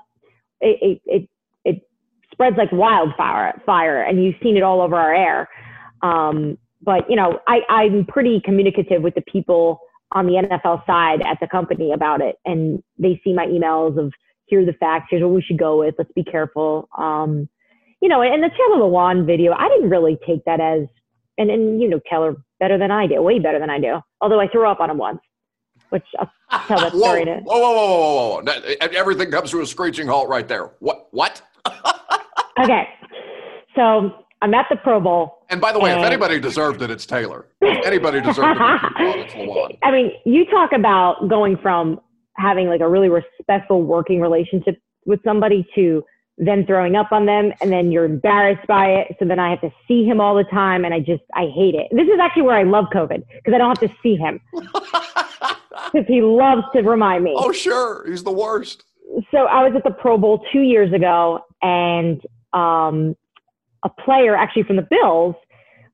it, 0.61 0.79
it, 0.83 1.03
it, 1.07 1.29
it 1.65 1.89
spreads 2.33 2.57
like 2.57 2.73
wildfire, 2.73 3.61
fire, 3.65 4.03
and 4.03 4.23
you've 4.23 4.37
seen 4.43 4.57
it 4.57 4.63
all 4.63 4.81
over 4.81 4.97
our 4.97 5.15
air. 5.15 5.49
Um, 6.03 6.59
but, 6.83 7.09
you 7.09 7.17
know, 7.17 7.41
I, 7.47 7.61
I'm 7.69 8.07
pretty 8.07 8.41
communicative 8.45 9.03
with 9.03 9.15
the 9.15 9.23
people 9.23 9.81
on 10.13 10.27
the 10.27 10.35
NFL 10.35 10.87
side 10.87 11.21
at 11.23 11.39
the 11.41 11.47
company 11.49 11.93
about 11.93 12.21
it. 12.21 12.37
And 12.45 12.83
they 12.99 13.21
see 13.25 13.33
my 13.33 13.47
emails 13.47 13.99
of, 13.99 14.13
here's 14.47 14.67
the 14.67 14.73
facts, 14.75 15.07
here's 15.11 15.23
what 15.23 15.33
we 15.33 15.43
should 15.43 15.59
go 15.59 15.79
with, 15.81 15.95
let's 15.99 16.13
be 16.13 16.25
careful. 16.25 16.89
Um, 16.97 17.49
you 18.01 18.09
know, 18.09 18.23
and 18.23 18.43
the 18.43 18.51
Taylor 18.51 18.83
Lewan 18.83 19.27
video, 19.27 19.53
I 19.53 19.69
didn't 19.69 19.91
really 19.91 20.19
take 20.27 20.45
that 20.45 20.61
as, 20.61 20.87
and, 21.37 21.51
and 21.51 21.81
you 21.81 21.89
know 21.89 22.01
Taylor 22.11 22.37
better 22.61 22.79
than 22.79 22.91
I 22.91 23.07
do, 23.07 23.21
way 23.23 23.39
better 23.39 23.59
than 23.59 23.71
I 23.71 23.79
do. 23.79 24.01
Although 24.21 24.41
I 24.41 24.49
threw 24.49 24.69
up 24.69 24.81
on 24.81 24.91
him 24.91 24.99
once, 24.99 25.21
which 25.91 26.05
I'll 26.19 26.31
tell 26.67 26.81
that 26.81 26.93
story 26.97 27.25
whoa, 27.25 27.41
whoa, 27.45 27.59
whoa, 27.61 27.87
whoa, 27.87 28.43
whoa, 28.43 28.43
whoa! 28.43 28.89
Everything 28.97 29.31
comes 29.31 29.51
to 29.51 29.61
a 29.61 29.67
screeching 29.67 30.07
halt 30.07 30.29
right 30.29 30.47
there. 30.47 30.71
What? 30.79 31.09
What? 31.11 31.43
okay, 32.61 32.89
so 33.75 34.11
I'm 34.43 34.55
at 34.55 34.67
the 34.71 34.77
Pro 34.77 35.01
Bowl. 35.01 35.38
And 35.51 35.61
by 35.61 35.73
the 35.73 35.79
way, 35.79 35.93
if 35.93 36.05
anybody 36.05 36.39
deserved 36.39 36.83
it, 36.83 36.91
it's 36.91 37.07
Taylor. 37.07 37.47
If 37.63 37.87
anybody 37.87 38.21
deserved 38.21 38.61
it, 38.61 39.21
it's 39.21 39.33
Lewan. 39.33 39.79
I 39.83 39.91
mean, 39.91 40.13
you 40.27 40.45
talk 40.47 40.73
about 40.73 41.29
going 41.29 41.57
from 41.57 42.01
having 42.37 42.69
like 42.69 42.81
a 42.81 42.89
really 42.89 43.09
respectful 43.09 43.83
working 43.83 44.21
relationship 44.21 44.81
with 45.07 45.21
somebody 45.25 45.67
to 45.75 46.05
then 46.37 46.65
throwing 46.67 46.95
up 46.95 47.11
on 47.13 47.27
them 47.27 47.53
and 47.61 47.73
then 47.73 47.91
you're 47.91 48.05
embarrassed 48.05 48.67
by 48.69 48.87
it. 48.87 49.17
So 49.19 49.25
then 49.25 49.39
I 49.39 49.51
have 49.51 49.61
to 49.63 49.71
see 49.89 50.05
him 50.05 50.21
all 50.21 50.37
the 50.37 50.45
time 50.45 50.85
and 50.85 50.95
I 50.95 51.01
just, 51.01 51.23
I 51.35 51.47
hate 51.55 51.75
it. 51.75 51.89
This 51.91 52.07
is 52.07 52.21
actually 52.21 52.43
where 52.43 52.57
I 52.57 52.63
love 52.63 52.87
COVID 52.95 53.23
because 53.37 53.55
I 53.55 53.59
don't 53.59 53.69
have 53.69 53.91
to 53.91 53.97
see 54.03 54.17
him 54.17 54.41
because 54.53 56.07
he 56.07 56.21
loves 56.23 56.63
to 56.75 56.83
remind 56.83 57.25
me. 57.25 57.35
Oh, 57.37 57.53
sure. 57.53 58.09
He's 58.09 58.23
the 58.23 58.33
worst. 58.33 58.85
So 59.33 59.47
I 59.47 59.67
was 59.67 59.73
at 59.75 59.83
the 59.83 59.91
Pro 59.91 60.17
Bowl 60.19 60.45
two 60.53 60.61
years 60.61 60.93
ago 60.93 61.41
and 61.61 62.21
um, 62.53 63.17
a 63.85 63.89
player 63.89 64.37
actually 64.37 64.65
from 64.65 64.77
the 64.77 64.87
Bills 64.89 65.35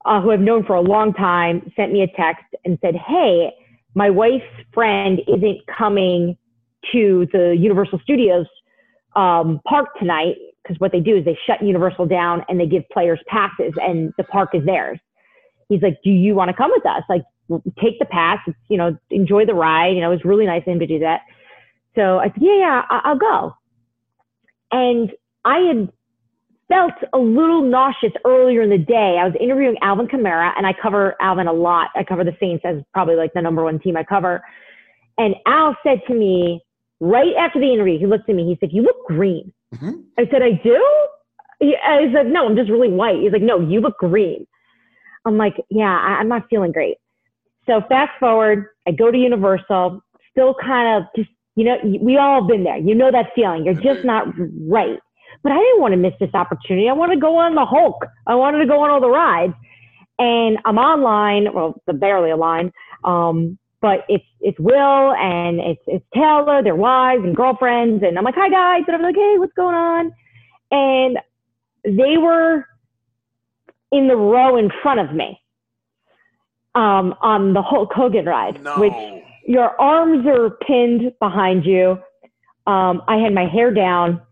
uh, 0.05 0.20
who 0.20 0.31
I've 0.31 0.40
known 0.40 0.64
for 0.64 0.75
a 0.75 0.81
long 0.81 1.12
time 1.14 1.70
sent 1.77 1.92
me 1.92 2.03
a 2.03 2.09
text 2.09 2.44
and 2.64 2.79
said, 2.83 2.94
Hey, 2.94 3.51
my 3.94 4.11
wife's 4.11 4.44
friend 4.73 5.20
isn't 5.29 5.61
coming 5.66 6.37
to 6.92 7.27
the 7.33 7.57
Universal 7.59 8.01
Studios 8.03 8.47
um, 9.16 9.61
park 9.66 9.88
tonight 9.99 10.37
because 10.62 10.79
what 10.81 10.92
they 10.92 11.01
do 11.01 11.16
is 11.16 11.25
they 11.25 11.38
shut 11.47 11.62
Universal 11.62 12.07
down 12.07 12.44
and 12.49 12.59
they 12.59 12.66
give 12.66 12.83
players 12.92 13.20
passes 13.27 13.73
and 13.81 14.12
the 14.18 14.25
park 14.25 14.51
is 14.55 14.64
theirs. 14.64 14.99
He's 15.68 15.83
like, 15.83 15.99
do 16.03 16.11
you 16.11 16.35
want 16.35 16.49
to 16.51 16.57
come 16.57 16.70
with 16.75 16.85
us? 16.87 17.03
Like, 17.09 17.23
take 17.81 17.99
the 17.99 18.07
pass, 18.07 18.38
you 18.68 18.77
know, 18.77 18.97
enjoy 19.11 19.47
the 19.47 19.55
ride. 19.55 19.94
You 19.94 20.01
know, 20.01 20.11
it 20.11 20.14
was 20.14 20.25
really 20.25 20.47
nice 20.47 20.62
of 20.62 20.73
him 20.73 20.79
to 20.81 20.87
do 20.87 20.99
that. 21.01 21.23
So 21.94 22.18
I 22.18 22.27
said, 22.29 22.40
yeah, 22.40 22.59
yeah, 22.59 22.83
I'll 22.90 23.18
go. 23.18 23.55
And 24.73 25.12
I 25.44 25.59
had 25.59 25.92
felt 26.68 26.92
a 27.12 27.18
little 27.18 27.62
nauseous 27.62 28.12
earlier 28.24 28.62
in 28.62 28.70
the 28.70 28.79
day. 28.79 29.18
I 29.20 29.24
was 29.24 29.35
interviewing 29.40 29.77
Alvin 29.83 30.06
Kamara 30.06 30.52
and 30.56 30.67
I 30.67 30.73
cover 30.73 31.15
Alvin 31.21 31.46
a 31.46 31.52
lot. 31.52 31.90
I 31.94 32.04
cover 32.04 32.25
the 32.25 32.37
Saints 32.40 32.65
as 32.65 32.77
probably 32.92 33.17
like 33.17 33.33
the 33.35 33.42
number 33.42 33.62
one 33.62 33.79
team 33.79 33.96
I 33.96 34.04
cover. 34.04 34.42
And 35.19 35.35
Al 35.46 35.77
said 35.85 36.00
to 36.08 36.15
me, 36.15 36.62
right 37.00 37.35
after 37.38 37.60
the 37.60 37.73
interview, 37.73 37.98
he 37.98 38.06
looked 38.06 38.29
at 38.29 38.35
me. 38.35 38.44
He 38.44 38.56
said, 38.60 38.73
"You 38.73 38.83
look 38.83 39.06
green." 39.06 39.52
Mm-hmm. 39.75 40.00
I 40.19 40.27
said, 40.31 40.42
"I 40.42 40.52
do." 40.62 40.83
He, 41.60 41.77
I 41.77 42.10
said, 42.12 42.27
"No, 42.27 42.46
I'm 42.46 42.56
just 42.56 42.71
really 42.71 42.90
white." 42.90 43.21
He's 43.21 43.33
like, 43.33 43.42
"No, 43.42 43.60
you 43.60 43.81
look 43.81 43.98
green." 43.98 44.46
I'm 45.25 45.37
like, 45.37 45.54
"Yeah, 45.71 45.96
I, 45.96 46.19
I'm 46.19 46.29
not 46.29 46.48
feeling 46.48 46.73
great." 46.73 46.96
So 47.67 47.81
fast 47.88 48.12
forward, 48.21 48.67
I 48.87 48.92
go 48.92 49.10
to 49.10 49.17
Universal, 49.17 50.02
still 50.31 50.54
kind 50.54 50.98
of 51.02 51.08
just, 51.17 51.31
you 51.56 51.65
know, 51.65 51.77
we 52.00 52.19
all 52.19 52.40
have 52.40 52.48
been 52.48 52.65
there. 52.65 52.77
You 52.77 52.94
know 52.94 53.10
that 53.10 53.31
feeling. 53.35 53.65
You're 53.65 53.75
just 53.75 54.04
not 54.04 54.27
right. 54.69 54.98
But 55.45 55.53
I 55.53 55.59
didn't 55.59 55.81
want 55.81 55.92
to 55.92 55.99
miss 55.99 56.15
this 56.19 56.35
opportunity. 56.35 56.88
I 56.88 56.92
wanted 56.95 57.15
to 57.17 57.21
go 57.21 57.37
on 57.37 57.55
the 57.55 57.65
Hulk. 57.65 58.05
I 58.27 58.35
wanted 58.35 58.59
to 58.59 58.67
go 58.67 58.81
on 58.81 58.90
all 58.90 59.01
the 59.01 59.09
rides. 59.11 59.55
And 60.19 60.59
I'm 60.65 60.79
online, 60.79 61.55
well, 61.55 61.81
barely 61.87 62.31
a 62.31 62.37
line. 62.37 62.73
Um, 63.05 63.59
but 63.85 64.07
it's 64.09 64.25
it's 64.40 64.59
Will 64.59 65.13
and 65.13 65.61
it's 65.61 65.83
it's 65.87 66.05
Taylor, 66.15 66.63
their 66.63 66.75
wives 66.75 67.23
and 67.23 67.37
girlfriends, 67.37 68.03
and 68.03 68.17
I'm 68.17 68.25
like, 68.25 68.35
hi 68.35 68.49
guys, 68.49 68.85
and 68.87 68.97
I'm 68.97 69.03
like, 69.03 69.15
hey, 69.15 69.35
what's 69.37 69.53
going 69.53 69.75
on? 69.75 70.11
And 70.71 71.19
they 71.85 72.17
were 72.17 72.65
in 73.92 74.09
the 74.09 74.17
row 74.17 74.57
in 74.57 74.71
front 74.83 75.01
of 75.01 75.15
me 75.15 75.38
um, 76.75 77.15
on 77.21 77.53
the 77.53 77.61
Hulk 77.61 77.92
Hogan 77.92 78.25
ride, 78.25 78.63
No. 78.63 78.79
which 78.81 78.95
your 79.47 79.79
arms 79.79 80.27
are 80.27 80.51
pinned 80.67 81.13
behind 81.21 81.67
you. 81.67 81.99
Um, 82.67 83.03
I 83.07 83.17
had 83.19 83.35
my 83.35 83.47
hair 83.47 83.71
down, 83.71 84.23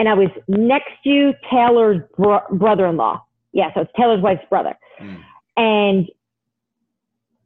and 0.00 0.08
I 0.08 0.14
was 0.14 0.30
next 0.48 0.92
to 1.04 1.34
Taylor's 1.50 2.00
bro- 2.16 2.40
brother-in-law. 2.52 3.22
Yeah, 3.52 3.68
so 3.74 3.82
it's 3.82 3.90
Taylor's 3.94 4.22
wife's 4.22 4.46
brother. 4.48 4.74
Hmm. 4.98 5.14
And 5.58 6.08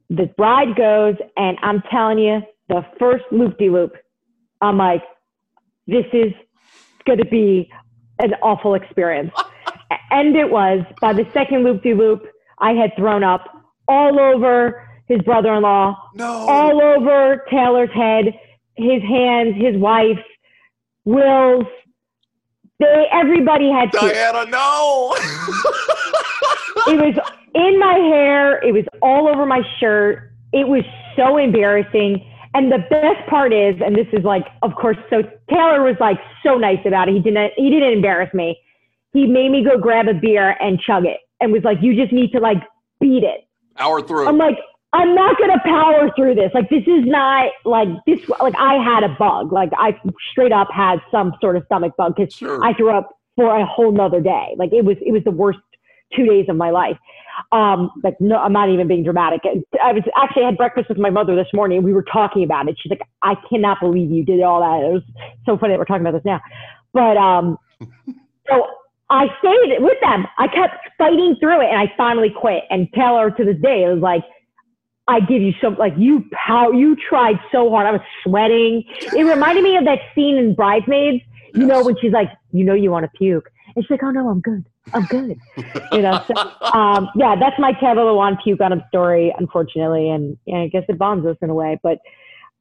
the 0.08 0.32
ride 0.38 0.76
goes, 0.76 1.16
and 1.36 1.58
I'm 1.62 1.82
telling 1.90 2.18
you, 2.20 2.42
the 2.68 2.86
first 2.96 3.24
loop-de-loop, 3.32 3.96
I'm 4.60 4.78
like, 4.78 5.02
this 5.88 6.04
is 6.12 6.32
going 7.04 7.18
to 7.18 7.24
be 7.26 7.68
an 8.20 8.34
awful 8.40 8.74
experience. 8.74 9.32
and 10.12 10.36
it 10.36 10.48
was. 10.48 10.84
By 11.00 11.12
the 11.12 11.26
second 11.34 11.64
loop-de-loop, 11.64 12.22
I 12.60 12.70
had 12.74 12.92
thrown 12.96 13.24
up 13.24 13.46
all 13.88 14.20
over 14.20 14.88
his 15.08 15.20
brother-in-law, 15.22 16.10
No. 16.14 16.24
all 16.24 16.80
over 16.80 17.44
Taylor's 17.50 17.90
head, 17.92 18.26
his 18.76 19.02
hands, 19.02 19.56
his 19.56 19.76
wife's, 19.76 20.22
Will's. 21.04 21.66
They 22.80 23.06
everybody 23.12 23.70
had 23.70 23.92
to. 23.92 23.98
Dianna, 23.98 24.50
no. 24.50 25.16
It 26.86 27.00
was 27.00 27.16
in 27.54 27.78
my 27.78 27.94
hair. 27.94 28.62
It 28.62 28.72
was 28.72 28.84
all 29.00 29.28
over 29.28 29.46
my 29.46 29.62
shirt. 29.80 30.32
It 30.52 30.68
was 30.68 30.84
so 31.16 31.38
embarrassing. 31.38 32.30
And 32.52 32.70
the 32.70 32.78
best 32.90 33.28
part 33.28 33.52
is, 33.52 33.74
and 33.84 33.96
this 33.96 34.06
is 34.12 34.24
like, 34.24 34.44
of 34.62 34.74
course, 34.74 34.96
so 35.10 35.22
Taylor 35.50 35.82
was 35.82 35.96
like 35.98 36.18
so 36.42 36.56
nice 36.56 36.78
about 36.86 37.08
it. 37.08 37.14
He 37.14 37.20
didn't, 37.20 37.52
he 37.56 37.70
didn't 37.70 37.92
embarrass 37.94 38.32
me. 38.34 38.60
He 39.12 39.26
made 39.26 39.50
me 39.50 39.64
go 39.64 39.78
grab 39.78 40.08
a 40.08 40.14
beer 40.14 40.56
and 40.60 40.78
chug 40.80 41.04
it 41.06 41.20
and 41.40 41.52
was 41.52 41.62
like, 41.64 41.78
you 41.80 41.96
just 41.96 42.12
need 42.12 42.32
to 42.32 42.38
like 42.38 42.58
beat 43.00 43.24
it. 43.24 43.48
Hour 43.78 44.02
through. 44.02 44.28
I'm 44.28 44.38
like, 44.38 44.58
I'm 44.94 45.14
not 45.14 45.36
gonna 45.38 45.60
power 45.64 46.10
through 46.16 46.36
this. 46.36 46.52
Like, 46.54 46.70
this 46.70 46.84
is 46.86 47.04
not 47.04 47.50
like 47.64 47.88
this. 48.06 48.20
Like, 48.40 48.54
I 48.56 48.74
had 48.74 49.02
a 49.02 49.08
bug. 49.18 49.52
Like, 49.52 49.70
I 49.76 50.00
straight 50.30 50.52
up 50.52 50.68
had 50.72 51.00
some 51.10 51.34
sort 51.40 51.56
of 51.56 51.64
stomach 51.66 51.94
bug 51.98 52.14
because 52.16 52.32
Sure. 52.32 52.64
I 52.64 52.72
threw 52.74 52.90
up 52.90 53.10
for 53.34 53.56
a 53.58 53.66
whole 53.66 53.90
nother 53.90 54.20
day. 54.20 54.54
Like, 54.56 54.72
it 54.72 54.84
was 54.84 54.96
it 55.04 55.10
was 55.12 55.24
the 55.24 55.32
worst 55.32 55.58
two 56.14 56.24
days 56.26 56.46
of 56.48 56.54
my 56.56 56.70
life. 56.70 56.96
Um, 57.50 57.90
like, 58.04 58.14
no, 58.20 58.36
I'm 58.36 58.52
not 58.52 58.68
even 58.70 58.86
being 58.86 59.02
dramatic. 59.02 59.40
I 59.82 59.92
was 59.92 60.04
actually 60.16 60.44
I 60.44 60.46
had 60.46 60.56
breakfast 60.56 60.88
with 60.88 60.98
my 60.98 61.10
mother 61.10 61.34
this 61.34 61.48
morning. 61.52 61.78
and 61.78 61.84
We 61.84 61.92
were 61.92 62.04
talking 62.04 62.44
about 62.44 62.68
it. 62.68 62.76
She's 62.80 62.90
like, 62.90 63.02
I 63.22 63.34
cannot 63.50 63.80
believe 63.80 64.10
you 64.12 64.24
did 64.24 64.40
all 64.42 64.60
that. 64.60 64.86
It 64.88 64.92
was 64.92 65.02
so 65.44 65.58
funny 65.58 65.72
that 65.72 65.78
we're 65.80 65.86
talking 65.86 66.06
about 66.06 66.12
this 66.14 66.24
now. 66.24 66.40
But 66.92 67.16
um, 67.16 67.58
so 68.48 68.66
I 69.10 69.26
stayed 69.40 69.82
with 69.82 69.98
them. 70.00 70.26
I 70.38 70.46
kept 70.46 70.76
fighting 70.98 71.36
through 71.40 71.62
it, 71.62 71.70
and 71.70 71.78
I 71.78 71.92
finally 71.96 72.30
quit. 72.30 72.62
And 72.70 72.88
Taylor, 72.94 73.32
to 73.32 73.44
this 73.44 73.56
day, 73.60 73.82
it 73.82 73.92
was 73.92 74.00
like, 74.00 74.22
"I 75.06 75.20
give 75.20 75.42
you 75.42 75.52
so 75.60 75.68
like 75.68 75.94
you 75.96 76.24
pow 76.32 76.70
you 76.70 76.96
tried 76.96 77.36
so 77.52 77.70
hard. 77.70 77.86
I 77.86 77.92
was 77.92 78.00
sweating. 78.22 78.84
It 79.00 79.24
reminded 79.24 79.64
me 79.64 79.76
of 79.76 79.84
that 79.84 80.00
scene 80.14 80.36
in 80.36 80.54
Bridesmaids. 80.54 81.22
You 81.54 81.66
know 81.66 81.84
when 81.84 81.96
she's 82.00 82.12
like, 82.12 82.30
you 82.52 82.64
know, 82.64 82.74
you 82.74 82.90
want 82.90 83.04
to 83.04 83.18
puke, 83.18 83.50
and 83.74 83.84
she's 83.84 83.90
like, 83.90 84.02
"Oh 84.02 84.10
no, 84.10 84.28
I'm 84.28 84.40
good. 84.40 84.64
I'm 84.92 85.04
good." 85.04 85.38
you 85.92 86.02
know. 86.02 86.22
So, 86.26 86.34
um, 86.72 87.08
yeah, 87.14 87.36
that's 87.38 87.58
my 87.58 87.72
Taylor 87.72 88.02
Lewan 88.02 88.42
puke 88.42 88.60
on 88.60 88.72
him 88.72 88.82
story, 88.88 89.32
unfortunately, 89.38 90.10
and 90.10 90.36
yeah, 90.46 90.58
I 90.58 90.68
guess 90.68 90.84
it 90.88 90.98
bonds 90.98 91.26
us 91.26 91.36
in 91.42 91.50
a 91.50 91.54
way, 91.54 91.78
but. 91.82 91.98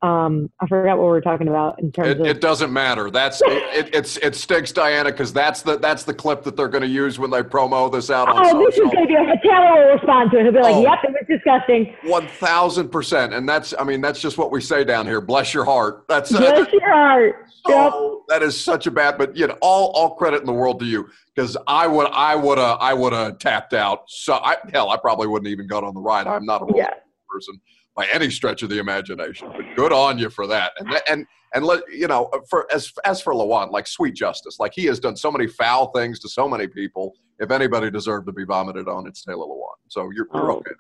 Um, 0.04 0.50
I 0.60 0.68
forgot 0.68 0.98
what 0.98 1.06
we 1.06 1.12
were 1.12 1.22
talking 1.22 1.48
about 1.48 1.80
in 1.82 1.90
terms 1.90 2.10
It, 2.10 2.20
of 2.20 2.26
it 2.28 2.42
doesn't 2.42 2.74
matter. 2.74 3.10
That's 3.10 3.42
it, 3.42 3.64
it, 3.88 3.96
it's 3.96 4.18
it 4.18 4.36
stinks, 4.36 4.74
Dianna, 4.74 5.06
because 5.06 5.32
that's 5.32 5.62
the 5.62 5.78
that's 5.78 6.04
the 6.04 6.14
clip 6.14 6.44
that 6.44 6.58
they're 6.58 6.68
going 6.68 6.82
to 6.82 6.90
use 6.90 7.18
when 7.20 7.32
they 7.32 7.42
promo 7.42 7.90
this 7.90 8.10
out 8.10 8.28
on 8.28 8.36
Oh, 8.46 8.66
this 8.66 8.76
is 8.76 8.82
going 8.92 9.04
to 9.04 9.08
be 9.08 9.14
a 9.16 9.40
Taylor 9.42 9.94
response 9.94 10.32
to 10.32 10.40
it. 10.40 10.44
He'll 10.44 10.52
be 10.52 10.60
like, 10.60 10.76
Oh. 10.76 10.82
"Yep, 10.82 11.00
it 11.06 11.12
was 11.12 11.26
disgusting." 11.30 11.96
One 12.04 12.28
thousand 12.28 12.90
percent, 12.90 13.34
and 13.34 13.48
that's 13.48 13.74
I 13.80 13.86
mean 13.86 14.02
that's 14.02 14.20
just 14.20 14.38
what 14.38 14.52
we 14.52 14.60
say 14.60 14.84
down 14.84 15.06
here. 15.08 15.22
Bless 15.22 15.54
your 15.54 15.64
heart. 15.64 16.04
That's 16.10 16.34
uh, 16.34 16.40
Bless 16.40 16.72
your 16.74 16.92
heart. 16.94 17.36
Yep. 17.66 17.94
that 18.28 18.44
is 18.44 18.62
such 18.62 18.88
a 18.88 18.92
bad. 18.92 19.18
But 19.18 19.38
you 19.38 19.48
know, 19.48 19.58
all 19.62 19.92
all 19.92 20.16
credit 20.16 20.42
in 20.42 20.46
the 20.46 20.52
world 20.54 20.82
to 20.82 20.86
you 20.86 21.08
because 21.34 21.56
I 21.66 21.88
would 21.88 22.08
I 22.12 22.36
would 22.36 22.58
have 22.58 22.78
I 22.82 22.94
would 22.94 23.14
have 23.14 23.40
tapped 23.40 23.74
out. 23.74 24.04
So 24.08 24.34
I, 24.34 24.58
hell, 24.74 24.90
I 24.90 24.98
probably 24.98 25.28
wouldn't 25.28 25.48
even 25.48 25.66
got 25.68 25.86
on 25.86 25.94
the 25.94 26.02
ride. 26.02 26.28
I'm 26.28 26.46
not 26.46 26.62
a 26.62 26.66
Yeah. 26.76 26.90
person 27.30 27.62
by 27.96 28.08
any 28.12 28.30
stretch 28.30 28.64
of 28.64 28.70
the 28.70 28.80
imagination. 28.80 29.50
But 29.56 29.76
good 29.76 29.94
on 29.94 30.18
you 30.18 30.30
for 30.30 30.48
that. 30.48 30.74
And 30.78 30.90
and 31.10 31.26
and 31.54 31.66
let 31.66 31.84
you 31.92 32.08
know 32.08 32.30
for 32.50 32.68
as 32.74 32.92
as 33.06 33.22
for 33.22 33.34
Lewan, 33.34 33.72
like 33.72 33.88
sweet 33.88 34.16
justice, 34.16 34.58
like 34.60 34.74
he 34.74 34.86
has 34.86 35.00
done 35.00 35.16
so 35.16 35.32
many 35.32 35.48
foul 35.48 35.92
things 35.92 36.20
to 36.20 36.30
so 36.30 36.48
many 36.48 36.68
people. 36.68 37.14
If 37.40 37.52
anybody 37.52 37.92
deserved 37.92 38.28
to 38.28 38.32
be 38.34 38.46
vomited 38.46 38.88
on, 38.88 39.08
it's 39.08 39.24
Taylor 39.24 39.46
Lewan. 39.46 39.76
So 39.90 40.10
you're, 40.16 40.28
you're 40.34 40.52
Oh. 40.52 40.58
okay. 40.58 40.72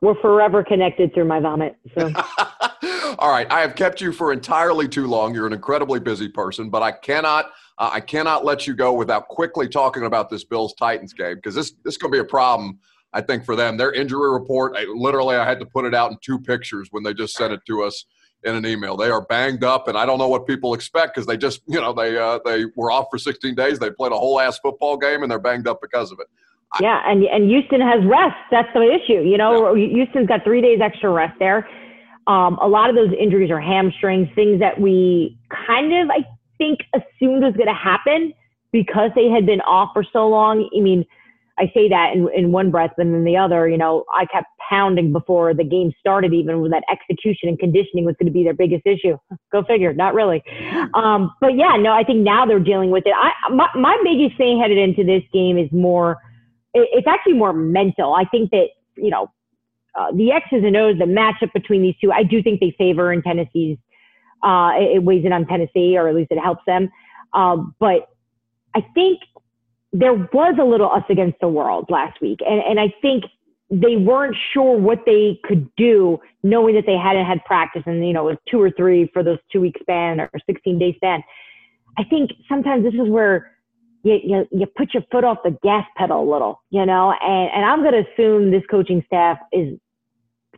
We're 0.00 0.14
forever 0.20 0.62
connected 0.62 1.12
through 1.12 1.24
my 1.24 1.40
vomit. 1.40 1.74
So 1.98 2.12
All 3.18 3.30
right, 3.30 3.50
I 3.50 3.60
have 3.60 3.74
kept 3.74 4.00
you 4.00 4.12
for 4.12 4.32
entirely 4.32 4.86
too 4.88 5.08
long. 5.08 5.34
You're 5.34 5.46
an 5.46 5.52
incredibly 5.52 5.98
busy 5.98 6.28
person, 6.28 6.70
but 6.70 6.82
I 6.82 6.92
cannot 6.92 7.46
uh, 7.78 7.90
I 7.92 8.00
cannot 8.00 8.44
let 8.44 8.66
you 8.66 8.74
go 8.74 8.92
without 8.92 9.26
quickly 9.28 9.68
talking 9.68 10.04
about 10.04 10.30
this 10.30 10.44
Bills 10.44 10.74
Titans 10.74 11.12
game 11.12 11.36
because 11.36 11.54
this 11.56 11.72
this 11.84 11.94
is 11.94 11.98
going 11.98 12.12
to 12.12 12.16
be 12.16 12.20
a 12.20 12.24
problem. 12.24 12.78
I 13.12 13.20
think 13.20 13.44
for 13.44 13.56
them, 13.56 13.76
their 13.76 13.92
injury 13.92 14.30
report. 14.30 14.74
I, 14.76 14.84
literally, 14.84 15.36
I 15.36 15.44
had 15.44 15.60
to 15.60 15.66
put 15.66 15.84
it 15.84 15.94
out 15.94 16.10
in 16.10 16.18
two 16.22 16.38
pictures 16.38 16.88
when 16.90 17.02
they 17.02 17.12
just 17.12 17.34
sent 17.34 17.52
it 17.52 17.60
to 17.66 17.82
us 17.82 18.04
in 18.44 18.54
an 18.54 18.66
email. 18.66 18.96
They 18.96 19.10
are 19.10 19.22
banged 19.22 19.64
up, 19.64 19.88
and 19.88 19.96
I 19.96 20.06
don't 20.06 20.18
know 20.18 20.28
what 20.28 20.46
people 20.46 20.74
expect 20.74 21.14
because 21.14 21.26
they 21.26 21.36
just 21.36 21.60
you 21.66 21.80
know 21.80 21.92
they 21.92 22.16
uh, 22.18 22.40
they 22.44 22.66
were 22.76 22.90
off 22.90 23.06
for 23.10 23.18
16 23.18 23.54
days. 23.54 23.78
They 23.78 23.90
played 23.90 24.12
a 24.12 24.16
whole 24.16 24.40
ass 24.40 24.58
football 24.58 24.96
game, 24.96 25.22
and 25.22 25.30
they're 25.30 25.38
banged 25.38 25.68
up 25.68 25.80
because 25.80 26.10
of 26.10 26.18
it. 26.20 26.26
yeah, 26.80 27.02
and 27.06 27.22
and 27.24 27.48
Houston 27.48 27.80
has 27.80 28.04
rest. 28.04 28.36
That's 28.50 28.72
the 28.74 28.82
issue. 28.82 29.22
You 29.22 29.38
know, 29.38 29.74
Houston's 29.74 30.26
got 30.26 30.44
three 30.44 30.60
days 30.60 30.80
extra 30.82 31.10
rest 31.10 31.38
there. 31.38 31.68
Um, 32.26 32.56
a 32.62 32.68
lot 32.68 32.88
of 32.88 32.96
those 32.96 33.10
injuries 33.18 33.50
are 33.50 33.60
hamstrings, 33.60 34.28
things 34.34 34.60
that 34.60 34.80
we 34.80 35.36
kind 35.66 35.92
of 35.92 36.10
I 36.10 36.24
think 36.58 36.80
assumed 36.94 37.42
was 37.42 37.54
going 37.54 37.68
to 37.68 37.74
happen 37.74 38.32
because 38.70 39.10
they 39.14 39.28
had 39.28 39.44
been 39.44 39.60
off 39.62 39.90
for 39.92 40.04
so 40.12 40.28
long. 40.28 40.68
I 40.76 40.80
mean, 40.80 41.04
I 41.58 41.70
say 41.74 41.88
that 41.88 42.12
in, 42.14 42.28
in 42.34 42.52
one 42.52 42.70
breath, 42.70 42.92
and 42.96 43.14
in 43.14 43.24
the 43.24 43.36
other, 43.36 43.68
you 43.68 43.76
know, 43.76 44.04
I 44.14 44.24
kept 44.26 44.46
pounding 44.68 45.12
before 45.12 45.52
the 45.52 45.64
game 45.64 45.92
started, 46.00 46.32
even 46.32 46.60
when 46.60 46.70
that 46.70 46.82
execution 46.90 47.48
and 47.48 47.58
conditioning 47.58 48.04
was 48.04 48.14
going 48.18 48.26
to 48.26 48.32
be 48.32 48.42
their 48.42 48.54
biggest 48.54 48.86
issue. 48.86 49.18
Go 49.52 49.62
figure, 49.62 49.92
not 49.92 50.14
really. 50.14 50.42
Um, 50.94 51.32
but 51.40 51.56
yeah, 51.56 51.76
no, 51.76 51.92
I 51.92 52.04
think 52.04 52.20
now 52.20 52.46
they're 52.46 52.58
dealing 52.58 52.90
with 52.90 53.04
it. 53.06 53.12
I, 53.14 53.32
my, 53.50 53.68
my 53.74 53.98
biggest 54.02 54.38
thing 54.38 54.60
headed 54.60 54.78
into 54.78 55.04
this 55.04 55.22
game 55.32 55.58
is 55.58 55.70
more, 55.72 56.16
it, 56.72 56.88
it's 56.92 57.06
actually 57.06 57.34
more 57.34 57.52
mental. 57.52 58.14
I 58.14 58.24
think 58.24 58.50
that, 58.50 58.68
you 58.96 59.10
know, 59.10 59.30
uh, 59.94 60.10
the 60.14 60.32
X's 60.32 60.64
and 60.64 60.76
O's, 60.76 60.98
the 60.98 61.04
matchup 61.04 61.52
between 61.52 61.82
these 61.82 61.94
two, 62.00 62.10
I 62.10 62.22
do 62.22 62.42
think 62.42 62.60
they 62.60 62.74
favor 62.78 63.12
in 63.12 63.20
Tennessee's, 63.20 63.76
uh, 64.42 64.72
it, 64.76 64.96
it 64.96 65.04
weighs 65.04 65.26
in 65.26 65.32
on 65.34 65.46
Tennessee, 65.46 65.98
or 65.98 66.08
at 66.08 66.14
least 66.14 66.30
it 66.30 66.38
helps 66.38 66.62
them. 66.66 66.90
Um, 67.34 67.74
but 67.78 68.08
I 68.74 68.80
think 68.94 69.20
there 69.92 70.14
was 70.14 70.54
a 70.60 70.64
little 70.64 70.90
us 70.90 71.04
against 71.10 71.38
the 71.40 71.48
world 71.48 71.86
last 71.88 72.20
week. 72.20 72.40
And, 72.46 72.62
and 72.62 72.80
I 72.80 72.92
think 73.02 73.24
they 73.70 73.96
weren't 73.96 74.36
sure 74.52 74.76
what 74.76 75.00
they 75.06 75.40
could 75.44 75.68
do, 75.76 76.20
knowing 76.42 76.74
that 76.74 76.84
they 76.86 76.96
hadn't 76.96 77.26
had 77.26 77.44
practice 77.44 77.82
and, 77.86 78.06
you 78.06 78.12
know, 78.12 78.28
it 78.28 78.32
was 78.32 78.38
two 78.50 78.60
or 78.60 78.70
three 78.70 79.10
for 79.12 79.22
those 79.22 79.38
two 79.50 79.60
week 79.60 79.76
span 79.80 80.20
or 80.20 80.30
16 80.46 80.78
day 80.78 80.94
span. 80.96 81.22
I 81.98 82.04
think 82.04 82.32
sometimes 82.48 82.84
this 82.84 82.94
is 82.94 83.08
where 83.08 83.52
you, 84.02 84.18
you, 84.22 84.48
you 84.50 84.66
put 84.66 84.94
your 84.94 85.02
foot 85.10 85.24
off 85.24 85.38
the 85.44 85.56
gas 85.62 85.86
pedal 85.96 86.22
a 86.22 86.28
little, 86.30 86.62
you 86.70 86.84
know, 86.84 87.14
and, 87.20 87.50
and 87.54 87.64
I'm 87.64 87.82
going 87.82 88.04
to 88.04 88.10
assume 88.12 88.50
this 88.50 88.62
coaching 88.70 89.02
staff 89.06 89.38
is 89.52 89.78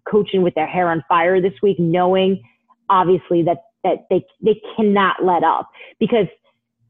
coaching 0.09 0.43
with 0.43 0.55
their 0.55 0.67
hair 0.67 0.89
on 0.89 1.05
fire 1.09 1.41
this 1.41 1.55
week, 1.63 1.79
knowing 1.79 2.43
obviously 2.89 3.43
that, 3.43 3.59
that 3.83 4.07
they, 4.11 4.25
they 4.43 4.61
cannot 4.77 5.25
let 5.25 5.45
up 5.45 5.71
because 5.99 6.27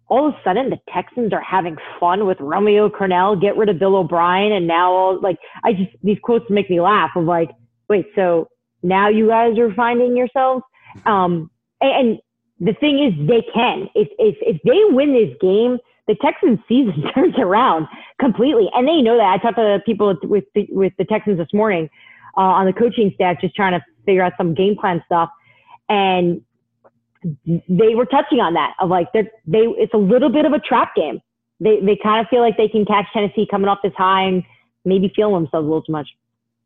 all 0.08 0.28
of 0.28 0.34
a 0.34 0.38
sudden 0.44 0.70
the 0.70 0.78
Texans 0.92 1.32
are 1.32 1.42
having 1.42 1.76
fun 1.98 2.26
with 2.26 2.38
Romeo 2.40 2.88
Crennel, 2.88 3.40
get 3.40 3.56
rid 3.56 3.68
of 3.68 3.78
Bill 3.78 3.96
O'Brien, 3.96 4.52
and 4.52 4.66
now 4.66 4.92
all 4.92 5.20
like 5.20 5.38
I 5.64 5.72
just 5.72 5.90
these 6.02 6.18
quotes 6.22 6.48
make 6.50 6.68
me 6.70 6.80
laugh 6.80 7.10
of 7.16 7.24
like, 7.24 7.50
wait, 7.88 8.06
so 8.14 8.48
now 8.82 9.08
you 9.08 9.28
guys 9.28 9.58
are 9.58 9.72
finding 9.74 10.16
yourselves. 10.16 10.62
Um, 11.06 11.50
and, 11.80 11.92
and 11.92 12.18
the 12.60 12.74
thing 12.74 13.02
is, 13.02 13.26
they 13.26 13.42
can. 13.52 13.88
If 13.94 14.08
if 14.18 14.36
if 14.40 14.60
they 14.62 14.94
win 14.94 15.12
this 15.12 15.34
game, 15.40 15.78
the 16.06 16.14
Texans 16.16 16.58
season 16.68 17.02
turns 17.14 17.34
around 17.38 17.88
completely, 18.20 18.68
and 18.74 18.86
they 18.86 19.00
know 19.02 19.16
that. 19.16 19.26
I 19.26 19.38
talked 19.38 19.56
to 19.56 19.80
people 19.84 20.14
with 20.22 20.44
the, 20.54 20.66
with 20.70 20.92
the 20.98 21.04
Texans 21.04 21.38
this 21.38 21.52
morning 21.52 21.88
uh, 22.36 22.40
on 22.40 22.66
the 22.66 22.72
coaching 22.72 23.10
staff, 23.14 23.40
just 23.40 23.56
trying 23.56 23.72
to 23.72 23.84
figure 24.04 24.22
out 24.22 24.34
some 24.36 24.54
game 24.54 24.76
plan 24.76 25.02
stuff, 25.06 25.30
and 25.88 26.42
they 27.46 27.94
were 27.94 28.06
touching 28.06 28.40
on 28.40 28.54
that 28.54 28.74
of 28.80 28.90
like 28.90 29.12
they're 29.12 29.30
they 29.46 29.60
it's 29.60 29.94
a 29.94 29.98
little 29.98 30.30
bit 30.30 30.44
of 30.44 30.52
a 30.52 30.58
trap 30.58 30.94
game. 30.94 31.20
They 31.60 31.80
they 31.80 31.98
kind 32.02 32.20
of 32.20 32.28
feel 32.28 32.40
like 32.40 32.56
they 32.56 32.68
can 32.68 32.84
catch 32.84 33.06
Tennessee 33.12 33.46
coming 33.50 33.68
off 33.68 33.78
this 33.82 33.92
high 33.96 34.24
and 34.24 34.42
maybe 34.84 35.12
feeling 35.14 35.34
themselves 35.34 35.64
a 35.64 35.68
little 35.68 35.82
too 35.82 35.92
much. 35.92 36.08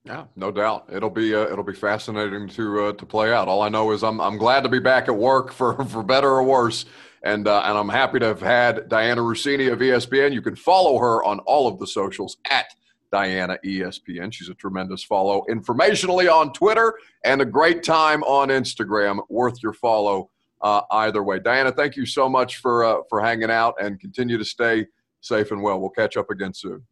Yeah, 0.04 0.24
no 0.36 0.50
doubt. 0.50 0.86
It'll 0.90 1.10
be 1.10 1.34
uh, 1.34 1.50
it'll 1.52 1.64
be 1.64 1.74
fascinating 1.74 2.48
to 2.48 2.86
uh, 2.86 2.92
to 2.94 3.06
play 3.06 3.32
out. 3.32 3.46
All 3.48 3.62
I 3.62 3.68
know 3.68 3.92
is 3.92 4.02
I'm 4.02 4.20
I'm 4.20 4.38
glad 4.38 4.62
to 4.62 4.68
be 4.68 4.78
back 4.78 5.08
at 5.08 5.16
work 5.16 5.52
for 5.52 5.84
for 5.86 6.02
better 6.02 6.28
or 6.28 6.42
worse, 6.42 6.86
and 7.22 7.46
uh, 7.46 7.62
and 7.64 7.76
I'm 7.76 7.88
happy 7.88 8.18
to 8.20 8.26
have 8.26 8.40
had 8.40 8.88
Dianna 8.88 9.18
Russini 9.18 9.72
of 9.72 9.80
ESPN. 9.80 10.32
You 10.32 10.42
can 10.42 10.56
follow 10.56 10.98
her 10.98 11.22
on 11.24 11.40
all 11.40 11.68
of 11.68 11.78
the 11.78 11.86
socials 11.86 12.38
at 12.50 12.66
Diana 13.12 13.58
ESPN. 13.64 14.32
She's 14.32 14.48
a 14.48 14.54
tremendous 14.54 15.02
follow 15.02 15.44
informationally 15.50 16.32
on 16.32 16.52
Twitter 16.52 16.94
and 17.24 17.40
a 17.40 17.46
great 17.46 17.82
time 17.82 18.22
on 18.24 18.48
Instagram. 18.48 19.20
Worth 19.28 19.62
your 19.62 19.72
follow 19.72 20.30
uh, 20.60 20.82
either 20.90 21.22
way. 21.22 21.38
Dianna, 21.38 21.74
thank 21.74 21.96
you 21.96 22.06
so 22.06 22.28
much 22.28 22.56
for 22.58 22.84
uh, 22.84 22.96
for 23.08 23.20
hanging 23.20 23.50
out 23.50 23.74
and 23.80 24.00
continue 24.00 24.38
to 24.38 24.44
stay 24.44 24.86
safe 25.20 25.50
and 25.50 25.62
well. 25.62 25.80
We'll 25.80 25.90
catch 25.90 26.16
up 26.16 26.30
again 26.30 26.54
soon. 26.54 26.86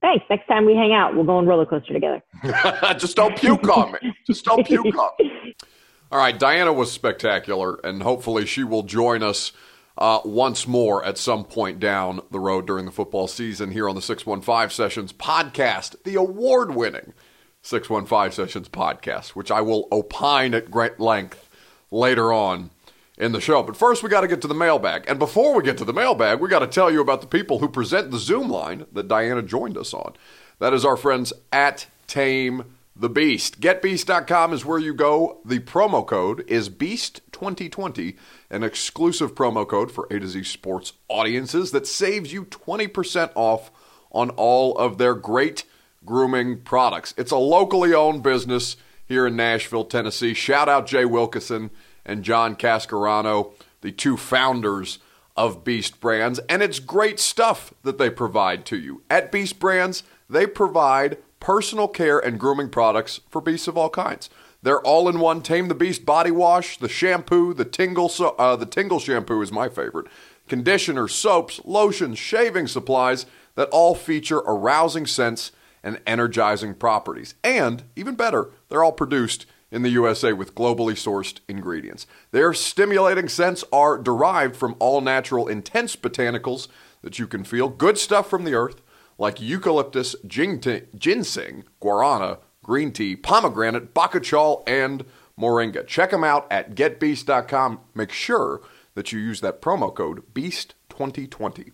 Thanks. 0.00 0.24
Next 0.30 0.46
time 0.46 0.64
we 0.64 0.74
hang 0.76 0.92
out, 0.92 1.14
we'll 1.14 1.24
go 1.24 1.36
on 1.36 1.46
roller 1.46 1.66
coaster 1.66 1.92
together. 1.92 2.22
Just 2.98 3.16
don't 3.16 3.36
puke 3.36 3.68
on 3.68 3.92
me. 3.92 4.14
Just 4.26 4.44
don't 4.44 4.64
puke 4.64 4.96
on 4.96 5.10
me. 5.18 5.54
All 6.10 6.18
right, 6.18 6.38
Dianna 6.38 6.74
was 6.74 6.90
spectacular, 6.90 7.74
and 7.84 8.02
hopefully 8.02 8.46
she 8.46 8.64
will 8.64 8.82
join 8.82 9.22
us 9.22 9.52
uh, 9.98 10.20
once 10.24 10.66
more 10.66 11.04
at 11.04 11.18
some 11.18 11.44
point 11.44 11.80
down 11.80 12.20
the 12.30 12.40
road 12.40 12.66
during 12.66 12.86
the 12.86 12.92
football 12.92 13.26
season 13.26 13.72
here 13.72 13.88
on 13.88 13.94
the 13.94 14.00
615 14.00 14.70
Sessions 14.70 15.12
podcast, 15.12 16.02
the 16.04 16.14
award 16.14 16.74
winning 16.74 17.12
615 17.60 18.32
Sessions 18.32 18.68
podcast, 18.68 19.30
which 19.30 19.50
I 19.50 19.60
will 19.60 19.88
opine 19.92 20.54
at 20.54 20.70
great 20.70 20.98
length 20.98 21.50
later 21.90 22.32
on 22.32 22.70
in 23.18 23.32
the 23.32 23.40
show. 23.40 23.62
But 23.62 23.76
first, 23.76 24.02
we 24.02 24.08
got 24.08 24.22
to 24.22 24.28
get 24.28 24.40
to 24.42 24.48
the 24.48 24.54
mailbag. 24.54 25.04
And 25.08 25.18
before 25.18 25.54
we 25.54 25.62
get 25.62 25.76
to 25.78 25.84
the 25.84 25.92
mailbag, 25.92 26.40
we 26.40 26.48
got 26.48 26.60
to 26.60 26.66
tell 26.66 26.90
you 26.90 27.00
about 27.00 27.20
the 27.20 27.26
people 27.26 27.58
who 27.58 27.68
present 27.68 28.10
the 28.10 28.18
Zoom 28.18 28.48
line 28.48 28.86
that 28.92 29.08
Dianna 29.08 29.44
joined 29.44 29.76
us 29.76 29.92
on. 29.92 30.14
That 30.60 30.72
is 30.72 30.84
our 30.84 30.96
friends 30.96 31.32
at 31.52 31.86
Tame 32.06 32.64
the 32.94 33.08
Beast. 33.08 33.60
GetBeast.com 33.60 34.52
is 34.52 34.64
where 34.64 34.78
you 34.78 34.94
go. 34.94 35.40
The 35.44 35.60
promo 35.60 36.06
code 36.06 36.44
is 36.48 36.68
Beast2020, 36.68 38.16
an 38.50 38.64
exclusive 38.64 39.34
promo 39.34 39.66
code 39.66 39.92
for 39.92 40.06
A 40.10 40.18
to 40.18 40.26
Z 40.26 40.44
sports 40.44 40.94
audiences 41.08 41.70
that 41.72 41.86
saves 41.86 42.32
you 42.32 42.44
20% 42.44 43.30
off 43.34 43.70
on 44.10 44.30
all 44.30 44.76
of 44.76 44.98
their 44.98 45.14
great 45.14 45.64
grooming 46.04 46.60
products. 46.62 47.14
It's 47.16 47.30
a 47.30 47.36
locally 47.36 47.94
owned 47.94 48.22
business 48.22 48.76
here 49.06 49.26
in 49.26 49.36
Nashville, 49.36 49.84
Tennessee. 49.84 50.34
Shout 50.34 50.68
out 50.68 50.86
Jay 50.86 51.04
Wilkeson 51.04 51.70
and 52.08 52.24
John 52.24 52.56
Cascarano, 52.56 53.52
the 53.82 53.92
two 53.92 54.16
founders 54.16 54.98
of 55.36 55.62
Beast 55.62 56.00
Brands. 56.00 56.40
And 56.48 56.62
it's 56.62 56.80
great 56.80 57.20
stuff 57.20 57.72
that 57.84 57.98
they 57.98 58.10
provide 58.10 58.64
to 58.66 58.76
you. 58.76 59.02
At 59.08 59.30
Beast 59.30 59.60
Brands, 59.60 60.02
they 60.28 60.46
provide 60.46 61.18
personal 61.38 61.86
care 61.86 62.18
and 62.18 62.40
grooming 62.40 62.70
products 62.70 63.20
for 63.30 63.40
beasts 63.40 63.68
of 63.68 63.78
all 63.78 63.90
kinds. 63.90 64.28
They're 64.62 64.80
all 64.80 65.08
in 65.08 65.20
one 65.20 65.42
Tame 65.42 65.68
the 65.68 65.74
Beast 65.74 66.04
body 66.04 66.32
wash, 66.32 66.78
the 66.78 66.88
shampoo, 66.88 67.54
the 67.54 67.64
tingle 67.64 68.10
uh, 68.38 68.56
the 68.56 68.66
tingle 68.66 68.98
shampoo 68.98 69.40
is 69.40 69.52
my 69.52 69.68
favorite. 69.68 70.08
Conditioner, 70.48 71.06
soaps, 71.06 71.60
lotions, 71.64 72.18
shaving 72.18 72.66
supplies 72.66 73.26
that 73.54 73.68
all 73.68 73.94
feature 73.94 74.38
arousing 74.38 75.06
scents 75.06 75.52
and 75.84 76.00
energizing 76.06 76.74
properties. 76.74 77.34
And 77.44 77.84
even 77.94 78.16
better, 78.16 78.50
they're 78.68 78.82
all 78.82 78.92
produced 78.92 79.46
in 79.70 79.82
the 79.82 79.90
USA 79.90 80.32
with 80.32 80.54
globally 80.54 80.94
sourced 80.94 81.40
ingredients. 81.48 82.06
Their 82.30 82.52
stimulating 82.54 83.28
scents 83.28 83.64
are 83.72 83.98
derived 83.98 84.56
from 84.56 84.76
all 84.78 85.00
natural 85.00 85.48
intense 85.48 85.96
botanicals 85.96 86.68
that 87.02 87.18
you 87.18 87.26
can 87.26 87.44
feel. 87.44 87.68
Good 87.68 87.98
stuff 87.98 88.28
from 88.28 88.44
the 88.44 88.54
earth 88.54 88.80
like 89.18 89.40
eucalyptus, 89.40 90.14
ginseng, 90.26 91.64
guarana, 91.80 92.38
green 92.62 92.92
tea, 92.92 93.16
pomegranate, 93.16 93.92
bakuchiol, 93.92 94.62
and 94.66 95.04
moringa. 95.38 95.86
Check 95.86 96.10
them 96.10 96.24
out 96.24 96.46
at 96.50 96.74
getbeast.com. 96.74 97.80
Make 97.94 98.12
sure 98.12 98.60
that 98.94 99.12
you 99.12 99.18
use 99.18 99.40
that 99.40 99.60
promo 99.60 99.94
code 99.94 100.22
BEAST2020. 100.34 101.72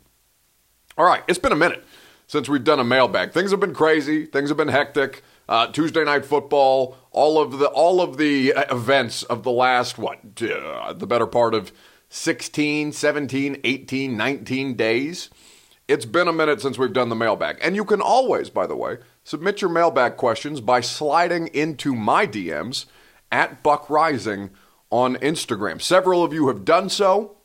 All 0.97 1.05
right, 1.07 1.23
it's 1.29 1.39
been 1.39 1.53
a 1.53 1.57
minute 1.57 1.85
since 2.27 2.49
we've 2.49 2.65
done 2.65 2.81
a 2.81 2.85
mailbag. 2.85 3.33
Things 3.33 3.51
have 3.51 3.61
been 3.61 3.75
crazy, 3.75 4.27
things 4.27 4.49
have 4.49 4.57
been 4.57 4.69
hectic 4.69 5.23
uh, 5.49 5.67
Tuesday 5.69 6.05
night 6.05 6.25
football, 6.25 6.97
all 7.11 7.41
of 7.41 7.59
the 7.59 7.67
all 7.67 8.01
of 8.01 8.17
the 8.17 8.53
uh, 8.53 8.75
events 8.75 9.23
of 9.25 9.43
the 9.43 9.51
last 9.51 9.99
what 9.99 10.21
uh, 10.43 10.93
the 10.93 11.07
better 11.07 11.27
part 11.27 11.55
of 11.55 11.73
16, 12.09 12.93
17, 12.93 13.61
18, 13.65 14.17
19 14.17 14.75
days. 14.75 15.31
It's 15.87 16.07
been 16.07 16.29
a 16.29 16.33
minute 16.33 16.61
since 16.61 16.79
we've 16.79 16.93
done 16.93 17.09
the 17.09 17.17
mailbag. 17.17 17.59
And 17.61 17.77
you 17.77 17.85
can 17.85 18.01
always, 18.01 18.49
by 18.49 18.67
the 18.67 18.77
way, 18.77 18.99
submit 19.23 19.61
your 19.61 19.71
mailbag 19.71 20.17
questions 20.17 20.61
by 20.61 20.81
sliding 20.81 21.49
into 21.49 21.95
my 21.95 22.27
DMs 22.27 22.87
at 23.31 23.63
Buck 23.63 23.91
Rising 23.91 24.51
on 24.91 25.17
Instagram. 25.17 25.83
Several 25.83 26.25
of 26.25 26.33
you 26.33 26.49
have 26.49 26.65
done 26.65 26.89
so. 26.89 27.37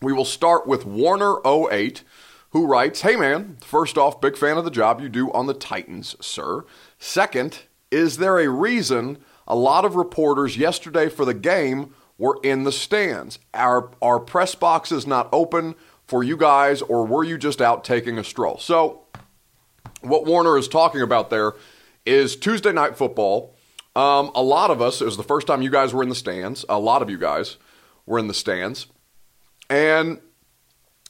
We 0.00 0.12
will 0.12 0.24
start 0.24 0.66
with 0.66 0.86
Warner08 0.86 2.02
who 2.50 2.66
writes, 2.66 3.02
Hey 3.02 3.16
man, 3.16 3.58
first 3.60 3.98
off, 3.98 4.20
big 4.20 4.36
fan 4.36 4.56
of 4.56 4.64
the 4.64 4.70
job 4.70 5.00
you 5.00 5.08
do 5.08 5.30
on 5.32 5.46
the 5.46 5.52
Titans, 5.52 6.16
sir. 6.20 6.64
Second, 6.98 7.60
is 7.90 8.18
there 8.18 8.38
a 8.38 8.48
reason 8.48 9.18
a 9.46 9.56
lot 9.56 9.84
of 9.84 9.96
reporters 9.96 10.56
yesterday 10.56 11.08
for 11.08 11.24
the 11.24 11.34
game 11.34 11.94
were 12.18 12.38
in 12.42 12.64
the 12.64 12.72
stands? 12.72 13.38
Our, 13.54 13.90
our 14.02 14.18
press 14.18 14.54
box 14.54 14.90
is 14.90 15.06
not 15.06 15.28
open 15.32 15.74
for 16.06 16.22
you 16.22 16.36
guys, 16.36 16.82
or 16.82 17.04
were 17.04 17.24
you 17.24 17.36
just 17.38 17.60
out 17.60 17.84
taking 17.84 18.18
a 18.18 18.24
stroll? 18.24 18.58
So, 18.58 19.02
what 20.00 20.24
Warner 20.24 20.56
is 20.56 20.68
talking 20.68 21.02
about 21.02 21.30
there 21.30 21.52
is 22.04 22.36
Tuesday 22.36 22.72
night 22.72 22.96
football. 22.96 23.54
Um, 23.96 24.30
a 24.34 24.42
lot 24.42 24.70
of 24.70 24.80
us, 24.80 25.00
it 25.00 25.04
was 25.04 25.16
the 25.16 25.24
first 25.24 25.46
time 25.46 25.62
you 25.62 25.70
guys 25.70 25.92
were 25.92 26.02
in 26.02 26.08
the 26.08 26.14
stands. 26.14 26.64
A 26.68 26.78
lot 26.78 27.02
of 27.02 27.10
you 27.10 27.18
guys 27.18 27.56
were 28.04 28.18
in 28.18 28.28
the 28.28 28.34
stands. 28.34 28.86
And 29.68 30.20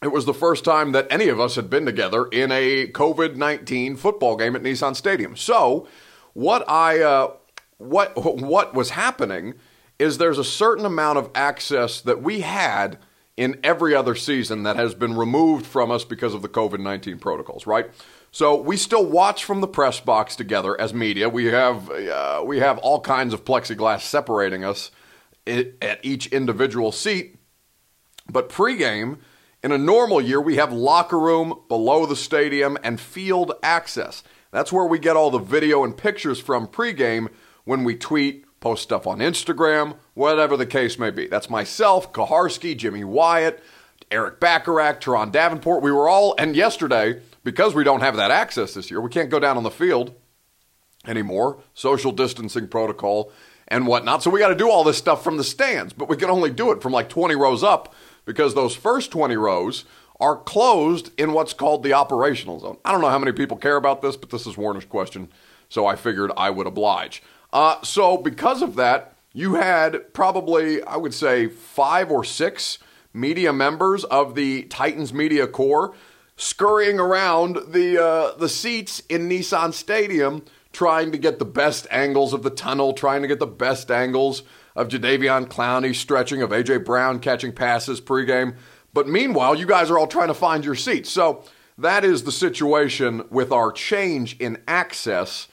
it 0.02 0.08
was 0.08 0.26
the 0.26 0.34
first 0.34 0.64
time 0.64 0.92
that 0.92 1.06
any 1.10 1.28
of 1.28 1.40
us 1.40 1.56
had 1.56 1.70
been 1.70 1.86
together 1.86 2.26
in 2.26 2.52
a 2.52 2.86
COVID 2.88 3.36
19 3.36 3.96
football 3.96 4.36
game 4.36 4.54
at 4.54 4.62
Nissan 4.62 4.96
Stadium. 4.96 5.36
So, 5.36 5.88
what 6.34 6.68
I. 6.68 7.00
Uh, 7.00 7.32
what 7.78 8.16
what 8.16 8.74
was 8.74 8.90
happening 8.90 9.54
is 9.98 10.18
there's 10.18 10.38
a 10.38 10.44
certain 10.44 10.84
amount 10.84 11.18
of 11.18 11.30
access 11.34 12.00
that 12.00 12.22
we 12.22 12.40
had 12.40 12.98
in 13.36 13.58
every 13.62 13.94
other 13.94 14.14
season 14.14 14.62
that 14.62 14.76
has 14.76 14.94
been 14.94 15.14
removed 15.14 15.66
from 15.66 15.90
us 15.90 16.04
because 16.04 16.32
of 16.32 16.42
the 16.42 16.48
COVID 16.48 16.80
19 16.80 17.18
protocols, 17.18 17.66
right? 17.66 17.90
So 18.30 18.60
we 18.60 18.76
still 18.76 19.04
watch 19.04 19.44
from 19.44 19.60
the 19.60 19.68
press 19.68 20.00
box 20.00 20.36
together 20.36 20.78
as 20.80 20.92
media. 20.92 21.28
We 21.28 21.46
have 21.46 21.90
uh, 21.90 22.42
we 22.44 22.58
have 22.60 22.78
all 22.78 23.00
kinds 23.00 23.34
of 23.34 23.44
plexiglass 23.44 24.00
separating 24.00 24.64
us 24.64 24.90
at 25.46 26.00
each 26.02 26.26
individual 26.28 26.92
seat. 26.92 27.36
But 28.28 28.48
pregame, 28.48 29.18
in 29.66 29.72
a 29.72 29.78
normal 29.78 30.20
year, 30.20 30.40
we 30.40 30.54
have 30.58 30.72
locker 30.72 31.18
room 31.18 31.58
below 31.66 32.06
the 32.06 32.14
stadium 32.14 32.78
and 32.84 33.00
field 33.00 33.50
access. 33.64 34.22
That's 34.52 34.72
where 34.72 34.84
we 34.84 35.00
get 35.00 35.16
all 35.16 35.32
the 35.32 35.40
video 35.40 35.82
and 35.82 35.96
pictures 35.96 36.38
from 36.38 36.68
pregame 36.68 37.30
when 37.64 37.82
we 37.82 37.96
tweet, 37.96 38.44
post 38.60 38.84
stuff 38.84 39.08
on 39.08 39.18
Instagram, 39.18 39.96
whatever 40.14 40.56
the 40.56 40.66
case 40.66 41.00
may 41.00 41.10
be. 41.10 41.26
That's 41.26 41.50
myself, 41.50 42.12
Kuharsky, 42.12 42.76
Jimmy 42.76 43.02
Wyatt, 43.02 43.60
Erik 44.08 44.38
Bacharach, 44.38 45.00
Turron 45.00 45.32
Davenport. 45.32 45.82
We 45.82 45.90
were 45.90 46.08
all, 46.08 46.36
and 46.38 46.54
yesterday, 46.54 47.20
because 47.42 47.74
we 47.74 47.82
don't 47.82 48.02
have 48.02 48.14
that 48.14 48.30
access 48.30 48.72
this 48.72 48.88
year, 48.88 49.00
we 49.00 49.10
can't 49.10 49.30
go 49.30 49.40
down 49.40 49.56
on 49.56 49.64
the 49.64 49.70
field 49.72 50.14
anymore. 51.08 51.60
Social 51.74 52.12
distancing 52.12 52.68
protocol 52.68 53.32
and 53.66 53.88
whatnot. 53.88 54.22
So 54.22 54.30
we 54.30 54.38
got 54.38 54.50
to 54.50 54.54
do 54.54 54.70
all 54.70 54.84
this 54.84 54.96
stuff 54.96 55.24
from 55.24 55.38
the 55.38 55.44
stands, 55.44 55.92
but 55.92 56.08
we 56.08 56.16
can 56.16 56.30
only 56.30 56.50
do 56.50 56.70
it 56.70 56.80
from 56.80 56.92
like 56.92 57.08
20 57.08 57.34
rows 57.34 57.64
up 57.64 57.92
because 58.26 58.54
those 58.54 58.74
first 58.74 59.10
20 59.10 59.36
rows 59.36 59.86
are 60.20 60.36
closed 60.36 61.10
in 61.18 61.32
what's 61.32 61.54
called 61.54 61.82
the 61.82 61.94
operational 61.94 62.60
zone. 62.60 62.76
I 62.84 62.92
don't 62.92 63.00
know 63.00 63.08
how 63.08 63.18
many 63.18 63.32
people 63.32 63.56
care 63.56 63.76
about 63.76 64.02
this, 64.02 64.16
but 64.16 64.28
this 64.28 64.46
is 64.46 64.58
Warner's 64.58 64.84
question, 64.84 65.28
so 65.70 65.86
I 65.86 65.96
figured 65.96 66.30
I 66.36 66.50
would 66.50 66.66
oblige. 66.66 67.22
Uh, 67.52 67.80
so, 67.82 68.18
because 68.18 68.60
of 68.60 68.76
that, 68.76 69.14
you 69.32 69.54
had 69.54 70.12
probably, 70.12 70.82
I 70.82 70.96
would 70.96 71.14
say, 71.14 71.46
five 71.48 72.10
or 72.10 72.24
six 72.24 72.78
media 73.12 73.52
members 73.52 74.04
of 74.04 74.34
the 74.34 74.64
Titans 74.64 75.12
media 75.12 75.46
corps 75.46 75.94
scurrying 76.36 76.98
around 76.98 77.58
the 77.68 78.02
uh, 78.02 78.36
the 78.36 78.48
seats 78.48 79.00
in 79.08 79.28
Nissan 79.28 79.72
Stadium, 79.72 80.44
trying 80.72 81.12
to 81.12 81.18
get 81.18 81.38
the 81.38 81.44
best 81.44 81.86
angles 81.90 82.32
of 82.32 82.42
the 82.42 82.50
tunnel, 82.50 82.92
trying 82.92 83.22
to 83.22 83.28
get 83.28 83.38
the 83.38 83.46
best 83.46 83.90
angles 83.90 84.42
of 84.76 84.88
Jadeveon 84.88 85.46
Clowney 85.46 85.94
stretching, 85.94 86.42
of 86.42 86.52
A.J. 86.52 86.78
Brown 86.78 87.18
catching 87.18 87.52
passes 87.52 88.00
pregame. 88.00 88.54
But 88.92 89.08
meanwhile, 89.08 89.56
you 89.56 89.66
guys 89.66 89.90
are 89.90 89.98
all 89.98 90.06
trying 90.06 90.28
to 90.28 90.34
find 90.34 90.64
your 90.64 90.74
seats. 90.74 91.10
So 91.10 91.42
that 91.76 92.04
is 92.04 92.22
the 92.22 92.32
situation 92.32 93.24
with 93.30 93.50
our 93.50 93.72
change 93.72 94.36
in 94.38 94.62
access 94.68 95.48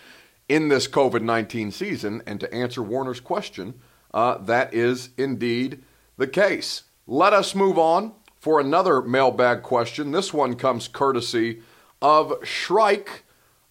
in 0.48 0.68
this 0.68 0.88
COVID 0.88 1.22
19 1.22 1.72
season. 1.72 2.22
And 2.28 2.40
to 2.40 2.54
answer 2.54 2.84
Warner's 2.84 3.20
question, 3.20 3.76
uh, 4.14 4.38
that 4.40 4.74
is 4.74 5.10
indeed 5.18 5.84
the 6.18 6.28
case. 6.28 6.84
Let 7.08 7.34
us 7.34 7.56
move 7.56 7.80
on 7.80 8.14
for 8.40 8.60
another 8.60 9.02
mailbag 9.02 9.64
question. 9.64 10.12
This 10.12 10.34
one 10.34 10.56
comes 10.56 10.88
courtesy 10.88 11.62
of 12.02 12.34
Shrike 12.44 13.24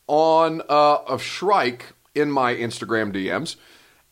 on 0.06 0.62
uh, 0.68 0.98
of 1.06 1.22
Shrike 1.22 1.92
in 2.14 2.30
my 2.30 2.54
Instagram 2.54 3.14
DMs. 3.14 3.56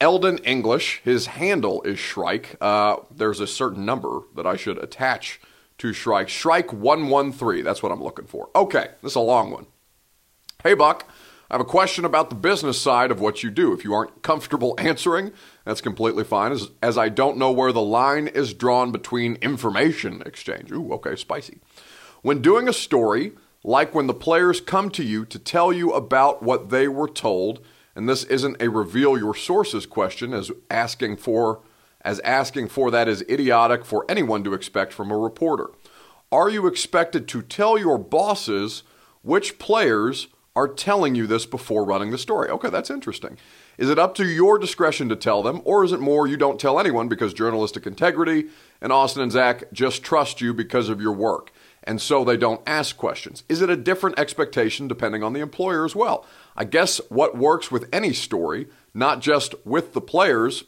Eldon 0.00 0.38
English, 0.38 1.02
his 1.04 1.26
handle 1.26 1.82
is 1.82 1.98
Shrike. 1.98 2.56
Uh, 2.60 2.96
there's 3.14 3.40
a 3.40 3.46
certain 3.46 3.84
number 3.84 4.20
that 4.34 4.46
I 4.46 4.56
should 4.56 4.78
attach 4.78 5.40
to 5.78 5.92
Shrike. 5.92 6.28
Shrike113, 6.28 7.62
that's 7.62 7.82
what 7.82 7.92
I'm 7.92 8.02
looking 8.02 8.26
for. 8.26 8.48
Okay, 8.56 8.88
this 9.02 9.12
is 9.12 9.16
a 9.16 9.20
long 9.20 9.50
one. 9.50 9.66
Hey, 10.62 10.74
Buck. 10.74 11.06
I 11.50 11.54
have 11.54 11.60
a 11.60 11.64
question 11.64 12.04
about 12.04 12.30
the 12.30 12.36
business 12.36 12.80
side 12.80 13.10
of 13.10 13.20
what 13.20 13.42
you 13.42 13.50
do. 13.50 13.72
If 13.72 13.82
you 13.82 13.92
aren't 13.92 14.22
comfortable 14.22 14.76
answering, 14.78 15.32
that's 15.64 15.80
completely 15.80 16.22
fine, 16.22 16.52
as, 16.52 16.70
as 16.80 16.96
I 16.96 17.08
don't 17.08 17.38
know 17.38 17.50
where 17.50 17.72
the 17.72 17.80
line 17.80 18.28
is 18.28 18.54
drawn 18.54 18.92
between 18.92 19.34
information 19.36 20.22
exchange. 20.24 20.70
Ooh, 20.70 20.92
okay, 20.92 21.16
spicy. 21.16 21.58
When 22.22 22.40
doing 22.40 22.68
a 22.68 22.72
story, 22.72 23.32
like 23.64 23.94
when 23.94 24.06
the 24.06 24.14
players 24.14 24.60
come 24.60 24.90
to 24.90 25.02
you 25.02 25.24
to 25.26 25.38
tell 25.38 25.72
you 25.72 25.92
about 25.92 26.40
what 26.40 26.70
they 26.70 26.86
were 26.86 27.08
told, 27.08 27.60
and 27.94 28.08
this 28.08 28.24
isn't 28.24 28.60
a 28.60 28.68
reveal 28.68 29.18
your 29.18 29.34
sources 29.34 29.86
question, 29.86 30.32
as 30.32 30.50
asking 30.70 31.16
for 31.16 31.60
as 32.02 32.18
asking 32.20 32.66
for 32.68 32.90
that 32.90 33.08
is 33.08 33.22
idiotic 33.28 33.84
for 33.84 34.06
anyone 34.08 34.42
to 34.42 34.54
expect 34.54 34.90
from 34.90 35.10
a 35.10 35.18
reporter. 35.18 35.70
Are 36.32 36.48
you 36.48 36.66
expected 36.66 37.28
to 37.28 37.42
tell 37.42 37.76
your 37.76 37.98
bosses 37.98 38.84
which 39.22 39.58
players 39.58 40.28
are 40.56 40.68
telling 40.68 41.14
you 41.14 41.26
this 41.26 41.46
before 41.46 41.84
running 41.84 42.10
the 42.10 42.18
story. 42.18 42.50
Okay, 42.50 42.70
that's 42.70 42.90
interesting. 42.90 43.38
Is 43.78 43.88
it 43.88 43.98
up 43.98 44.14
to 44.16 44.26
your 44.26 44.58
discretion 44.58 45.08
to 45.08 45.16
tell 45.16 45.42
them, 45.42 45.62
or 45.64 45.84
is 45.84 45.92
it 45.92 46.00
more 46.00 46.26
you 46.26 46.36
don't 46.36 46.60
tell 46.60 46.80
anyone 46.80 47.08
because 47.08 47.32
journalistic 47.32 47.86
integrity 47.86 48.48
and 48.80 48.92
Austin 48.92 49.22
and 49.22 49.32
Zach 49.32 49.64
just 49.72 50.02
trust 50.02 50.40
you 50.40 50.52
because 50.52 50.88
of 50.88 51.00
your 51.00 51.12
work, 51.12 51.52
and 51.84 52.00
so 52.00 52.24
they 52.24 52.36
don't 52.36 52.62
ask 52.66 52.96
questions? 52.96 53.44
Is 53.48 53.62
it 53.62 53.70
a 53.70 53.76
different 53.76 54.18
expectation 54.18 54.88
depending 54.88 55.22
on 55.22 55.32
the 55.32 55.40
employer 55.40 55.84
as 55.84 55.96
well? 55.96 56.26
I 56.56 56.64
guess 56.64 57.00
what 57.08 57.36
works 57.36 57.70
with 57.70 57.88
any 57.92 58.12
story, 58.12 58.68
not 58.92 59.20
just 59.20 59.54
with 59.64 59.92
the 59.92 60.00
players, 60.00 60.64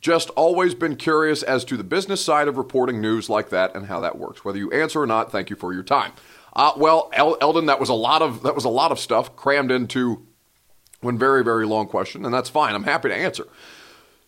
just 0.00 0.28
always 0.30 0.74
been 0.74 0.96
curious 0.96 1.42
as 1.42 1.64
to 1.64 1.76
the 1.76 1.84
business 1.84 2.22
side 2.22 2.46
of 2.46 2.58
reporting 2.58 3.00
news 3.00 3.30
like 3.30 3.48
that 3.50 3.74
and 3.74 3.86
how 3.86 4.00
that 4.00 4.18
works. 4.18 4.44
Whether 4.44 4.58
you 4.58 4.70
answer 4.70 5.00
or 5.00 5.06
not, 5.06 5.32
thank 5.32 5.48
you 5.48 5.56
for 5.56 5.72
your 5.72 5.82
time. 5.82 6.12
Uh, 6.54 6.72
well, 6.76 7.10
El- 7.14 7.38
Eldon, 7.40 7.66
that 7.66 7.80
was 7.80 7.88
a 7.88 7.94
lot 7.94 8.22
of 8.22 8.42
that 8.42 8.54
was 8.54 8.64
a 8.64 8.68
lot 8.70 8.92
of 8.92 9.00
stuff 9.00 9.34
crammed 9.34 9.70
into 9.70 10.26
one 11.00 11.18
very 11.18 11.42
very 11.42 11.66
long 11.66 11.86
question, 11.86 12.24
and 12.24 12.32
that's 12.32 12.50
fine. 12.50 12.74
I'm 12.74 12.84
happy 12.84 13.08
to 13.08 13.14
answer. 13.14 13.46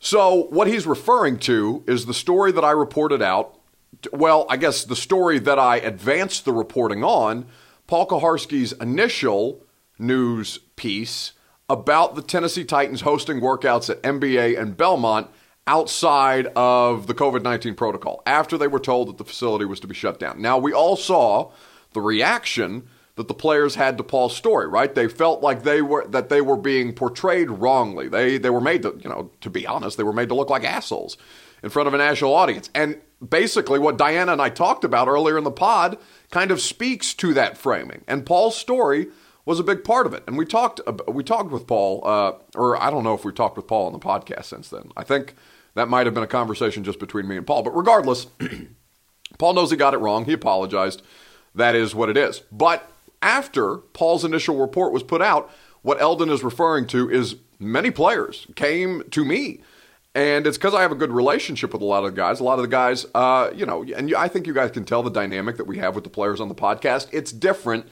So 0.00 0.44
what 0.50 0.66
he's 0.66 0.86
referring 0.86 1.38
to 1.40 1.84
is 1.86 2.06
the 2.06 2.14
story 2.14 2.52
that 2.52 2.64
I 2.64 2.70
reported 2.70 3.22
out. 3.22 3.58
Well, 4.12 4.46
I 4.48 4.56
guess 4.56 4.84
the 4.84 4.96
story 4.96 5.38
that 5.40 5.58
I 5.58 5.76
advanced 5.76 6.44
the 6.44 6.52
reporting 6.52 7.02
on, 7.02 7.46
Paul 7.86 8.06
Kuharsky's 8.06 8.72
initial 8.72 9.64
news 9.98 10.58
piece 10.76 11.32
about 11.68 12.14
the 12.14 12.22
Tennessee 12.22 12.64
Titans 12.64 13.00
hosting 13.00 13.40
workouts 13.40 13.90
at 13.90 14.02
MBA 14.02 14.60
and 14.60 14.76
Belmont 14.76 15.28
outside 15.66 16.46
of 16.54 17.06
the 17.06 17.14
COVID 17.14 17.42
19 17.42 17.74
protocol 17.74 18.22
after 18.26 18.56
they 18.56 18.68
were 18.68 18.78
told 18.78 19.08
that 19.08 19.18
the 19.18 19.24
facility 19.24 19.64
was 19.64 19.80
to 19.80 19.86
be 19.86 19.94
shut 19.94 20.20
down. 20.20 20.40
Now, 20.40 20.58
we 20.58 20.72
all 20.72 20.96
saw 20.96 21.50
the 21.92 22.00
reaction 22.00 22.88
that 23.16 23.28
the 23.28 23.34
players 23.34 23.74
had 23.74 23.96
to 23.96 24.04
Paul's 24.04 24.36
story, 24.36 24.68
right? 24.68 24.94
They 24.94 25.08
felt 25.08 25.42
like 25.42 25.62
they 25.62 25.82
were 25.82 26.06
that 26.08 26.28
they 26.28 26.40
were 26.40 26.56
being 26.56 26.92
portrayed 26.92 27.50
wrongly. 27.50 28.08
They 28.08 28.38
they 28.38 28.50
were 28.50 28.60
made 28.60 28.82
to, 28.82 28.98
you 29.02 29.08
know, 29.08 29.30
to 29.40 29.50
be 29.50 29.66
honest, 29.66 29.96
they 29.96 30.04
were 30.04 30.12
made 30.12 30.28
to 30.28 30.34
look 30.34 30.50
like 30.50 30.64
assholes 30.64 31.16
in 31.66 31.70
front 31.70 31.88
of 31.88 31.94
a 31.94 31.98
national 31.98 32.32
audience. 32.32 32.70
And 32.76 33.00
basically 33.28 33.80
what 33.80 33.98
Dianna 33.98 34.32
and 34.32 34.40
I 34.40 34.50
talked 34.50 34.84
about 34.84 35.08
earlier 35.08 35.36
in 35.36 35.42
the 35.42 35.50
pod 35.50 35.98
kind 36.30 36.52
of 36.52 36.60
speaks 36.60 37.12
to 37.14 37.34
that 37.34 37.58
framing. 37.58 38.04
And 38.06 38.24
Paul's 38.24 38.56
story 38.56 39.08
was 39.44 39.58
a 39.58 39.64
big 39.64 39.82
part 39.82 40.06
of 40.06 40.14
it. 40.14 40.22
And 40.28 40.38
we 40.38 40.46
talked 40.46 40.80
we 41.08 41.24
talked 41.24 41.50
with 41.50 41.66
Paul 41.66 42.02
uh, 42.04 42.34
or 42.54 42.80
I 42.80 42.88
don't 42.88 43.02
know 43.02 43.14
if 43.14 43.24
we 43.24 43.32
talked 43.32 43.56
with 43.56 43.66
Paul 43.66 43.86
on 43.86 43.92
the 43.92 43.98
podcast 43.98 44.44
since 44.44 44.68
then. 44.68 44.92
I 44.96 45.02
think 45.02 45.34
that 45.74 45.88
might 45.88 46.06
have 46.06 46.14
been 46.14 46.22
a 46.22 46.28
conversation 46.28 46.84
just 46.84 47.00
between 47.00 47.26
me 47.26 47.36
and 47.36 47.44
Paul. 47.44 47.64
But 47.64 47.76
regardless, 47.76 48.28
Paul 49.38 49.54
knows 49.54 49.72
he 49.72 49.76
got 49.76 49.92
it 49.92 49.98
wrong. 49.98 50.24
He 50.24 50.34
apologized 50.34 51.02
that 51.52 51.74
is 51.74 51.96
what 51.96 52.08
it 52.08 52.16
is. 52.16 52.42
But 52.52 52.88
after 53.22 53.78
Paul's 53.78 54.24
initial 54.24 54.56
report 54.56 54.92
was 54.92 55.02
put 55.02 55.20
out, 55.20 55.50
what 55.82 56.00
Eldon 56.00 56.30
is 56.30 56.44
referring 56.44 56.86
to 56.88 57.10
is 57.10 57.34
many 57.58 57.90
players 57.90 58.46
came 58.54 59.02
to 59.10 59.24
me. 59.24 59.62
And 60.16 60.46
it's 60.46 60.56
because 60.56 60.72
I 60.72 60.80
have 60.80 60.92
a 60.92 60.96
good 60.96 61.12
relationship 61.12 61.74
with 61.74 61.82
a 61.82 61.84
lot 61.84 62.02
of 62.02 62.14
the 62.14 62.16
guys. 62.16 62.40
A 62.40 62.44
lot 62.44 62.58
of 62.58 62.62
the 62.62 62.68
guys, 62.68 63.04
uh, 63.14 63.50
you 63.54 63.66
know, 63.66 63.84
and 63.84 64.14
I 64.14 64.28
think 64.28 64.46
you 64.46 64.54
guys 64.54 64.70
can 64.70 64.86
tell 64.86 65.02
the 65.02 65.10
dynamic 65.10 65.58
that 65.58 65.66
we 65.66 65.76
have 65.76 65.94
with 65.94 66.04
the 66.04 66.10
players 66.10 66.40
on 66.40 66.48
the 66.48 66.54
podcast. 66.54 67.08
It's 67.12 67.30
different 67.30 67.86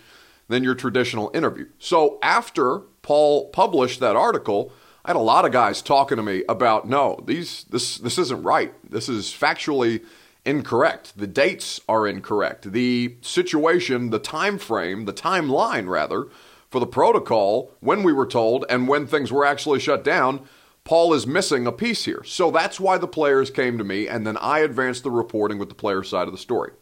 than 0.48 0.64
your 0.64 0.74
traditional 0.74 1.30
interview. 1.34 1.66
So 1.78 2.18
after 2.22 2.78
Paul 3.02 3.50
published 3.50 4.00
that 4.00 4.16
article, 4.16 4.72
I 5.04 5.10
had 5.10 5.16
a 5.16 5.20
lot 5.20 5.44
of 5.44 5.52
guys 5.52 5.82
talking 5.82 6.16
to 6.16 6.22
me 6.22 6.44
about 6.48 6.88
no, 6.88 7.22
these 7.26 7.64
this 7.64 7.98
this 7.98 8.16
isn't 8.16 8.42
right. 8.42 8.72
This 8.90 9.10
is 9.10 9.26
factually 9.26 10.02
incorrect. 10.46 11.18
The 11.18 11.26
dates 11.26 11.78
are 11.90 12.06
incorrect. 12.06 12.72
The 12.72 13.16
situation, 13.20 14.08
the 14.08 14.18
time 14.18 14.56
frame, 14.56 15.04
the 15.04 15.12
timeline 15.12 15.88
rather, 15.90 16.28
for 16.70 16.80
the 16.80 16.86
protocol 16.86 17.70
when 17.80 18.02
we 18.02 18.14
were 18.14 18.26
told 18.26 18.64
and 18.70 18.88
when 18.88 19.06
things 19.06 19.30
were 19.30 19.44
actually 19.44 19.78
shut 19.78 20.02
down, 20.02 20.48
Paul 20.84 21.14
is 21.14 21.26
missing 21.26 21.66
a 21.66 21.72
piece 21.72 22.04
here. 22.04 22.22
So 22.24 22.50
that's 22.50 22.78
why 22.78 22.98
the 22.98 23.08
players 23.08 23.50
came 23.50 23.78
to 23.78 23.84
me 23.84 24.06
and 24.06 24.26
then 24.26 24.36
I 24.36 24.60
advanced 24.60 25.02
the 25.02 25.10
reporting 25.10 25.58
with 25.58 25.70
the 25.70 25.74
player 25.74 26.02
side 26.02 26.26
of 26.26 26.32
the 26.32 26.38
story. 26.38 26.72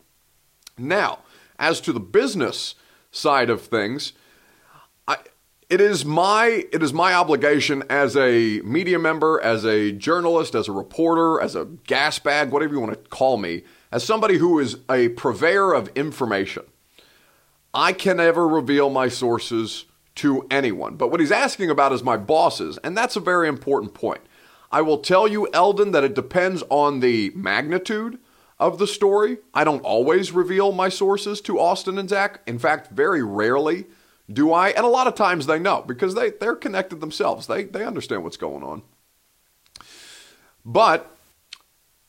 Now, 0.77 1.21
as 1.59 1.81
to 1.83 1.93
the 1.93 2.01
business 2.01 2.75
side 3.13 3.49
of 3.49 3.63
things, 3.63 4.13
it 5.73 5.81
is 5.81 6.05
my 6.05 6.67
it 6.71 6.83
is 6.83 6.93
my 6.93 7.15
obligation 7.15 7.83
as 7.89 8.15
a 8.15 8.61
media 8.61 8.99
member, 8.99 9.41
as 9.41 9.65
a 9.65 9.91
journalist, 9.91 10.55
as 10.55 10.69
a 10.69 10.73
reporter, 10.73 11.41
as 11.41 11.57
a 11.57 11.65
gas 11.65 12.19
bag, 12.19 12.51
whatever 12.51 12.75
you 12.75 12.81
want 12.81 12.93
to 12.93 13.09
call 13.09 13.39
me, 13.39 13.63
as 13.91 14.05
somebody 14.05 14.37
who 14.37 14.59
is 14.59 14.77
a 14.91 15.09
purveyor 15.11 15.73
of 15.73 15.89
information. 15.95 16.65
I 17.73 17.95
can 17.95 18.19
never 18.19 18.47
reveal 18.47 18.91
my 18.91 19.09
sources 19.09 19.87
to 20.17 20.47
anyone. 20.51 20.97
But 20.97 21.11
what 21.11 21.21
he's 21.21 21.33
asking 21.33 21.71
about 21.71 21.93
is 21.93 22.03
my 22.03 22.17
bosses, 22.17 22.79
and 22.79 22.97
that's 22.97 23.17
a 23.17 23.21
very 23.21 23.49
important 23.49 23.95
point. 23.95 24.21
I 24.71 24.83
will 24.83 24.99
tell 24.99 25.29
you, 25.29 25.49
Eldon, 25.53 25.93
that 25.93 26.05
it 26.05 26.15
depends 26.15 26.63
on 26.71 27.01
the 27.01 27.31
magnitude 27.35 28.19
of 28.59 28.79
the 28.79 28.87
story. 28.87 29.39
I 29.53 29.65
don't 29.65 29.83
always 29.83 30.33
reveal 30.33 30.73
my 30.73 30.89
sources 30.89 31.41
to 31.43 31.59
Austin 31.59 31.99
and 31.99 32.09
Zach. 32.09 32.41
In 32.47 32.59
fact, 32.59 32.91
very 32.91 33.23
rarely 33.23 33.87
do 34.31 34.53
I? 34.53 34.71
And 34.71 34.85
a 34.85 34.89
lot 34.89 35.07
of 35.07 35.15
times 35.15 35.47
they 35.47 35.59
know 35.59 35.83
because 35.87 36.15
they, 36.15 36.31
they're 36.31 36.57
connected 36.57 37.01
themselves. 37.01 37.47
They, 37.47 37.65
they 37.65 37.85
understand 37.85 38.25
what's 38.25 38.37
going 38.37 38.63
on. 38.63 38.83
But 40.65 41.17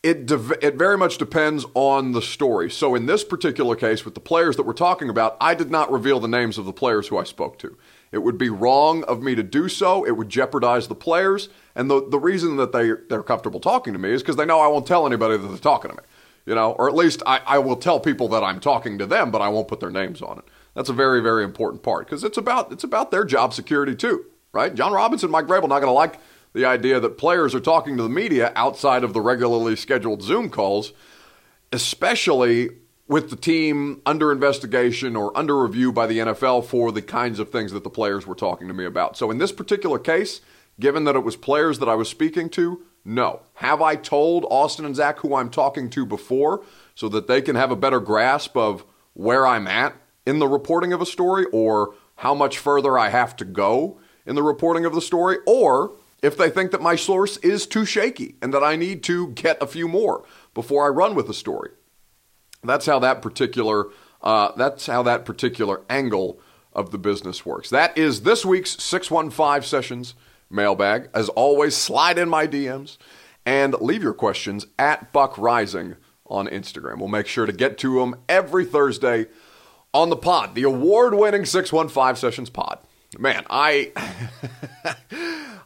it, 0.04 0.26
de- 0.26 0.66
it 0.66 0.76
very 0.76 0.98
much 0.98 1.18
depends 1.18 1.66
on 1.74 2.12
the 2.12 2.22
story. 2.22 2.70
So 2.70 2.94
in 2.94 3.06
this 3.06 3.24
particular 3.24 3.76
case, 3.76 4.06
with 4.06 4.14
the 4.14 4.20
players 4.20 4.58
that 4.58 4.64
we're 4.64 4.74
talking 4.74 5.10
about, 5.10 5.38
I 5.42 5.56
did 5.56 5.72
not 5.72 5.92
reveal 5.92 6.20
the 6.20 6.28
names 6.28 6.58
of 6.58 6.66
the 6.66 6.74
players 6.74 7.08
who 7.08 7.18
I 7.18 7.24
spoke 7.24 7.58
to. 7.60 7.78
It 8.14 8.22
would 8.22 8.38
be 8.38 8.50
wrong 8.50 9.04
of 9.06 9.24
me 9.24 9.34
to 9.34 9.42
do 9.42 9.68
so. 9.68 10.06
It 10.06 10.12
would 10.12 10.30
jeopardize 10.30 10.88
the 10.88 10.96
players. 10.96 11.50
And 11.76 11.90
the, 11.90 12.08
the 12.08 12.20
reason 12.20 12.58
that 12.58 12.72
they, 12.72 12.92
they're 13.10 13.24
comfortable 13.24 13.60
talking 13.60 13.92
to 13.92 14.00
me 14.00 14.12
is 14.12 14.22
because 14.22 14.36
they 14.36 14.46
know 14.46 14.60
I 14.60 14.68
won't 14.68 14.86
tell 14.86 15.08
anybody 15.08 15.36
that 15.36 15.48
they're 15.48 15.58
talking 15.58 15.90
to 15.90 15.98
me. 15.98 16.04
You 16.46 16.54
know, 16.54 16.74
or 16.74 16.88
at 16.88 16.94
least 16.94 17.24
I, 17.26 17.42
I 17.46 17.58
will 17.58 17.76
tell 17.76 18.00
people 18.00 18.28
that 18.30 18.44
I'm 18.44 18.60
talking 18.60 19.00
to 19.00 19.08
them, 19.08 19.32
but 19.32 19.42
I 19.42 19.50
won't 19.50 19.68
put 19.68 19.80
their 19.80 19.90
names 19.90 20.22
on 20.22 20.38
it. 20.38 20.44
That's 20.76 20.90
a 20.90 20.94
very, 20.94 21.22
very 21.22 21.44
important 21.44 21.82
part 21.82 22.06
because 22.06 22.24
it's 22.24 22.38
about 22.38 22.72
it's 22.72 22.84
about 22.84 23.10
their 23.10 23.24
job 23.24 23.54
security 23.54 23.96
too, 23.96 24.26
right? 24.52 24.76
Jon 24.76 24.92
Robinson, 24.92 25.32
Mike 25.32 25.48
Vrabel 25.48 25.70
not 25.70 25.80
going 25.80 25.84
to 25.84 25.92
like 25.92 26.20
the 26.54 26.66
idea 26.66 27.00
that 27.00 27.18
players 27.18 27.56
are 27.56 27.60
talking 27.60 27.98
to 27.98 28.04
the 28.04 28.10
media 28.10 28.52
outside 28.56 29.04
of 29.04 29.14
the 29.14 29.22
regularly 29.22 29.76
scheduled 29.76 30.22
Zoom 30.22 30.50
calls, 30.50 30.92
especially 31.72 32.72
with 33.08 33.30
the 33.30 33.36
team 33.36 34.02
under 34.06 34.32
investigation 34.32 35.16
or 35.16 35.36
under 35.38 35.62
review 35.62 35.92
by 35.92 36.08
the 36.08 36.20
NFL 36.20 36.66
for 36.66 36.92
the 36.92 37.02
kinds 37.02 37.40
of 37.40 37.52
things 37.52 37.72
that 37.72 37.84
the 37.84 37.90
players 37.90 38.26
were 38.26 38.36
talking 38.36 38.68
to 38.68 38.74
me 38.74 38.86
about. 38.86 39.18
So 39.18 39.30
in 39.30 39.38
this 39.38 39.52
particular 39.52 40.00
case, 40.00 40.42
given 40.80 41.04
that 41.04 41.16
it 41.16 41.24
was 41.24 41.36
players 41.36 41.80
that 41.80 41.90
I 41.90 41.96
was 41.96 42.10
speaking 42.10 42.50
to, 42.52 42.84
no. 43.06 43.42
Have 43.56 43.82
I 43.82 43.96
told 43.96 44.46
Austin 44.50 44.86
and 44.86 44.96
Zach 44.96 45.20
who 45.20 45.36
I'm 45.36 45.50
talking 45.50 45.90
to 45.92 46.06
before 46.06 46.64
so 46.96 47.10
that 47.10 47.28
they 47.28 47.42
can 47.42 47.56
have 47.56 47.72
a 47.72 47.76
better 47.76 48.00
grasp 48.00 48.56
of 48.56 48.86
where 49.14 49.46
I'm 49.46 49.68
at 49.68 49.96
in 50.26 50.40
the 50.40 50.48
reporting 50.48 50.94
of 50.94 51.02
a 51.02 51.06
story 51.06 51.46
or 51.52 51.94
how 52.18 52.34
much 52.34 52.58
further 52.58 52.98
I 52.98 53.10
have 53.10 53.36
to 53.38 53.46
go 53.46 54.00
in 54.26 54.36
the 54.36 54.44
reporting 54.44 54.86
of 54.86 54.94
the 54.94 55.02
story, 55.02 55.38
or 55.46 55.92
if 56.22 56.38
they 56.38 56.50
think 56.50 56.72
that 56.72 56.82
my 56.82 56.96
source 56.96 57.36
is 57.38 57.68
too 57.68 57.84
shaky 57.84 58.36
and 58.42 58.54
that 58.54 58.64
I 58.64 58.78
need 58.78 59.04
to 59.04 59.28
get 59.30 59.62
a 59.62 59.68
few 59.68 59.90
more 59.90 60.24
before 60.54 60.86
I 60.86 60.90
run 60.90 61.14
with 61.14 61.28
the 61.28 61.34
story. 61.34 61.72
That's 62.64 62.86
how 62.86 63.00
that 63.00 63.22
particular 63.22 63.88
uh, 64.22 64.54
that's 64.56 64.88
how 64.88 65.04
that 65.04 65.26
particular 65.26 65.82
angle 65.90 66.40
of 66.72 66.92
the 66.92 66.98
business 66.98 67.46
works. 67.46 67.70
That 67.70 67.98
is 67.98 68.22
this 68.22 68.46
week's 68.46 68.82
615 68.82 69.68
sessions 69.68 70.16
mailbag. 70.50 71.10
As 71.14 71.30
always, 71.30 71.76
slide 71.76 72.18
in 72.18 72.30
my 72.30 72.48
DMs 72.48 72.98
and 73.46 73.74
leave 73.82 74.02
your 74.02 74.14
questions 74.14 74.66
at 74.80 75.12
Buck 75.12 75.38
Rising 75.38 75.98
on 76.26 76.48
Instagram. 76.48 77.00
We'll 77.00 77.10
make 77.10 77.28
sure 77.28 77.46
to 77.46 77.52
get 77.52 77.78
to 77.80 78.00
them 78.00 78.16
every 78.30 78.66
Thursday 78.66 79.28
on 79.94 80.10
the 80.10 80.16
pod, 80.16 80.56
the 80.56 80.64
award 80.64 81.14
winning 81.14 81.46
615 81.46 82.16
Sessions 82.16 82.50
pod. 82.50 82.80
Man, 83.20 83.46
I. 83.50 83.92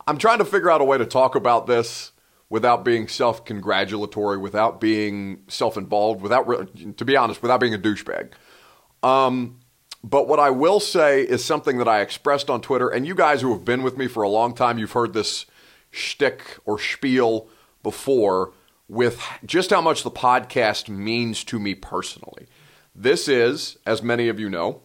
I'm 0.08 0.18
trying 0.18 0.38
to 0.38 0.46
figure 0.46 0.72
out 0.72 0.80
a 0.80 0.86
way 0.86 0.98
to 0.98 1.06
talk 1.06 1.36
about 1.36 1.68
this 1.68 2.14
without 2.50 2.86
being 2.86 3.08
self 3.08 3.46
congratulatory, 3.46 4.38
without 4.38 4.80
being 4.80 5.44
self 5.48 5.78
involved, 5.78 6.22
without, 6.22 6.48
to 6.98 7.06
be 7.06 7.16
honest, 7.16 7.42
without 7.42 7.60
being 7.60 7.74
a 7.74 7.80
douchebag. 7.80 8.32
Um, 9.04 9.60
but 10.04 10.28
what 10.28 10.40
I 10.40 10.50
will 10.52 10.80
say 10.80 11.24
is 11.24 11.44
something 11.44 11.78
that 11.80 11.88
I 11.88 12.02
expressed 12.02 12.50
on 12.50 12.62
Twitter, 12.62 12.90
and 12.90 13.06
you 13.06 13.16
guys 13.16 13.42
who 13.42 13.52
have 13.52 13.66
been 13.66 13.84
with 13.84 13.98
me 13.98 14.08
for 14.08 14.24
a 14.24 14.30
long 14.30 14.54
time, 14.54 14.78
you've 14.78 14.92
heard 14.92 15.14
this 15.14 15.46
shtick 15.92 16.42
or 16.66 16.80
spiel 16.80 17.50
before 17.84 18.54
with 18.88 19.22
just 19.46 19.70
how 19.70 19.82
much 19.82 20.04
the 20.04 20.12
podcast 20.12 20.88
means 20.88 21.44
to 21.46 21.60
me 21.60 21.76
personally. 21.76 22.48
This 22.96 23.28
is, 23.28 23.78
as 23.86 24.02
many 24.02 24.28
of 24.28 24.40
you 24.40 24.50
know, 24.50 24.82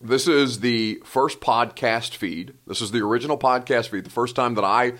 this 0.00 0.26
is 0.26 0.60
the 0.60 1.02
first 1.04 1.40
podcast 1.40 2.16
feed. 2.16 2.54
This 2.66 2.80
is 2.80 2.90
the 2.90 3.00
original 3.00 3.36
podcast 3.36 3.88
feed, 3.88 4.04
the 4.04 4.10
first 4.10 4.34
time 4.34 4.54
that 4.54 4.64
I 4.64 4.94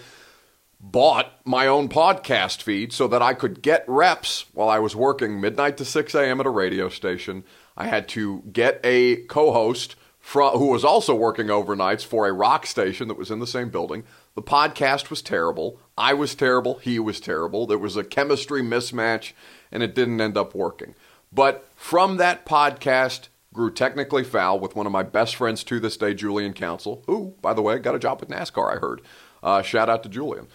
bought 0.81 1.33
my 1.45 1.67
own 1.67 1.89
podcast 1.89 2.63
feed 2.63 2.93
so 2.93 3.07
that 3.09 3.23
I 3.23 3.35
could 3.35 3.63
get 3.63 3.85
reps 3.87 4.47
while 4.53 4.69
I 4.69 4.79
was 4.79 4.97
working 4.97 5.41
midnight 5.41 5.77
to 5.77 5.85
6 5.85 6.15
a.m. 6.15 6.41
at 6.41 6.47
a 6.47 6.51
radio 6.51 6.89
station. 6.89 7.45
I 7.77 7.87
had 7.87 8.09
to 8.09 8.43
get 8.53 8.81
a 8.83 9.17
co 9.27 9.53
host 9.53 9.97
who 10.33 10.67
was 10.67 10.85
also 10.85 11.15
working 11.15 11.47
overnights 11.47 12.05
for 12.05 12.27
a 12.29 12.33
rock 12.33 12.67
station 12.67 13.09
that 13.09 13.17
was 13.17 13.31
in 13.31 13.41
the 13.41 13.47
same 13.47 13.71
building. 13.71 14.05
The 14.35 14.43
podcast 14.43 15.11
was 15.11 15.23
terrible. 15.23 15.81
I 15.97 16.15
was 16.15 16.35
terrible. 16.35 16.79
He 16.79 16.99
was 16.99 17.21
terrible. 17.21 17.67
There 17.67 17.79
was 17.79 17.97
a 17.97 18.05
chemistry 18.05 18.63
mismatch, 18.63 19.33
and 19.73 19.83
it 19.83 19.95
didn't 19.95 20.21
end 20.21 20.37
up 20.37 20.55
working. 20.55 20.95
But 21.33 21.69
from 21.75 22.17
that 22.19 22.45
podcast 22.47 23.29
grew 23.53 23.73
technically 23.73 24.25
foul 24.25 24.61
with 24.61 24.77
one 24.77 24.87
of 24.87 24.93
my 24.93 25.03
best 25.03 25.37
friends 25.37 25.65
to 25.65 25.81
this 25.81 25.97
day, 25.97 26.15
Julian 26.15 26.53
Council, 26.53 27.03
who, 27.07 27.35
by 27.41 27.55
the 27.55 27.63
way, 27.63 27.79
got 27.79 27.95
a 27.95 27.99
job 27.99 28.21
with 28.21 28.29
NASCAR, 28.29 28.77
I 28.77 28.79
heard. 28.79 29.03
Uh, 29.43 29.63
shout 29.63 29.89
out 29.89 30.03
to 30.03 30.09
Julian. 30.09 30.49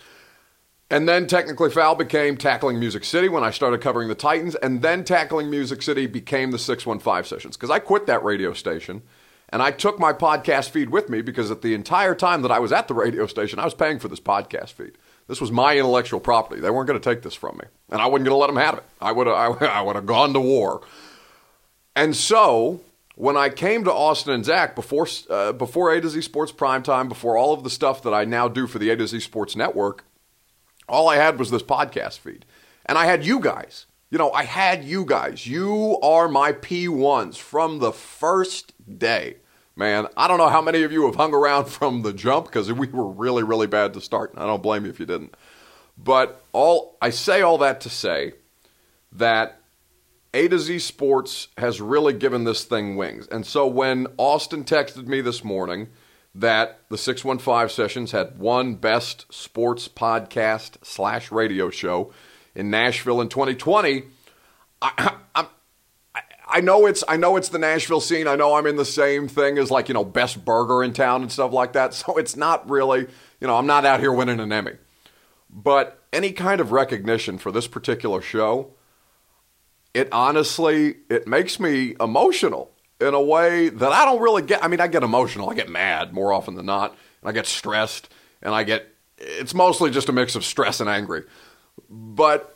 And 0.90 1.10
then 1.10 1.26
Technically 1.26 1.72
Foul 1.72 1.96
became 1.96 2.38
Tackling 2.38 2.80
Music 2.80 3.04
City 3.04 3.28
when 3.28 3.44
I 3.44 3.50
started 3.50 3.82
covering 3.82 4.08
the 4.08 4.16
Titans. 4.16 4.56
And 4.56 4.82
then 4.82 5.04
Tackling 5.04 5.50
Music 5.50 5.82
City 5.82 6.06
became 6.06 6.52
the 6.52 6.60
615 6.60 7.24
sessions 7.24 7.58
because 7.58 7.72
I 7.72 7.80
quit 7.80 8.06
that 8.06 8.24
radio 8.24 8.54
station 8.54 9.02
and 9.50 9.62
I 9.62 9.72
took 9.72 10.00
my 10.00 10.14
podcast 10.14 10.70
feed 10.70 10.90
with 10.90 11.10
me 11.10 11.22
because 11.22 11.52
at 11.52 11.62
the 11.62 11.74
entire 11.74 12.16
time 12.16 12.42
that 12.42 12.52
I 12.52 12.60
was 12.60 12.72
at 12.72 12.88
the 12.88 12.94
radio 12.94 13.26
station, 13.28 13.60
I 13.60 13.66
was 13.66 13.74
paying 13.74 14.00
for 14.00 14.08
this 14.08 14.20
podcast 14.20 14.74
feed. 14.74 14.98
This 15.28 15.42
was 15.42 15.52
my 15.52 15.78
intellectual 15.78 16.20
property. 16.20 16.62
They 16.62 16.70
weren't 16.70 16.88
going 16.88 17.00
to 17.00 17.10
take 17.10 17.24
this 17.24 17.34
from 17.34 17.58
me, 17.58 17.68
and 17.90 18.02
I 18.02 18.06
wasn't 18.06 18.26
going 18.26 18.36
to 18.36 18.40
let 18.40 18.48
them 18.48 18.58
have 18.58 18.78
it. 18.78 18.84
I 19.02 19.12
would 19.12 19.28
have, 19.28 19.62
I, 19.62 19.82
would 19.82 19.96
have 19.96 20.06
gone 20.06 20.34
to 20.34 20.40
war. 20.40 20.82
And 21.96 22.16
so 22.16 22.82
when 23.16 23.38
I 23.38 23.50
came 23.50 23.86
to 23.86 23.94
Austin 23.94 24.34
and 24.34 24.46
Zach 24.46 24.76
before 24.76 25.08
uh, 25.30 25.54
before 25.54 25.94
A 25.94 26.02
to 26.02 26.10
Z 26.10 26.22
Sports 26.22 26.52
Primetime, 26.52 27.08
before 27.08 27.38
all 27.38 27.54
of 27.54 27.64
the 27.64 27.70
stuff 27.70 28.04
that 28.04 28.14
I 28.14 28.26
now 28.26 28.48
do 28.48 28.68
for 28.68 28.78
the 28.78 28.90
A 28.92 28.98
to 28.98 29.08
Z 29.08 29.22
Sports 29.22 29.56
Network, 29.56 30.04
all 30.88 31.10
I 31.10 31.18
had 31.18 31.40
was 31.40 31.52
this 31.52 31.64
podcast 31.64 32.20
feed. 32.20 32.46
And 32.86 32.98
I 32.98 33.06
had 33.06 33.26
you 33.26 33.40
guys. 33.40 33.86
You 34.10 34.18
know, 34.18 34.32
I 34.32 34.44
had 34.44 34.84
you 34.84 35.04
guys. 35.04 35.48
You 35.48 36.00
are 36.02 36.28
my 36.28 36.54
P1s 36.54 37.38
from 37.38 37.80
the 37.80 37.92
first 37.92 38.74
day. 39.00 39.38
Man, 39.76 40.08
I 40.16 40.28
don't 40.28 40.38
know 40.38 40.48
how 40.48 40.62
many 40.62 40.84
of 40.84 40.92
you 40.92 41.06
have 41.06 41.16
hung 41.16 41.34
around 41.34 41.66
from 41.66 42.02
the 42.02 42.14
jump 42.14 42.46
because 42.46 42.72
we 42.72 42.88
were 42.88 43.10
really, 43.10 43.44
really 43.44 43.68
bad 43.68 43.94
to 43.96 44.02
start. 44.02 44.32
And 44.34 44.42
I 44.42 44.46
don't 44.46 44.64
blame 44.64 44.86
you 44.86 44.92
if 44.92 45.00
you 45.00 45.06
didn't. 45.06 45.36
But 45.98 46.44
all 46.54 46.98
I 47.02 47.10
say 47.10 47.42
all 47.42 47.58
that 47.60 47.82
to 47.82 47.90
say 47.90 48.34
that 49.12 49.62
A 50.34 50.48
to 50.48 50.60
Z 50.60 50.80
Sports 50.80 51.50
has 51.58 51.82
really 51.82 52.14
given 52.14 52.44
this 52.44 52.64
thing 52.64 52.96
wings. 52.96 53.28
And 53.28 53.46
so 53.46 53.66
when 53.68 54.08
Austin 54.18 54.64
texted 54.64 55.08
me 55.08 55.22
this 55.22 55.44
morning 55.44 55.90
that 56.36 56.82
the 56.90 56.98
615 56.98 57.70
sessions 57.70 58.12
had 58.12 58.38
one 58.38 58.76
best 58.76 59.26
sports 59.34 59.88
podcast 59.88 60.78
slash 60.86 61.32
radio 61.32 61.70
show 61.70 62.12
in 62.54 62.70
Nashville 62.70 63.22
in 63.22 63.30
2020. 63.30 64.04
I, 64.82 65.16
I, 65.36 65.48
I 66.48 66.62
know 66.62 66.86
it's 66.86 67.04
I 67.08 67.16
know 67.18 67.38
it's 67.38 67.50
the 67.50 67.58
Nashville 67.58 68.02
scene. 68.02 68.28
I 68.28 68.36
know 68.36 68.56
I'm 68.56 68.68
in 68.68 68.76
the 68.76 68.86
same 68.86 69.28
thing 69.28 69.58
as 69.58 69.72
like 69.72 69.88
you 69.88 69.94
know 69.94 70.04
best 70.04 70.44
burger 70.44 70.84
in 70.84 70.94
town 70.94 71.22
and 71.22 71.32
stuff 71.32 71.54
like 71.54 71.74
that. 71.74 71.94
So 72.06 72.18
it's 72.18 72.36
not 72.36 72.70
really 72.70 73.08
you 73.40 73.48
know 73.48 73.56
I'm 73.56 73.66
not 73.66 73.86
out 73.86 74.02
here 74.02 74.12
winning 74.12 74.42
an 74.42 74.52
Emmy, 74.52 74.74
but 75.50 76.04
any 76.12 76.34
kind 76.34 76.60
of 76.60 76.74
recognition 76.74 77.38
for 77.38 77.52
this 77.52 77.68
particular 77.68 78.22
show, 78.22 78.74
it 79.94 80.10
honestly 80.12 80.98
it 81.10 81.28
makes 81.28 81.60
me 81.60 81.96
emotional 82.00 82.75
in 83.00 83.14
a 83.14 83.22
way 83.22 83.70
that 83.70 83.92
I 83.92 84.06
don't 84.06 84.22
really 84.22 84.42
get. 84.42 84.64
I 84.64 84.68
mean, 84.68 84.80
I 84.80 84.88
get 84.88 85.04
emotional, 85.04 85.50
I 85.50 85.56
get 85.56 85.70
mad 85.70 86.14
more 86.14 86.32
often 86.32 86.56
than 86.56 86.66
not, 86.66 86.92
and 87.22 87.30
I 87.30 87.32
get 87.32 87.46
stressed, 87.46 88.10
and 88.42 88.54
I 88.54 88.64
get. 88.64 88.88
It's 89.18 89.54
mostly 89.54 89.92
just 89.92 90.10
a 90.10 90.14
mix 90.14 90.36
of 90.36 90.44
stress 90.44 90.80
and 90.80 90.90
angry, 90.90 91.24
but 91.90 92.56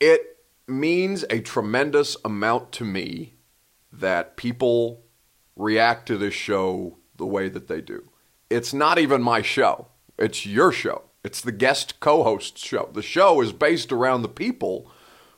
it 0.00 0.38
means 0.68 1.24
a 1.30 1.40
tremendous 1.40 2.16
amount 2.24 2.72
to 2.72 2.84
me 2.84 3.34
that 3.92 4.36
people 4.36 5.02
react 5.54 6.06
to 6.06 6.18
this 6.18 6.34
show 6.34 6.98
the 7.16 7.26
way 7.26 7.48
that 7.48 7.68
they 7.68 7.80
do. 7.80 8.10
It's 8.50 8.74
not 8.74 8.98
even 8.98 9.22
my 9.22 9.42
show. 9.42 9.88
It's 10.18 10.44
your 10.44 10.72
show. 10.72 11.04
It's 11.24 11.40
the 11.40 11.52
guest 11.52 11.98
co-host 12.00 12.58
show. 12.58 12.90
The 12.92 13.02
show 13.02 13.40
is 13.40 13.52
based 13.52 13.90
around 13.90 14.22
the 14.22 14.28
people 14.28 14.90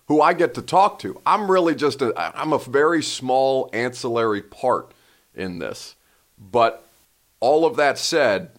who 0.08 0.22
I 0.22 0.32
get 0.32 0.54
to 0.54 0.62
talk 0.62 0.98
to. 1.00 1.20
I'm 1.24 1.50
really 1.50 1.74
just 1.74 2.02
a 2.02 2.12
I'm 2.38 2.52
a 2.52 2.58
very 2.58 3.02
small 3.02 3.70
ancillary 3.72 4.42
part 4.42 4.92
in 5.34 5.58
this. 5.58 5.94
But 6.38 6.84
all 7.40 7.64
of 7.64 7.76
that 7.76 7.98
said, 7.98 8.50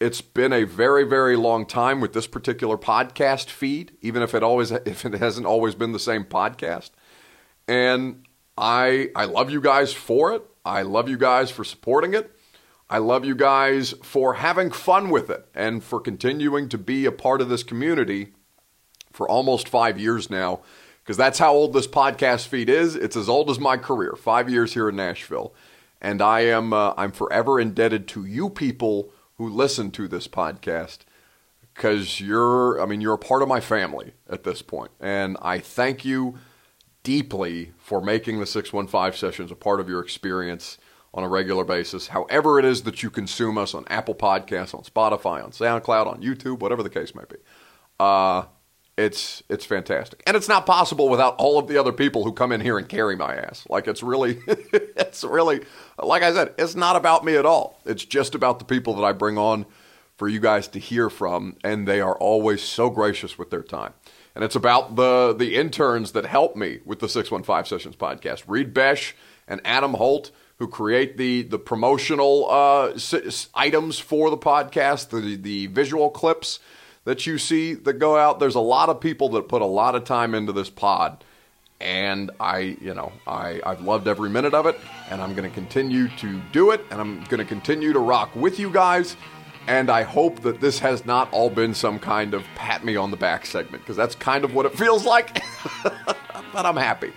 it's 0.00 0.20
been 0.20 0.52
a 0.52 0.64
very 0.64 1.04
very 1.04 1.36
long 1.36 1.66
time 1.66 2.00
with 2.00 2.14
this 2.14 2.26
particular 2.26 2.76
podcast 2.76 3.48
feed, 3.50 3.92
even 4.00 4.22
if 4.22 4.34
it 4.34 4.42
always 4.42 4.70
if 4.86 5.04
it 5.04 5.14
hasn't 5.14 5.46
always 5.46 5.74
been 5.74 5.92
the 5.92 5.98
same 5.98 6.24
podcast. 6.24 6.90
And 7.68 8.24
I 8.58 9.10
I 9.14 9.26
love 9.26 9.50
you 9.50 9.60
guys 9.60 9.92
for 9.92 10.32
it. 10.32 10.42
I 10.64 10.82
love 10.82 11.08
you 11.08 11.18
guys 11.18 11.50
for 11.50 11.64
supporting 11.64 12.14
it. 12.14 12.30
I 12.88 12.98
love 12.98 13.24
you 13.24 13.34
guys 13.34 13.92
for 14.02 14.34
having 14.34 14.70
fun 14.70 15.10
with 15.10 15.28
it 15.28 15.46
and 15.54 15.82
for 15.82 16.00
continuing 16.00 16.68
to 16.68 16.78
be 16.78 17.06
a 17.06 17.12
part 17.12 17.40
of 17.40 17.48
this 17.48 17.62
community 17.62 18.32
for 19.10 19.28
almost 19.28 19.68
5 19.68 19.98
years 19.98 20.28
now 20.28 20.60
because 21.04 21.18
that's 21.18 21.38
how 21.38 21.52
old 21.52 21.74
this 21.74 21.86
podcast 21.86 22.46
feed 22.46 22.70
is. 22.70 22.96
It's 22.96 23.16
as 23.16 23.28
old 23.28 23.50
as 23.50 23.60
my 23.60 23.76
career, 23.76 24.16
five 24.16 24.48
years 24.48 24.72
here 24.72 24.88
in 24.88 24.96
Nashville, 24.96 25.54
and 26.00 26.22
I 26.22 26.40
am 26.40 26.72
uh, 26.72 26.94
I'm 26.96 27.12
forever 27.12 27.60
indebted 27.60 28.08
to 28.08 28.24
you 28.24 28.48
people 28.48 29.12
who 29.36 29.48
listen 29.48 29.90
to 29.92 30.08
this 30.08 30.26
podcast 30.26 31.00
because 31.74 32.20
you're 32.20 32.80
I 32.80 32.86
mean 32.86 33.00
you're 33.00 33.14
a 33.14 33.18
part 33.18 33.42
of 33.42 33.48
my 33.48 33.60
family 33.60 34.14
at 34.28 34.44
this 34.44 34.62
point, 34.62 34.92
and 34.98 35.36
I 35.42 35.58
thank 35.58 36.04
you 36.04 36.38
deeply 37.02 37.72
for 37.76 38.00
making 38.00 38.40
the 38.40 38.46
615 38.46 39.18
sessions 39.18 39.50
a 39.50 39.54
part 39.54 39.78
of 39.78 39.90
your 39.90 40.00
experience 40.00 40.78
on 41.12 41.22
a 41.22 41.28
regular 41.28 41.64
basis. 41.64 42.08
However, 42.08 42.58
it 42.58 42.64
is 42.64 42.82
that 42.84 43.02
you 43.02 43.10
consume 43.10 43.58
us 43.58 43.74
on 43.74 43.84
Apple 43.88 44.14
Podcasts, 44.14 44.74
on 44.74 44.82
Spotify, 44.82 45.44
on 45.44 45.50
SoundCloud, 45.50 46.06
on 46.06 46.22
YouTube, 46.22 46.60
whatever 46.60 46.82
the 46.82 46.90
case 46.90 47.14
may 47.14 47.22
be. 47.28 47.36
Uh, 48.00 48.44
it's 48.96 49.42
it's 49.48 49.64
fantastic, 49.64 50.22
and 50.26 50.36
it's 50.36 50.48
not 50.48 50.66
possible 50.66 51.08
without 51.08 51.34
all 51.36 51.58
of 51.58 51.66
the 51.66 51.78
other 51.78 51.92
people 51.92 52.24
who 52.24 52.32
come 52.32 52.52
in 52.52 52.60
here 52.60 52.78
and 52.78 52.88
carry 52.88 53.16
my 53.16 53.34
ass. 53.34 53.66
Like 53.68 53.88
it's 53.88 54.02
really, 54.02 54.38
it's 54.46 55.24
really, 55.24 55.62
like 55.98 56.22
I 56.22 56.32
said, 56.32 56.54
it's 56.58 56.74
not 56.76 56.94
about 56.96 57.24
me 57.24 57.36
at 57.36 57.44
all. 57.46 57.80
It's 57.84 58.04
just 58.04 58.34
about 58.34 58.60
the 58.60 58.64
people 58.64 58.94
that 58.94 59.04
I 59.04 59.12
bring 59.12 59.36
on 59.36 59.66
for 60.16 60.28
you 60.28 60.38
guys 60.38 60.68
to 60.68 60.78
hear 60.78 61.10
from, 61.10 61.56
and 61.64 61.88
they 61.88 62.00
are 62.00 62.16
always 62.16 62.62
so 62.62 62.88
gracious 62.88 63.36
with 63.36 63.50
their 63.50 63.62
time. 63.64 63.94
And 64.34 64.44
it's 64.44 64.56
about 64.56 64.96
the 64.96 65.34
the 65.36 65.56
interns 65.56 66.12
that 66.12 66.26
help 66.26 66.54
me 66.54 66.80
with 66.84 67.00
the 67.00 67.08
Six 67.08 67.30
One 67.30 67.42
Five 67.42 67.66
Sessions 67.66 67.96
podcast, 67.96 68.44
Reed 68.46 68.72
Besh 68.72 69.14
and 69.48 69.60
Adam 69.64 69.94
Holt, 69.94 70.30
who 70.58 70.68
create 70.68 71.16
the 71.16 71.42
the 71.42 71.58
promotional 71.58 72.48
uh, 72.48 72.86
s- 72.94 73.48
items 73.54 73.98
for 73.98 74.30
the 74.30 74.38
podcast, 74.38 75.08
the 75.08 75.36
the 75.36 75.66
visual 75.66 76.10
clips 76.10 76.60
that 77.04 77.26
you 77.26 77.38
see 77.38 77.74
that 77.74 77.94
go 77.94 78.16
out. 78.16 78.40
There's 78.40 78.54
a 78.54 78.60
lot 78.60 78.88
of 78.88 79.00
people 79.00 79.28
that 79.30 79.48
put 79.48 79.62
a 79.62 79.66
lot 79.66 79.94
of 79.94 80.04
time 80.04 80.34
into 80.34 80.52
this 80.52 80.70
pod. 80.70 81.24
And 81.80 82.30
I, 82.40 82.76
you 82.80 82.94
know, 82.94 83.12
I, 83.26 83.60
I've 83.64 83.82
loved 83.82 84.08
every 84.08 84.30
minute 84.30 84.54
of 84.54 84.66
it, 84.66 84.78
and 85.10 85.20
I'm 85.20 85.34
going 85.34 85.48
to 85.48 85.54
continue 85.54 86.08
to 86.16 86.40
do 86.52 86.70
it, 86.70 86.84
and 86.90 87.00
I'm 87.00 87.24
going 87.24 87.38
to 87.38 87.44
continue 87.44 87.92
to 87.92 87.98
rock 87.98 88.34
with 88.34 88.58
you 88.58 88.70
guys. 88.70 89.16
And 89.66 89.90
I 89.90 90.02
hope 90.02 90.40
that 90.40 90.60
this 90.60 90.78
has 90.78 91.04
not 91.04 91.30
all 91.32 91.50
been 91.50 91.74
some 91.74 91.98
kind 91.98 92.32
of 92.32 92.44
pat 92.54 92.84
me 92.84 92.96
on 92.96 93.10
the 93.10 93.16
back 93.16 93.44
segment, 93.44 93.82
because 93.82 93.96
that's 93.96 94.14
kind 94.14 94.44
of 94.44 94.54
what 94.54 94.66
it 94.66 94.78
feels 94.78 95.04
like. 95.04 95.42
but 95.82 96.64
I'm 96.64 96.76
happy. 96.76 97.12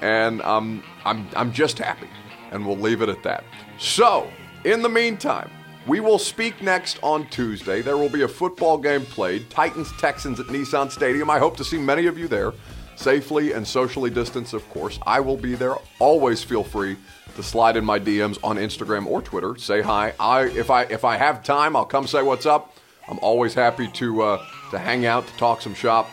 And 0.00 0.40
um, 0.42 0.82
I'm, 1.04 1.28
I'm 1.36 1.52
just 1.52 1.78
happy. 1.78 2.08
And 2.50 2.66
we'll 2.66 2.78
leave 2.78 3.02
it 3.02 3.08
at 3.08 3.22
that. 3.22 3.44
So, 3.78 4.28
in 4.64 4.82
the 4.82 4.88
meantime, 4.88 5.50
we 5.86 6.00
will 6.00 6.18
speak 6.18 6.62
next 6.62 6.98
on 7.02 7.26
Tuesday. 7.28 7.80
There 7.80 7.96
will 7.96 8.08
be 8.08 8.22
a 8.22 8.28
football 8.28 8.76
game 8.76 9.04
played, 9.06 9.48
Titans 9.50 9.90
Texans 9.98 10.38
at 10.38 10.46
Nissan 10.46 10.90
Stadium. 10.90 11.30
I 11.30 11.38
hope 11.38 11.56
to 11.56 11.64
see 11.64 11.78
many 11.78 12.06
of 12.06 12.18
you 12.18 12.28
there, 12.28 12.52
safely 12.96 13.52
and 13.52 13.66
socially 13.66 14.10
distanced, 14.10 14.52
of 14.52 14.68
course. 14.70 14.98
I 15.06 15.20
will 15.20 15.38
be 15.38 15.54
there. 15.54 15.76
Always 15.98 16.44
feel 16.44 16.62
free 16.62 16.96
to 17.36 17.42
slide 17.42 17.76
in 17.76 17.84
my 17.84 17.98
DMs 17.98 18.38
on 18.44 18.56
Instagram 18.56 19.06
or 19.06 19.22
Twitter. 19.22 19.56
Say 19.56 19.80
hi. 19.80 20.12
I 20.20 20.42
if 20.48 20.70
I 20.70 20.82
if 20.84 21.04
I 21.04 21.16
have 21.16 21.42
time, 21.42 21.74
I'll 21.74 21.86
come 21.86 22.06
say 22.06 22.22
what's 22.22 22.46
up. 22.46 22.76
I'm 23.08 23.18
always 23.20 23.54
happy 23.54 23.88
to 23.88 24.22
uh, 24.22 24.46
to 24.70 24.78
hang 24.78 25.06
out, 25.06 25.26
to 25.26 25.32
talk 25.34 25.62
some 25.62 25.74
shop, 25.74 26.10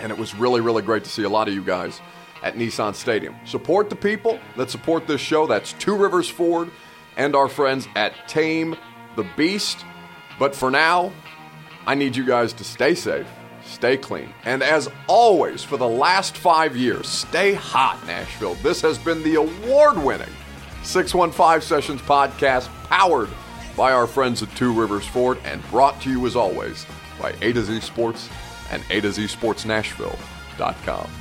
and 0.00 0.10
it 0.10 0.18
was 0.18 0.34
really, 0.34 0.60
really 0.60 0.82
great 0.82 1.04
to 1.04 1.10
see 1.10 1.22
a 1.22 1.28
lot 1.28 1.46
of 1.46 1.54
you 1.54 1.62
guys 1.62 2.00
at 2.42 2.54
Nissan 2.56 2.94
Stadium. 2.94 3.36
Support 3.44 3.88
the 3.88 3.96
people 3.96 4.38
that 4.56 4.70
support 4.70 5.06
this 5.06 5.20
show. 5.20 5.46
That's 5.46 5.74
Two 5.74 5.96
Rivers 5.96 6.28
Ford 6.28 6.70
and 7.16 7.34
our 7.34 7.48
friends 7.48 7.88
at 7.96 8.12
Tame 8.28 8.76
the 9.16 9.24
Beast. 9.36 9.84
But 10.38 10.54
for 10.54 10.70
now, 10.70 11.12
I 11.86 11.94
need 11.94 12.16
you 12.16 12.24
guys 12.24 12.52
to 12.54 12.64
stay 12.64 12.94
safe, 12.94 13.26
stay 13.64 13.96
clean, 13.96 14.32
and 14.44 14.62
as 14.62 14.88
always, 15.06 15.62
for 15.62 15.76
the 15.76 15.88
last 15.88 16.36
five 16.36 16.76
years, 16.76 17.08
stay 17.08 17.54
hot, 17.54 18.04
Nashville. 18.06 18.54
This 18.56 18.80
has 18.82 18.98
been 18.98 19.22
the 19.22 19.34
award 19.36 19.98
winning 20.02 20.28
615 20.82 21.60
Sessions 21.60 22.00
podcast, 22.02 22.68
powered 22.88 23.28
by 23.76 23.92
our 23.92 24.06
friends 24.06 24.42
at 24.42 24.54
Two 24.56 24.72
Rivers 24.72 25.06
Ford, 25.06 25.38
and 25.44 25.62
brought 25.70 26.00
to 26.02 26.10
you 26.10 26.26
as 26.26 26.36
always 26.36 26.86
by 27.20 27.34
A 27.42 27.52
to 27.52 27.62
Z 27.62 27.80
Sports 27.80 28.28
and 28.70 28.82
A 28.90 29.00
to 29.00 29.12
Z 29.12 29.26
Sports 29.26 29.64
Nashville.com. 29.64 31.19